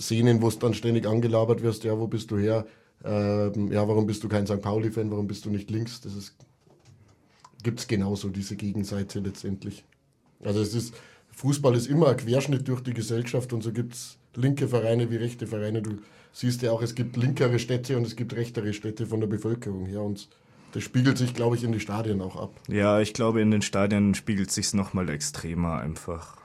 Szenen, 0.00 0.40
wo 0.42 0.48
es 0.48 0.58
dann 0.58 0.74
ständig 0.74 1.06
angelabert 1.06 1.62
wirst, 1.62 1.84
ja, 1.84 1.98
wo 1.98 2.06
bist 2.06 2.30
du 2.30 2.38
her? 2.38 2.66
Ähm, 3.04 3.70
ja, 3.72 3.86
warum 3.86 4.06
bist 4.06 4.24
du 4.24 4.28
kein 4.28 4.46
St. 4.46 4.60
Pauli-Fan? 4.60 5.10
Warum 5.10 5.26
bist 5.26 5.44
du 5.44 5.50
nicht 5.50 5.70
links? 5.70 6.00
Das 6.00 6.14
ist 6.14 6.34
gibt 7.62 7.80
es 7.80 7.88
genauso 7.88 8.28
diese 8.28 8.56
Gegenseite 8.56 9.20
letztendlich. 9.20 9.84
Also 10.42 10.60
es 10.60 10.74
ist, 10.74 10.94
Fußball 11.32 11.74
ist 11.76 11.86
immer 11.86 12.08
ein 12.08 12.16
Querschnitt 12.16 12.66
durch 12.68 12.80
die 12.80 12.94
Gesellschaft 12.94 13.52
und 13.52 13.62
so 13.62 13.72
gibt 13.72 13.94
es 13.94 14.18
linke 14.34 14.68
Vereine 14.68 15.10
wie 15.10 15.16
rechte 15.16 15.46
Vereine. 15.46 15.82
Du 15.82 15.98
siehst 16.32 16.62
ja 16.62 16.72
auch, 16.72 16.82
es 16.82 16.94
gibt 16.94 17.16
linkere 17.16 17.58
Städte 17.58 17.96
und 17.96 18.06
es 18.06 18.16
gibt 18.16 18.34
rechtere 18.34 18.72
Städte 18.72 19.06
von 19.06 19.20
der 19.20 19.26
Bevölkerung 19.26 19.86
her. 19.86 20.02
Und 20.02 20.28
das 20.72 20.82
spiegelt 20.82 21.18
sich, 21.18 21.34
glaube 21.34 21.56
ich, 21.56 21.64
in 21.64 21.72
die 21.72 21.80
Stadien 21.80 22.20
auch 22.22 22.36
ab. 22.36 22.52
Ja, 22.68 23.00
ich 23.00 23.12
glaube, 23.12 23.40
in 23.40 23.50
den 23.50 23.62
Stadien 23.62 24.14
spiegelt 24.14 24.50
sich 24.50 24.72
nochmal 24.72 25.10
extremer 25.10 25.80
einfach. 25.80 26.38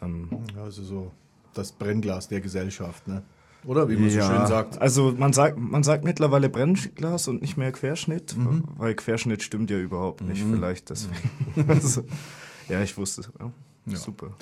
Ähm 0.00 0.28
also 0.56 0.82
so 0.82 1.12
das 1.54 1.72
Brennglas 1.72 2.28
der 2.28 2.40
Gesellschaft, 2.40 3.08
ne? 3.08 3.22
Oder 3.64 3.88
wie 3.88 3.96
man 3.96 4.10
ja, 4.10 4.26
so 4.26 4.34
schön 4.34 4.46
sagt. 4.46 4.80
Also 4.80 5.14
man 5.16 5.32
sagt, 5.32 5.56
man 5.56 5.84
sagt 5.84 6.04
mittlerweile 6.04 6.48
Brennglas 6.48 7.28
und 7.28 7.42
nicht 7.42 7.56
mehr 7.56 7.70
Querschnitt, 7.70 8.36
mhm. 8.36 8.64
weil 8.76 8.94
Querschnitt 8.94 9.42
stimmt 9.42 9.70
ja 9.70 9.78
überhaupt 9.78 10.20
nicht. 10.22 10.44
Mhm. 10.44 10.54
Vielleicht 10.54 10.90
deswegen. 10.90 11.30
also, 11.68 12.02
ja, 12.68 12.82
ich 12.82 12.96
wusste 12.96 13.20
es. 13.20 13.30
Ja. 13.38 13.52
Ja. 13.86 13.96
Super. 13.96 14.32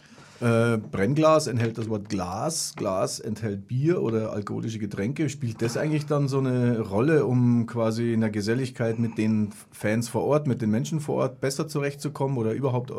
Äh, 0.41 0.79
Brennglas 0.79 1.47
enthält 1.49 1.77
das 1.77 1.91
Wort 1.91 2.09
Glas, 2.09 2.75
Glas 2.75 3.21
enthält 3.21 3.69
Bier 3.69 4.01
oder 4.01 4.33
alkoholische 4.33 4.79
Getränke. 4.79 5.29
Spielt 5.29 5.61
das 5.61 5.77
eigentlich 5.77 6.07
dann 6.07 6.29
so 6.29 6.39
eine 6.39 6.81
Rolle, 6.81 7.27
um 7.27 7.67
quasi 7.67 8.15
in 8.15 8.23
der 8.23 8.31
Geselligkeit 8.31 8.99
mit 8.99 9.19
den 9.19 9.51
Fans 9.71 10.09
vor 10.09 10.25
Ort, 10.25 10.47
mit 10.47 10.63
den 10.63 10.71
Menschen 10.71 11.01
vor 11.01 11.17
Ort 11.17 11.43
besser 11.43 11.69
zurechtzukommen 11.69 12.39
oder 12.39 12.53
überhaupt 12.53 12.91
äh, 12.91 12.95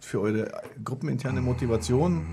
für 0.00 0.20
eure 0.20 0.50
gruppeninterne 0.84 1.42
Motivation, 1.42 2.26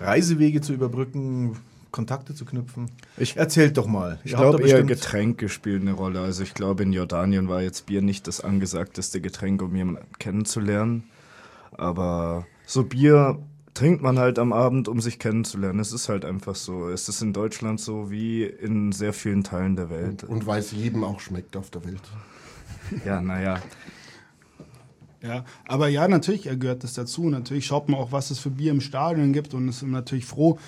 Reisewege 0.00 0.60
zu 0.60 0.72
überbrücken? 0.72 1.56
Kontakte 1.90 2.34
zu 2.34 2.44
knüpfen. 2.44 2.90
Ich 3.16 3.38
erzählt 3.38 3.78
doch 3.78 3.86
mal. 3.86 4.18
Ich 4.22 4.34
glaube 4.34 4.68
eher 4.68 4.82
Getränke 4.82 5.48
spielen 5.48 5.82
eine 5.82 5.92
Rolle. 5.92 6.20
Also 6.20 6.42
ich 6.42 6.52
glaube 6.52 6.82
in 6.82 6.92
Jordanien 6.92 7.48
war 7.48 7.62
jetzt 7.62 7.86
Bier 7.86 8.02
nicht 8.02 8.26
das 8.26 8.42
angesagteste 8.42 9.22
Getränk, 9.22 9.62
um 9.62 9.74
jemanden 9.74 10.06
kennenzulernen. 10.18 11.04
Aber 11.72 12.46
so 12.66 12.82
Bier 12.82 13.38
trinkt 13.72 14.02
man 14.02 14.18
halt 14.18 14.38
am 14.38 14.52
Abend, 14.52 14.88
um 14.88 15.00
sich 15.00 15.18
kennenzulernen. 15.18 15.80
Es 15.80 15.92
ist 15.92 16.08
halt 16.08 16.24
einfach 16.24 16.54
so. 16.54 16.88
Es 16.88 17.08
ist 17.08 17.22
in 17.22 17.32
Deutschland 17.32 17.80
so 17.80 18.10
wie 18.10 18.44
in 18.44 18.92
sehr 18.92 19.12
vielen 19.12 19.44
Teilen 19.44 19.76
der 19.76 19.88
Welt. 19.88 20.24
Und, 20.24 20.30
und 20.30 20.46
weil 20.46 20.60
es 20.60 20.72
jedem 20.72 21.04
auch 21.04 21.20
schmeckt 21.20 21.56
auf 21.56 21.70
der 21.70 21.84
Welt. 21.84 22.02
Ja, 23.04 23.20
naja. 23.20 23.60
Ja, 25.26 25.44
aber 25.66 25.88
ja, 25.88 26.06
natürlich 26.06 26.44
gehört 26.58 26.84
das 26.84 26.94
dazu. 26.94 27.28
Natürlich 27.28 27.66
schaut 27.66 27.88
man 27.88 27.98
auch, 27.98 28.12
was 28.12 28.30
es 28.30 28.38
für 28.38 28.50
Bier 28.50 28.70
im 28.70 28.80
Stadion 28.80 29.32
gibt 29.32 29.54
und 29.54 29.68
ist 29.68 29.82
natürlich 29.82 30.24
froh, 30.24 30.58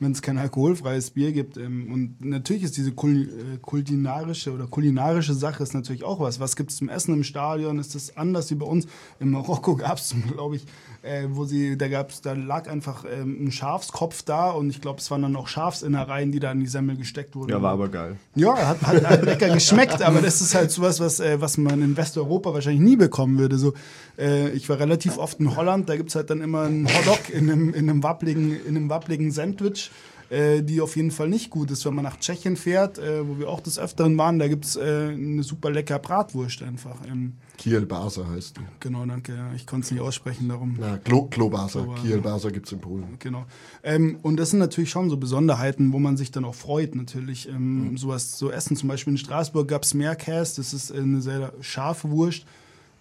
wenn 0.00 0.12
es 0.12 0.22
kein 0.22 0.38
alkoholfreies 0.38 1.10
Bier 1.10 1.32
gibt. 1.32 1.56
Ähm, 1.56 1.92
und 1.92 2.24
natürlich 2.24 2.62
ist 2.62 2.76
diese 2.76 2.90
äh, 2.90 3.58
kulinarische 3.60 4.52
oder 4.52 4.66
kulinarische 4.66 5.34
Sache 5.34 5.62
ist 5.62 5.74
natürlich 5.74 6.04
auch 6.04 6.20
was. 6.20 6.40
Was 6.40 6.56
gibt 6.56 6.70
es 6.70 6.76
zum 6.76 6.88
Essen 6.88 7.14
im 7.14 7.24
Stadion? 7.24 7.78
Ist 7.78 7.94
das 7.94 8.16
anders 8.16 8.50
wie 8.50 8.56
bei 8.56 8.66
uns? 8.66 8.86
In 9.20 9.30
Marokko 9.30 9.76
gab 9.76 9.98
es, 9.98 10.14
glaube 10.32 10.56
ich, 10.56 10.64
äh, 11.02 11.24
wo 11.30 11.44
sie, 11.44 11.76
da 11.78 11.88
gab's, 11.88 12.20
da 12.20 12.32
lag 12.32 12.68
einfach 12.68 13.04
ähm, 13.04 13.46
ein 13.46 13.52
Schafskopf 13.52 14.22
da 14.22 14.50
und 14.50 14.70
ich 14.70 14.80
glaube, 14.80 15.00
es 15.00 15.10
waren 15.10 15.22
dann 15.22 15.36
auch 15.36 15.48
Schafsinnereien, 15.48 16.32
die 16.32 16.40
da 16.40 16.52
in 16.52 16.60
die 16.60 16.66
Semmel 16.66 16.96
gesteckt 16.96 17.36
wurden. 17.36 17.50
Ja, 17.50 17.62
war 17.62 17.72
aber 17.72 17.88
geil. 17.88 18.16
Ja, 18.34 18.56
hat, 18.56 18.82
hat, 18.82 19.04
hat 19.08 19.22
lecker 19.22 19.48
geschmeckt, 19.50 20.02
aber 20.02 20.20
das 20.20 20.40
ist 20.40 20.54
halt 20.54 20.70
sowas, 20.70 21.00
was, 21.00 21.20
äh, 21.20 21.40
was 21.40 21.58
man 21.58 21.82
in 21.82 21.96
Westeuropa 21.96 22.52
wahrscheinlich 22.52 22.82
nie 22.82 22.96
bekommen 22.96 23.38
würde. 23.38 23.58
So, 23.58 23.74
äh, 24.18 24.50
ich 24.50 24.68
war 24.68 24.78
relativ 24.78 25.18
oft 25.18 25.40
in 25.40 25.56
Holland, 25.56 25.88
da 25.88 25.96
gibt 25.96 26.10
es 26.10 26.16
halt 26.16 26.30
dann 26.30 26.40
immer 26.40 26.62
einen 26.62 26.88
Hotdog 26.88 27.30
in 27.30 27.50
einem, 27.50 27.74
in 27.74 27.88
einem 27.88 28.02
wappligen, 28.02 28.58
in 28.66 28.76
einem 28.76 28.90
wappligen 28.90 29.30
Sandwich 29.30 29.90
äh, 30.30 30.62
die 30.62 30.80
auf 30.80 30.96
jeden 30.96 31.10
Fall 31.10 31.28
nicht 31.28 31.50
gut 31.50 31.70
ist. 31.70 31.84
Wenn 31.86 31.94
man 31.94 32.04
nach 32.04 32.18
Tschechien 32.18 32.56
fährt, 32.56 32.98
äh, 32.98 33.26
wo 33.26 33.38
wir 33.38 33.48
auch 33.48 33.60
des 33.60 33.78
Öfteren 33.78 34.16
waren, 34.18 34.38
da 34.38 34.48
gibt 34.48 34.64
es 34.64 34.76
äh, 34.76 35.10
eine 35.12 35.42
super 35.42 35.70
lecker 35.70 35.98
Bratwurst 35.98 36.62
einfach. 36.62 36.96
Ähm, 37.06 37.34
Kiel 37.56 37.86
Basa 37.86 38.26
heißt 38.28 38.56
die. 38.58 38.60
genau, 38.80 39.04
danke. 39.06 39.34
Ja. 39.34 39.52
Ich 39.54 39.66
konnte 39.66 39.86
es 39.86 39.90
nicht 39.90 40.00
aussprechen, 40.00 40.48
darum. 40.48 40.76
Na, 40.78 40.98
Klo, 40.98 41.22
Klobasa. 41.24 41.86
Kiel 42.02 42.18
Basa 42.20 42.50
gibt 42.50 42.66
es 42.66 42.72
in 42.72 42.80
Polen. 42.80 43.16
Genau. 43.18 43.46
Ähm, 43.82 44.18
und 44.22 44.36
das 44.36 44.50
sind 44.50 44.60
natürlich 44.60 44.90
schon 44.90 45.10
so 45.10 45.16
Besonderheiten, 45.16 45.92
wo 45.92 45.98
man 45.98 46.16
sich 46.16 46.30
dann 46.30 46.44
auch 46.44 46.54
freut, 46.54 46.94
natürlich. 46.94 47.48
Ähm, 47.48 47.96
Sowas 47.96 48.38
so 48.38 48.50
essen. 48.50 48.76
Zum 48.76 48.88
Beispiel 48.88 49.14
in 49.14 49.18
Straßburg 49.18 49.66
gab 49.66 49.82
es 49.82 49.94
Meerkäse, 49.94 50.56
das 50.56 50.72
ist 50.72 50.90
äh, 50.90 50.98
eine 50.98 51.20
sehr 51.20 51.52
scharfe 51.60 52.10
Wurst. 52.10 52.44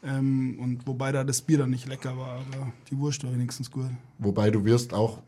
Ähm, 0.03 0.57
und 0.59 0.87
wobei 0.87 1.11
da 1.11 1.23
das 1.23 1.41
Bier 1.41 1.57
dann 1.57 1.71
nicht 1.71 1.87
lecker 1.87 2.17
war, 2.17 2.39
aber 2.39 2.71
die 2.89 2.97
Wurst 2.97 3.23
war 3.23 3.33
wenigstens 3.33 3.69
gut. 3.69 3.89
Wobei 4.19 4.49
du 4.51 4.63
wirst 4.63 4.93
auch 4.93 5.19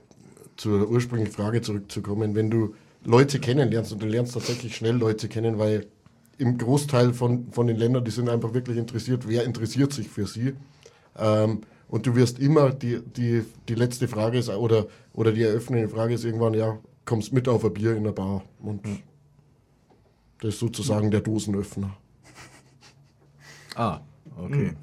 zur 0.60 0.90
ursprünglichen 0.90 1.32
Frage 1.32 1.62
zurückzukommen, 1.62 2.36
wenn 2.36 2.52
du 2.52 2.76
Leute 3.06 3.40
kennenlernst 3.40 3.94
und 3.94 4.02
du 4.02 4.08
lernst 4.08 4.34
tatsächlich 4.34 4.76
schnell 4.76 4.96
Leute 4.96 5.30
kennen, 5.30 5.58
weil 5.58 5.88
im 6.38 6.58
Großteil 6.58 7.14
von, 7.14 7.52
von 7.52 7.68
den 7.68 7.78
Ländern, 7.78 8.04
die 8.04 8.12
sind 8.12 8.30
einfach 8.30 8.54
wirklich 8.54 8.78
interessiert, 8.78 9.28
wer 9.28 9.46
interessiert 9.46 9.94
sich 9.94 10.10
für 10.10 10.28
sie. 10.28 10.54
Ähm, 11.18 11.62
und 11.88 12.06
du 12.06 12.16
wirst 12.16 12.40
immer, 12.40 12.72
die, 12.72 13.00
die, 13.02 13.46
die 13.70 13.76
letzte 13.76 14.08
Frage 14.08 14.38
ist, 14.38 14.50
oder, 14.50 14.88
oder 15.14 15.32
die 15.32 15.44
eröffnende 15.44 15.88
Frage 15.88 16.14
ist 16.14 16.26
irgendwann, 16.26 16.54
ja, 16.54 16.78
kommst 17.06 17.32
mit 17.32 17.48
auf 17.48 17.64
ein 17.64 17.74
Bier 17.74 17.96
in 17.96 18.04
der 18.04 18.12
Bar. 18.12 18.44
Und 18.62 18.86
das 20.42 20.56
ist 20.56 20.60
sozusagen 20.60 21.10
der 21.10 21.22
Dosenöffner. 21.22 21.96
Ah, 23.76 24.02
okay. 24.38 24.74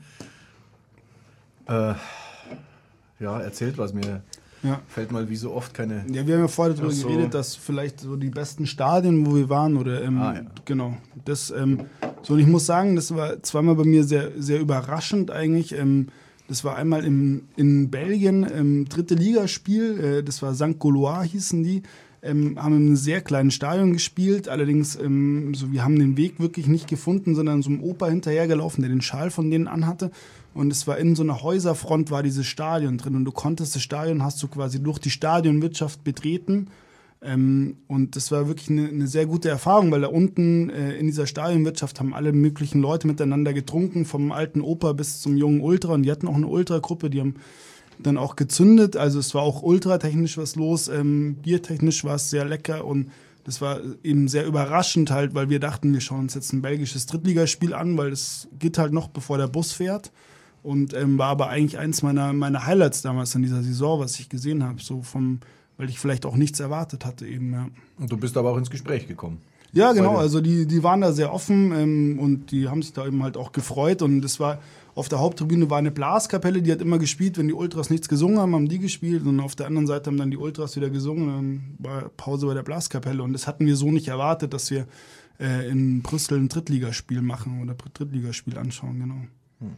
Äh, 1.68 1.95
ja, 3.20 3.41
erzählt 3.41 3.77
was 3.77 3.93
mir. 3.93 4.22
Ja. 4.67 4.81
Fällt 4.89 5.12
mal 5.12 5.29
wie 5.31 5.37
so 5.37 5.53
oft 5.53 5.73
keine. 5.75 6.05
Ja, 6.11 6.27
wir 6.27 6.35
haben 6.35 6.43
ja 6.43 6.49
vorher 6.49 6.75
darüber 6.75 6.93
so. 6.93 7.09
geredet, 7.09 7.35
dass 7.35 7.55
vielleicht 7.55 8.01
so 8.01 8.17
die 8.17 8.31
besten 8.31 8.67
Stadien, 8.67 9.25
wo 9.27 9.35
wir 9.37 9.49
waren, 9.49 9.77
oder 9.77 10.03
ähm, 10.03 10.19
Ah, 10.19 10.35
ja. 10.35 10.41
genau. 10.64 10.97
Das, 11.25 11.51
ähm, 11.51 11.83
so 12.23 12.35
und 12.35 12.41
ich 12.41 12.47
muss 12.47 12.67
sagen, 12.67 12.97
das 12.97 13.14
war 13.14 13.43
zweimal 13.43 13.77
bei 13.77 13.85
mir 13.85 14.05
sehr, 14.05 14.31
sehr 14.39 14.61
überraschend 14.61 15.31
eigentlich. 15.31 15.73
Ähm, 15.73 16.09
das 16.49 16.62
war 16.64 16.77
einmal 16.77 17.05
im, 17.05 17.43
in 17.57 17.91
Belgien, 17.91 18.47
ähm, 18.55 18.89
dritte 18.89 19.14
Ligaspiel, 19.14 20.01
äh, 20.01 20.23
das 20.23 20.43
war 20.43 20.55
St. 20.55 20.79
Gaulois 20.79 21.25
hießen 21.25 21.62
die. 21.62 21.83
Ähm, 22.23 22.57
haben 22.61 22.75
in 22.75 22.87
einem 22.87 22.97
sehr 22.97 23.21
kleinen 23.21 23.51
Stadion 23.53 23.93
gespielt, 23.93 24.49
allerdings 24.49 24.97
ähm, 24.97 25.55
so, 25.55 25.71
wir 25.71 25.85
haben 25.85 25.99
den 25.99 26.17
Weg 26.17 26.41
wirklich 26.41 26.67
nicht 26.67 26.89
gefunden, 26.89 27.35
sondern 27.37 27.62
so 27.62 27.71
einem 27.71 27.83
Opa 27.83 28.09
hinterhergelaufen, 28.09 28.83
der 28.83 28.89
den 28.89 29.03
Schal 29.03 29.31
von 29.31 29.51
denen 29.51 29.69
anhatte. 29.69 30.11
Und 30.57 30.73
es 30.73 30.87
war 30.87 30.97
in 30.97 31.15
so 31.15 31.23
einer 31.23 31.43
Häuserfront 31.43 32.11
war 32.11 32.23
dieses 32.23 32.47
Stadion 32.47 32.97
drin 32.97 33.15
und 33.15 33.27
du 33.27 33.33
konntest 33.33 33.75
das 33.75 33.83
Stadion, 33.83 34.23
hast 34.23 34.43
du 34.43 34.49
quasi 34.49 34.83
durch 34.83 34.99
die 34.99 35.11
Stadionwirtschaft 35.11 36.03
betreten. 36.03 36.69
Ähm, 37.21 37.77
und 37.89 38.17
das 38.17 38.33
war 38.33 38.49
wirklich 38.49 38.71
eine, 38.71 38.89
eine 38.89 39.07
sehr 39.07 39.27
gute 39.27 39.51
Erfahrung, 39.51 39.91
weil 39.91 40.01
da 40.01 40.09
unten 40.09 40.71
äh, 40.71 40.95
in 40.97 41.07
dieser 41.07 41.27
Stadionwirtschaft 41.27 42.01
haben 42.01 42.15
alle 42.15 42.33
möglichen 42.33 42.81
Leute 42.81 43.07
miteinander 43.07 43.53
getrunken, 43.53 44.07
vom 44.07 44.33
alten 44.33 44.63
Opa 44.63 44.95
bis 44.95 45.21
zum 45.21 45.37
jungen 45.37 45.61
Ultra. 45.61 45.93
Und 45.93 46.05
die 46.05 46.11
hatten 46.11 46.27
auch 46.27 46.35
eine 46.35 46.47
Ultragruppe, 46.47 47.11
die 47.11 47.21
haben 47.21 47.35
dann 47.99 48.17
auch 48.17 48.35
gezündet. 48.35 48.97
Also 48.97 49.19
es 49.19 49.35
war 49.35 49.43
auch 49.43 49.63
ultratechnisch 49.63 50.39
was 50.39 50.57
los, 50.57 50.89
ähm, 50.89 51.37
biertechnisch 51.43 52.03
war 52.05 52.15
es 52.15 52.31
sehr 52.31 52.47
lecker 52.47 52.87
und 52.87 53.11
das 53.45 53.61
war 53.61 53.81
eben 54.03 54.27
sehr 54.27 54.47
überraschend 54.47 55.11
halt, 55.11 55.35
weil 55.35 55.51
wir 55.51 55.61
dachten, 55.61 55.93
wir 55.93 56.01
schauen 56.01 56.21
uns 56.21 56.35
jetzt 56.35 56.53
ein 56.53 56.63
belgisches 56.63 57.07
Drittligaspiel 57.07 57.75
an, 57.75 57.97
weil 57.97 58.11
das 58.11 58.49
geht 58.59 58.79
halt 58.79 58.93
noch, 58.93 59.09
bevor 59.09 59.39
der 59.39 59.47
Bus 59.47 59.73
fährt. 59.73 60.11
Und 60.67 60.95
ähm, 60.95 61.17
war 61.17 61.29
aber 61.29 61.49
eigentlich 61.49 61.79
eins 61.79 62.03
meiner, 62.03 62.33
meiner 62.33 62.67
Highlights 62.67 63.01
damals 63.01 63.33
in 63.37 63.43
dieser 63.43 63.62
Saison, 63.62 64.01
was 64.01 64.19
ich 64.19 64.29
gesehen 64.29 64.64
habe, 64.64 64.81
so 64.83 65.01
vom, 65.01 65.39
weil 65.77 65.89
ich 65.89 66.01
vielleicht 66.01 66.27
auch 66.27 66.35
nichts 66.35 66.59
erwartet 66.59 67.05
hatte 67.05 67.25
eben, 67.25 67.53
ja. 67.53 67.69
Und 68.01 68.11
du 68.11 68.17
bist 68.17 68.37
aber 68.37 68.51
auch 68.51 68.57
ins 68.57 68.69
Gespräch 68.69 69.07
gekommen. 69.07 69.41
Ja, 69.73 69.93
genau. 69.93 70.17
Also 70.17 70.41
die, 70.41 70.67
die 70.67 70.83
waren 70.83 71.03
da 71.03 71.12
sehr 71.12 71.33
offen 71.33 71.71
ähm, 71.71 72.19
und 72.19 72.51
die 72.51 72.69
haben 72.69 72.83
sich 72.83 72.93
da 72.93 73.07
eben 73.07 73.23
halt 73.23 73.37
auch 73.37 73.53
gefreut. 73.53 74.03
Und 74.03 74.23
das 74.23 74.41
war 74.41 74.59
auf 74.97 75.09
der 75.09 75.21
Haupttribüne 75.21 75.71
war 75.71 75.79
eine 75.79 75.93
Blaskapelle, 75.93 76.62
die 76.62 76.73
hat 76.73 76.81
immer 76.81 76.99
gespielt, 76.99 77.39
wenn 77.39 77.47
die 77.47 77.55
Ultras 77.55 77.89
nichts 77.89 78.09
gesungen 78.09 78.39
haben, 78.41 78.53
haben 78.53 78.69
die 78.69 78.81
gespielt. 78.81 79.25
Und 79.25 79.39
auf 79.39 79.55
der 79.55 79.69
anderen 79.69 79.87
Seite 79.87 80.11
haben 80.11 80.17
dann 80.17 80.33
die 80.33 80.37
Ultras 80.37 80.75
wieder 80.75 80.91
gesungen. 80.91 81.29
Dann 81.29 81.62
war 81.79 82.09
Pause 82.17 82.47
bei 82.47 82.55
der 82.55 82.64
Blaskapelle. 82.64 83.23
Und 83.23 83.35
das 83.35 83.47
hatten 83.47 83.67
wir 83.67 83.77
so 83.77 83.93
nicht 83.93 84.09
erwartet, 84.09 84.53
dass 84.53 84.69
wir 84.73 84.89
äh, 85.39 85.71
in 85.71 86.03
Brüssel 86.03 86.39
ein 86.39 86.49
Drittligaspiel 86.49 87.23
machen 87.23 87.62
oder 87.62 87.75
Drittligaspiel 87.75 88.59
anschauen, 88.59 88.99
genau. 88.99 89.71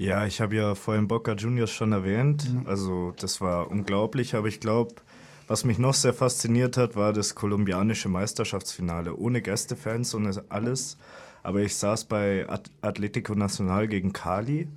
Ja, 0.00 0.24
ich 0.24 0.40
habe 0.40 0.56
ja 0.56 0.74
vorhin 0.74 1.08
Boca 1.08 1.34
Juniors 1.34 1.70
schon 1.70 1.92
erwähnt. 1.92 2.48
Also 2.64 3.12
das 3.18 3.42
war 3.42 3.70
unglaublich, 3.70 4.34
aber 4.34 4.48
ich 4.48 4.58
glaube, 4.58 4.94
was 5.46 5.64
mich 5.64 5.78
noch 5.78 5.92
sehr 5.92 6.14
fasziniert 6.14 6.78
hat, 6.78 6.96
war 6.96 7.12
das 7.12 7.34
kolumbianische 7.34 8.08
Meisterschaftsfinale. 8.08 9.14
Ohne 9.14 9.42
Gästefans 9.42 10.14
und 10.14 10.50
alles. 10.50 10.96
Aber 11.42 11.60
ich 11.60 11.76
saß 11.76 12.06
bei 12.06 12.48
At 12.48 12.70
Atletico 12.80 13.34
Nacional 13.34 13.88
gegen 13.88 14.14
Cali. 14.14 14.68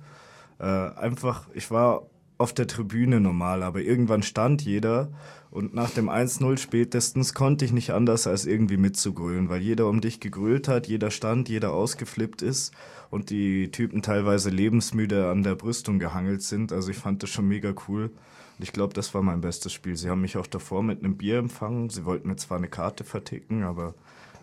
Äh, 0.58 0.64
einfach, 0.64 1.48
ich 1.54 1.70
war 1.70 2.02
auf 2.38 2.52
der 2.52 2.66
Tribüne 2.66 3.20
normal, 3.20 3.62
aber 3.62 3.80
irgendwann 3.80 4.22
stand 4.22 4.62
jeder 4.62 5.10
und 5.50 5.72
nach 5.72 5.90
dem 5.90 6.08
1-0 6.08 6.58
spätestens 6.58 7.32
konnte 7.32 7.64
ich 7.64 7.72
nicht 7.72 7.90
anders 7.90 8.26
als 8.26 8.44
irgendwie 8.44 8.76
mitzugrölen, 8.76 9.48
weil 9.48 9.60
jeder 9.60 9.88
um 9.88 10.00
dich 10.00 10.18
gegrölt 10.18 10.66
hat, 10.66 10.88
jeder 10.88 11.12
stand, 11.12 11.48
jeder 11.48 11.72
ausgeflippt 11.72 12.42
ist 12.42 12.74
und 13.10 13.30
die 13.30 13.70
Typen 13.70 14.02
teilweise 14.02 14.50
lebensmüde 14.50 15.30
an 15.30 15.44
der 15.44 15.54
Brüstung 15.54 16.00
gehangelt 16.00 16.42
sind. 16.42 16.72
Also 16.72 16.90
ich 16.90 16.96
fand 16.96 17.22
das 17.22 17.30
schon 17.30 17.46
mega 17.46 17.72
cool. 17.86 18.10
Und 18.58 18.62
ich 18.62 18.72
glaube, 18.72 18.94
das 18.94 19.14
war 19.14 19.22
mein 19.22 19.40
bestes 19.40 19.72
Spiel. 19.72 19.96
Sie 19.96 20.10
haben 20.10 20.20
mich 20.20 20.36
auch 20.36 20.48
davor 20.48 20.82
mit 20.82 21.04
einem 21.04 21.16
Bier 21.16 21.38
empfangen. 21.38 21.88
Sie 21.88 22.04
wollten 22.04 22.28
mir 22.28 22.36
zwar 22.36 22.58
eine 22.58 22.68
Karte 22.68 23.04
verticken, 23.04 23.62
aber 23.62 23.94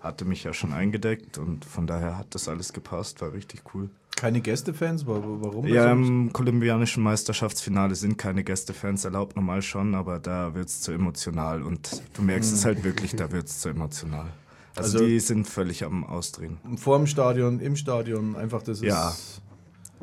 hatte 0.01 0.25
mich 0.25 0.43
ja 0.43 0.53
schon 0.53 0.73
eingedeckt 0.73 1.37
und 1.37 1.65
von 1.65 1.87
daher 1.87 2.17
hat 2.17 2.33
das 2.33 2.47
alles 2.47 2.73
gepasst, 2.73 3.21
war 3.21 3.33
richtig 3.33 3.63
cool. 3.73 3.89
Keine 4.21 4.39
Gästefans? 4.41 5.07
Wa- 5.07 5.15
wa- 5.15 5.37
Warum? 5.39 5.65
Ja, 5.65 5.91
im 5.91 6.31
kolumbianischen 6.31 7.01
Meisterschaftsfinale 7.01 7.95
sind 7.95 8.19
keine 8.19 8.43
Gästefans 8.43 9.03
erlaubt, 9.03 9.35
normal 9.35 9.63
schon, 9.63 9.95
aber 9.95 10.19
da 10.19 10.53
wird 10.53 10.67
es 10.67 10.79
zu 10.81 10.91
emotional 10.91 11.63
und 11.63 12.03
du 12.13 12.21
merkst 12.21 12.53
es 12.53 12.63
halt 12.63 12.83
wirklich, 12.83 13.15
da 13.15 13.31
wird 13.31 13.47
es 13.47 13.59
zu 13.61 13.69
emotional. 13.69 14.27
Also, 14.75 14.99
Also- 14.99 15.05
die 15.07 15.19
sind 15.19 15.47
völlig 15.47 15.83
am 15.83 16.03
Ausdrehen. 16.03 16.59
vor 16.77 16.97
dem 16.99 17.07
Stadion, 17.07 17.59
im 17.59 17.75
Stadion, 17.75 18.35
einfach 18.35 18.61
das 18.61 18.77
ist. 18.81 18.83
Ja. 18.87 19.11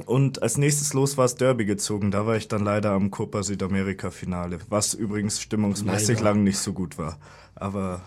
Und 0.04 0.42
als 0.42 0.58
nächstes 0.58 0.94
los 0.94 1.16
war 1.16 1.24
es 1.24 1.36
Derby 1.36 1.64
gezogen. 1.64 2.10
Da 2.10 2.26
war 2.26 2.36
ich 2.36 2.48
dann 2.48 2.64
leider 2.64 2.90
am 2.90 3.12
Copa 3.12 3.44
Südamerika 3.44 4.10
Finale, 4.10 4.58
was 4.68 4.94
übrigens 4.94 5.40
stimmungsmäßig 5.40 6.18
Leider. 6.18 6.22
lang 6.34 6.42
nicht 6.42 6.58
so 6.58 6.72
gut 6.72 6.98
war. 6.98 7.18
Aber 7.54 8.00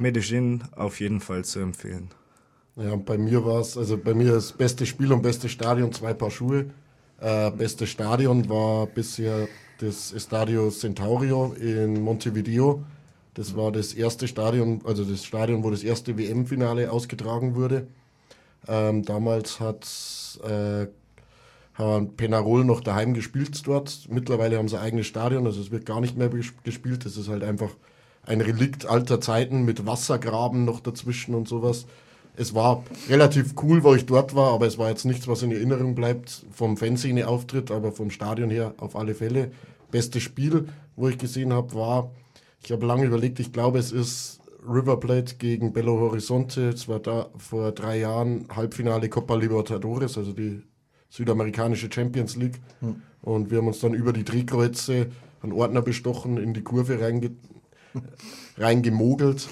Medellin 0.00 0.64
auf 0.74 0.98
jeden 1.00 1.20
Fall 1.20 1.44
zu 1.44 1.60
empfehlen. 1.60 2.10
Ja, 2.76 2.96
bei 2.96 3.16
mir 3.18 3.44
war 3.44 3.60
es, 3.60 3.76
also 3.78 3.96
bei 3.96 4.14
mir 4.14 4.34
ist 4.36 4.58
beste 4.58 4.84
Spiel 4.86 5.12
und 5.12 5.22
beste 5.22 5.48
Stadion 5.48 5.92
zwei 5.92 6.12
Paar 6.12 6.30
Schuhe. 6.30 6.66
Äh, 7.20 7.50
beste 7.52 7.86
Stadion 7.86 8.48
war 8.48 8.86
bisher 8.86 9.46
das 9.78 10.12
Estadio 10.12 10.70
Centaurio 10.70 11.54
in 11.54 12.02
Montevideo. 12.02 12.82
Das 13.34 13.56
war 13.56 13.70
das 13.72 13.94
erste 13.94 14.26
Stadion, 14.28 14.80
also 14.84 15.04
das 15.04 15.24
Stadion, 15.24 15.62
wo 15.64 15.70
das 15.70 15.84
erste 15.84 16.18
WM-Finale 16.18 16.90
ausgetragen 16.90 17.54
wurde. 17.54 17.86
Ähm, 18.68 19.04
damals 19.04 19.60
hat 19.60 19.86
äh, 20.44 20.86
haben 21.74 22.16
Penarol 22.16 22.64
noch 22.64 22.80
daheim 22.80 23.14
gespielt 23.14 23.66
dort. 23.66 24.06
Mittlerweile 24.10 24.58
haben 24.58 24.68
sie 24.68 24.76
ein 24.78 24.84
eigenes 24.86 25.06
Stadion, 25.06 25.46
also 25.46 25.60
es 25.60 25.70
wird 25.70 25.86
gar 25.86 26.00
nicht 26.00 26.16
mehr 26.16 26.30
ges- 26.30 26.52
gespielt. 26.62 27.04
Das 27.04 27.16
ist 27.16 27.28
halt 27.28 27.42
einfach 27.42 27.70
ein 28.24 28.40
Relikt 28.40 28.86
alter 28.86 29.20
Zeiten 29.20 29.64
mit 29.64 29.86
Wassergraben 29.86 30.64
noch 30.64 30.80
dazwischen 30.80 31.34
und 31.34 31.48
sowas. 31.48 31.86
Es 32.36 32.54
war 32.54 32.84
relativ 33.08 33.54
cool, 33.62 33.84
wo 33.84 33.94
ich 33.94 34.06
dort 34.06 34.34
war, 34.34 34.52
aber 34.52 34.66
es 34.66 34.76
war 34.76 34.88
jetzt 34.88 35.04
nichts, 35.04 35.28
was 35.28 35.42
in 35.42 35.52
Erinnerung 35.52 35.94
bleibt 35.94 36.44
vom 36.50 36.76
Fanszene-Auftritt, 36.76 37.70
aber 37.70 37.92
vom 37.92 38.10
Stadion 38.10 38.50
her 38.50 38.74
auf 38.78 38.96
alle 38.96 39.14
Fälle. 39.14 39.52
Bestes 39.90 40.24
Spiel, 40.24 40.66
wo 40.96 41.08
ich 41.08 41.18
gesehen 41.18 41.52
habe, 41.52 41.74
war, 41.74 42.10
ich 42.64 42.72
habe 42.72 42.84
lange 42.86 43.04
überlegt, 43.04 43.38
ich 43.38 43.52
glaube, 43.52 43.78
es 43.78 43.92
ist 43.92 44.40
River 44.66 44.98
Plate 44.98 45.36
gegen 45.36 45.72
Belo 45.72 46.00
Horizonte. 46.00 46.70
Es 46.70 46.88
war 46.88 46.98
da 46.98 47.28
vor 47.36 47.72
drei 47.72 48.00
Jahren 48.00 48.46
Halbfinale 48.54 49.08
Copa 49.08 49.36
Libertadores, 49.36 50.18
also 50.18 50.32
die 50.32 50.62
südamerikanische 51.10 51.90
Champions 51.92 52.34
League. 52.36 52.60
Und 53.22 53.50
wir 53.50 53.58
haben 53.58 53.68
uns 53.68 53.80
dann 53.80 53.94
über 53.94 54.12
die 54.12 54.24
Drehkreuze 54.24 55.08
einen 55.42 55.52
Ordner 55.52 55.82
bestochen, 55.82 56.38
in 56.38 56.54
die 56.54 56.62
Kurve 56.62 57.00
reinge 57.00 57.30
reingemogelt. 58.58 59.48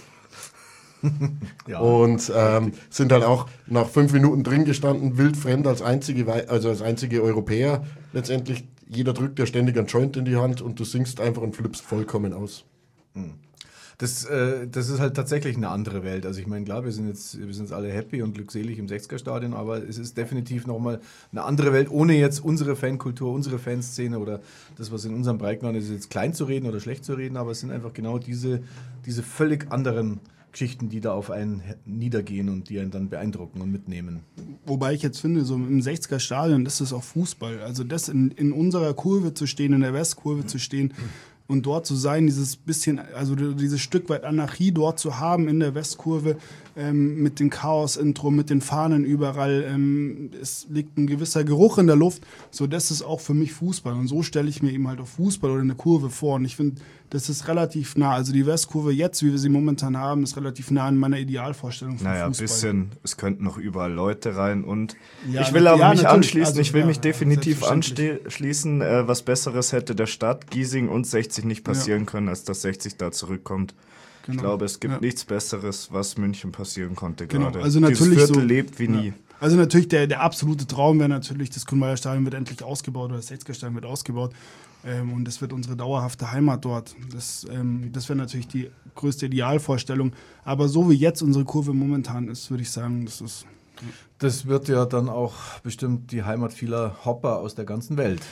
Ja. 1.68 1.78
Und 1.78 2.32
ähm, 2.34 2.72
sind 2.90 3.12
dann 3.12 3.22
auch 3.22 3.46
nach 3.66 3.88
fünf 3.88 4.12
Minuten 4.12 4.42
drin 4.42 4.64
gestanden, 4.64 5.16
wildfremd 5.16 5.66
als 5.66 5.82
einzige, 5.82 6.30
also 6.48 6.68
als 6.68 6.82
einzige 6.82 7.22
Europäer. 7.22 7.84
Letztendlich, 8.12 8.64
jeder 8.88 9.12
drückt 9.12 9.38
ja 9.38 9.46
ständig 9.46 9.76
einen 9.78 9.86
Joint 9.86 10.16
in 10.16 10.24
die 10.24 10.36
Hand 10.36 10.60
und 10.60 10.78
du 10.80 10.84
singst 10.84 11.20
einfach 11.20 11.42
und 11.42 11.56
flippst 11.56 11.82
vollkommen 11.82 12.32
aus. 12.32 12.64
Das, 14.02 14.24
äh, 14.24 14.66
das 14.66 14.88
ist 14.88 14.98
halt 14.98 15.14
tatsächlich 15.14 15.56
eine 15.56 15.68
andere 15.68 16.02
Welt. 16.02 16.26
Also 16.26 16.40
ich 16.40 16.48
meine, 16.48 16.64
klar, 16.64 16.84
wir 16.84 16.90
sind 16.90 17.06
jetzt, 17.06 17.38
wir 17.38 17.54
sind 17.54 17.66
jetzt 17.66 17.72
alle 17.72 17.88
happy 17.88 18.20
und 18.20 18.34
glückselig 18.34 18.80
im 18.80 18.88
60er-Stadion, 18.88 19.54
aber 19.54 19.80
es 19.80 19.96
ist 19.96 20.16
definitiv 20.16 20.66
nochmal 20.66 21.00
eine 21.30 21.44
andere 21.44 21.72
Welt, 21.72 21.88
ohne 21.88 22.18
jetzt 22.18 22.40
unsere 22.40 22.74
Fankultur, 22.74 23.32
unsere 23.32 23.60
Fanszene 23.60 24.18
oder 24.18 24.40
das, 24.76 24.90
was 24.90 25.04
in 25.04 25.14
unserem 25.14 25.38
Breitengrad 25.38 25.76
ist, 25.76 25.88
jetzt 25.88 26.10
klein 26.10 26.34
zu 26.34 26.46
reden 26.46 26.66
oder 26.66 26.80
schlecht 26.80 27.04
zu 27.04 27.14
reden, 27.14 27.36
aber 27.36 27.52
es 27.52 27.60
sind 27.60 27.70
einfach 27.70 27.92
genau 27.92 28.18
diese, 28.18 28.64
diese 29.06 29.22
völlig 29.22 29.70
anderen 29.70 30.18
Geschichten, 30.50 30.88
die 30.88 31.00
da 31.00 31.12
auf 31.12 31.30
einen 31.30 31.62
niedergehen 31.86 32.48
und 32.48 32.70
die 32.70 32.80
einen 32.80 32.90
dann 32.90 33.08
beeindrucken 33.08 33.60
und 33.60 33.70
mitnehmen. 33.70 34.20
Wobei 34.66 34.94
ich 34.94 35.02
jetzt 35.02 35.20
finde, 35.20 35.44
so 35.44 35.54
im 35.54 35.80
60er 35.80 36.18
Stadion, 36.18 36.64
das 36.64 36.80
ist 36.80 36.92
auch 36.92 37.04
Fußball. 37.04 37.60
Also 37.60 37.84
das 37.84 38.08
in, 38.08 38.32
in 38.32 38.52
unserer 38.52 38.94
Kurve 38.94 39.32
zu 39.32 39.46
stehen, 39.46 39.72
in 39.72 39.80
der 39.80 39.94
Westkurve 39.94 40.44
zu 40.44 40.58
stehen, 40.58 40.92
und 41.52 41.66
dort 41.66 41.84
zu 41.84 41.94
sein, 41.94 42.26
dieses 42.26 42.56
bisschen, 42.56 42.98
also 43.14 43.36
dieses 43.36 43.80
Stück 43.80 44.08
weit 44.08 44.24
Anarchie 44.24 44.72
dort 44.72 44.98
zu 44.98 45.18
haben 45.18 45.48
in 45.48 45.60
der 45.60 45.74
Westkurve 45.74 46.36
ähm, 46.76 47.22
mit 47.22 47.40
dem 47.40 47.50
Chaos-Intro, 47.50 48.30
mit 48.30 48.50
den 48.50 48.60
Fahnen 48.60 49.04
überall. 49.04 49.64
Ähm, 49.68 50.30
es 50.40 50.66
liegt 50.70 50.96
ein 50.96 51.06
gewisser 51.06 51.44
Geruch 51.44 51.78
in 51.78 51.86
der 51.86 51.96
Luft. 51.96 52.22
So, 52.50 52.66
das 52.66 52.90
ist 52.90 53.02
auch 53.02 53.20
für 53.20 53.34
mich 53.34 53.52
Fußball. 53.52 53.92
Und 53.92 54.08
so 54.08 54.22
stelle 54.22 54.48
ich 54.48 54.62
mir 54.62 54.72
eben 54.72 54.88
halt 54.88 55.00
auch 55.00 55.06
Fußball 55.06 55.50
oder 55.50 55.60
eine 55.60 55.74
Kurve 55.74 56.10
vor. 56.10 56.36
Und 56.36 56.44
ich 56.44 56.56
finde, 56.56 56.80
das 57.10 57.28
ist 57.28 57.46
relativ 57.46 57.96
nah. 57.96 58.12
Also 58.12 58.32
die 58.32 58.46
Westkurve 58.46 58.90
jetzt, 58.90 59.22
wie 59.22 59.30
wir 59.30 59.38
sie 59.38 59.50
momentan 59.50 59.98
haben, 59.98 60.22
ist 60.22 60.36
relativ 60.36 60.70
nah 60.70 60.86
an 60.86 60.96
meiner 60.96 61.18
Idealvorstellung 61.18 61.98
von 61.98 62.06
naja, 62.06 62.26
Fußball. 62.26 62.46
Naja, 62.46 62.54
ein 62.72 62.86
bisschen, 62.86 62.98
es 63.02 63.16
könnten 63.18 63.44
noch 63.44 63.58
überall 63.58 63.92
Leute 63.92 64.36
rein. 64.36 64.64
Und 64.64 64.96
ja, 65.30 65.42
ich 65.42 65.52
will 65.52 65.66
aber 65.66 65.80
ja, 65.80 65.90
mich 65.90 66.08
anschließen, 66.08 66.52
also, 66.52 66.60
ich 66.60 66.72
will 66.72 66.80
ja, 66.80 66.86
mich 66.86 67.00
definitiv 67.00 67.64
anschließen. 67.64 68.80
Äh, 68.80 69.06
was 69.06 69.22
Besseres 69.22 69.72
hätte 69.72 69.94
der 69.94 70.06
Stadt 70.06 70.50
Giesing 70.50 70.88
und 70.88 71.06
60 71.06 71.44
nicht 71.44 71.64
passieren 71.64 72.06
können, 72.06 72.30
als 72.30 72.44
dass 72.44 72.62
60 72.62 72.96
da 72.96 73.12
zurückkommt. 73.12 73.74
Genau. 74.24 74.36
Ich 74.36 74.42
glaube, 74.42 74.64
es 74.64 74.80
gibt 74.80 75.00
nichts 75.00 75.24
Besseres, 75.24 75.88
was 75.90 76.16
München 76.16 76.52
passieren 76.52 76.94
konnte 76.94 77.26
genau. 77.26 77.46
gerade. 77.46 77.62
Also 77.62 77.80
natürlich 77.80 78.14
Dieses 78.14 78.30
Viertel 78.30 78.42
so, 78.42 78.46
lebt 78.46 78.78
wie 78.78 78.88
nie. 78.88 79.12
Also 79.40 79.56
natürlich 79.56 79.88
der, 79.88 80.06
der 80.06 80.20
absolute 80.20 80.68
Traum 80.68 81.00
wäre 81.00 81.08
natürlich, 81.08 81.50
das 81.50 81.66
Grünwalder 81.66 81.96
Stadion 81.96 82.24
wird 82.24 82.34
endlich 82.34 82.62
ausgebaut 82.62 83.06
oder 83.10 83.16
das 83.16 83.30
60er 83.30 83.54
Stadion 83.54 83.74
wird 83.74 83.86
ausgebaut. 83.86 84.32
Ähm, 84.84 85.12
und 85.12 85.24
das 85.24 85.40
wird 85.40 85.52
unsere 85.52 85.76
dauerhafte 85.76 86.30
Heimat 86.30 86.64
dort. 86.64 86.94
Das, 87.12 87.46
ähm, 87.50 87.90
das 87.92 88.08
wäre 88.08 88.16
natürlich 88.16 88.48
die 88.48 88.70
größte 88.94 89.26
Idealvorstellung. 89.26 90.12
Aber 90.44 90.68
so 90.68 90.90
wie 90.90 90.94
jetzt 90.94 91.22
unsere 91.22 91.44
Kurve 91.44 91.72
momentan 91.72 92.28
ist, 92.28 92.50
würde 92.50 92.62
ich 92.62 92.70
sagen, 92.70 93.04
das 93.04 93.20
ist. 93.20 93.46
Das 94.18 94.46
wird 94.46 94.68
ja 94.68 94.84
dann 94.84 95.08
auch 95.08 95.34
bestimmt 95.64 96.12
die 96.12 96.22
Heimat 96.22 96.52
vieler 96.52 97.04
Hopper 97.04 97.38
aus 97.38 97.56
der 97.56 97.64
ganzen 97.64 97.96
Welt. 97.96 98.22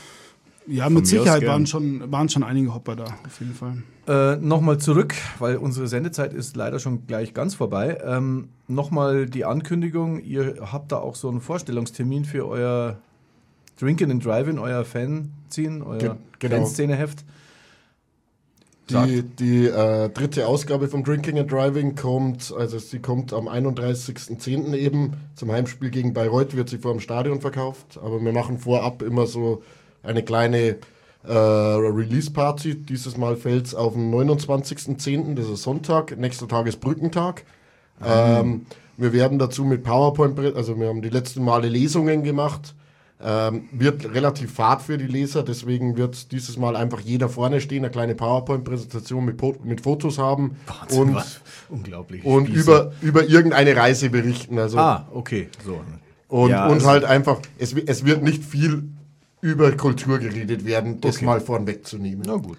Ja, 0.71 0.89
mit 0.89 1.07
Sicherheit 1.07 1.45
waren 1.47 1.67
schon, 1.67 2.13
waren 2.13 2.29
schon 2.29 2.45
einige 2.45 2.73
Hopper 2.73 2.95
da, 2.95 3.05
auf 3.05 3.41
jeden 3.41 3.55
Fall. 3.55 3.83
Äh, 4.07 4.37
Nochmal 4.37 4.79
zurück, 4.79 5.15
weil 5.39 5.57
unsere 5.57 5.89
Sendezeit 5.89 6.33
ist 6.33 6.57
leider 6.57 6.79
schon 6.79 7.07
gleich 7.07 7.35
ganz 7.35 7.55
vorbei. 7.55 7.99
Ähm, 8.05 8.51
Nochmal 8.69 9.27
die 9.27 9.45
Ankündigung, 9.45 10.21
ihr 10.21 10.57
habt 10.73 10.93
da 10.93 10.99
auch 10.99 11.17
so 11.17 11.29
einen 11.29 11.41
Vorstellungstermin 11.41 12.25
für 12.25 12.47
euer 12.47 12.99
Drinking 13.81 14.13
and 14.13 14.25
Driving, 14.25 14.59
euer 14.59 14.85
Fanzine, 14.85 15.85
euer 15.85 15.99
Ge 15.99 16.11
genau. 16.39 16.57
Fanszeneheft. 16.57 17.25
Die, 18.91 19.23
die 19.23 19.67
äh, 19.67 20.09
dritte 20.09 20.47
Ausgabe 20.47 20.89
vom 20.89 21.05
Drinking 21.05 21.39
and 21.39 21.51
Driving 21.51 21.95
kommt, 21.95 22.53
also 22.57 22.79
sie 22.79 22.99
kommt 22.99 23.33
am 23.33 23.49
31.10. 23.49 24.75
eben. 24.75 25.13
Zum 25.37 25.53
Heimspiel 25.53 25.91
gegen 25.91 26.13
Bayreuth 26.13 26.57
wird 26.57 26.69
sie 26.69 26.79
vor 26.79 26.93
dem 26.93 27.01
Stadion 27.01 27.41
verkauft. 27.41 28.01
Aber 28.03 28.21
wir 28.21 28.33
machen 28.33 28.59
vorab 28.59 29.03
immer 29.03 29.27
so 29.27 29.63
eine 30.03 30.23
kleine 30.23 30.77
äh, 31.25 31.33
Release-Party. 31.33 32.77
Dieses 32.77 33.17
Mal 33.17 33.37
fällt 33.37 33.67
es 33.67 33.75
auf 33.75 33.95
den 33.95 34.13
29.10., 34.13 35.35
das 35.35 35.49
ist 35.49 35.63
Sonntag. 35.63 36.17
Nächster 36.17 36.49
Tag 36.49 36.67
ist 36.67 36.81
Brückentag. 36.81 37.45
Mhm. 38.01 38.07
Ähm, 38.07 38.67
wir 38.97 39.13
werden 39.13 39.39
dazu 39.39 39.65
mit 39.65 39.83
PowerPoint, 39.83 40.39
also 40.57 40.79
wir 40.79 40.89
haben 40.89 41.03
die 41.03 41.09
letzten 41.09 41.43
Male 41.43 41.69
Lesungen 41.69 42.23
gemacht 42.23 42.75
ähm, 43.23 43.69
wird 43.73 44.15
relativ 44.15 44.55
fad 44.55 44.83
für 44.83 44.97
die 44.97 45.07
Leser, 45.07 45.43
deswegen 45.43 45.97
wird 45.97 46.33
dieses 46.33 46.57
Mal 46.57 46.75
einfach 46.75 47.01
jeder 47.01 47.29
vorne 47.29 47.61
stehen, 47.61 47.85
eine 47.85 47.91
kleine 47.91 48.15
PowerPoint-Präsentation 48.15 49.25
mit, 49.25 49.65
mit 49.65 49.83
Fotos 49.83 50.19
haben 50.19 50.57
Wahnsinn, 50.67 51.01
und, 51.01 51.15
was? 51.15 51.41
unglaublich 51.69 52.25
und 52.25 52.49
über, 52.49 52.93
über 53.03 53.25
irgendeine 53.29 53.77
Reise 53.77 54.09
berichten. 54.09 54.59
Also, 54.59 54.79
ah, 54.79 55.07
okay, 55.13 55.49
so. 55.65 55.81
Und, 56.29 56.51
ja, 56.51 56.67
und 56.67 56.75
also 56.75 56.87
halt 56.87 57.05
einfach, 57.05 57.41
es, 57.59 57.75
es 57.75 58.05
wird 58.07 58.23
nicht 58.23 58.43
viel 58.43 58.85
über 59.41 59.73
Kultur 59.73 60.19
geredet 60.19 60.65
werden, 60.65 61.01
das 61.01 61.17
okay. 61.17 61.25
mal 61.25 61.41
vorwegzunehmen. 61.41 62.25
Na 62.27 62.37
gut. 62.37 62.59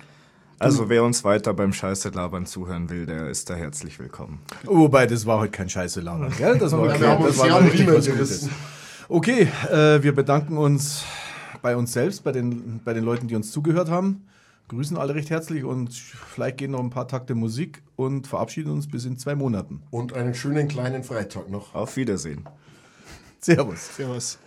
Also 0.60 0.90
wer 0.90 1.04
uns 1.04 1.24
weiter 1.24 1.56
beim 1.56 1.74
Scheiße 1.74 2.10
labern 2.10 2.46
zuhören 2.46 2.90
will, 2.90 3.08
der 3.08 3.30
ist 3.30 3.50
da 3.50 3.56
herzlich 3.56 3.98
willkommen. 3.98 4.40
Wobei, 4.64 5.08
das 5.08 5.26
war 5.26 5.40
heute 5.40 5.52
kein 5.52 5.70
Scheiße 5.70 6.02
labern, 6.02 6.32
gell? 6.38 6.58
Das 6.60 6.72
war, 6.74 6.96
ja, 7.00 7.16
das 7.16 7.38
war 7.40 7.64
richtig 7.64 7.88
was 7.88 8.08
Gutes. 8.08 8.50
Okay, 9.10 9.48
äh, 9.72 10.04
wir 10.04 10.14
bedanken 10.14 10.58
uns 10.58 11.04
bei 11.64 11.76
uns 11.76 11.94
selbst, 11.94 12.24
bei 12.24 12.32
den, 12.32 12.80
bei 12.84 12.94
den 12.94 13.04
Leuten, 13.04 13.28
die 13.28 13.36
uns 13.36 13.52
zugehört 13.52 13.90
haben. 13.90 14.24
Grüßen 14.68 14.98
alle 14.98 15.16
recht 15.16 15.32
herzlich 15.32 15.64
und 15.64 15.92
vielleicht 15.94 16.58
gehen 16.58 16.72
noch 16.72 16.80
ein 16.80 16.92
paar 16.92 17.08
Takte 17.08 17.36
Musik 17.36 17.82
und 17.96 18.28
verabschieden 18.28 18.72
uns 18.72 18.88
bis 18.88 19.06
in 19.06 19.18
zwei 19.18 19.36
Monaten. 19.36 19.82
Und 19.90 20.14
einen 20.14 20.34
schönen 20.34 20.68
kleinen 20.68 21.04
Freitag 21.04 21.50
noch. 21.50 21.74
Auf 21.74 21.98
Wiedersehen. 21.98 22.46
Servus. 23.40 23.96
Servus. 23.98 24.38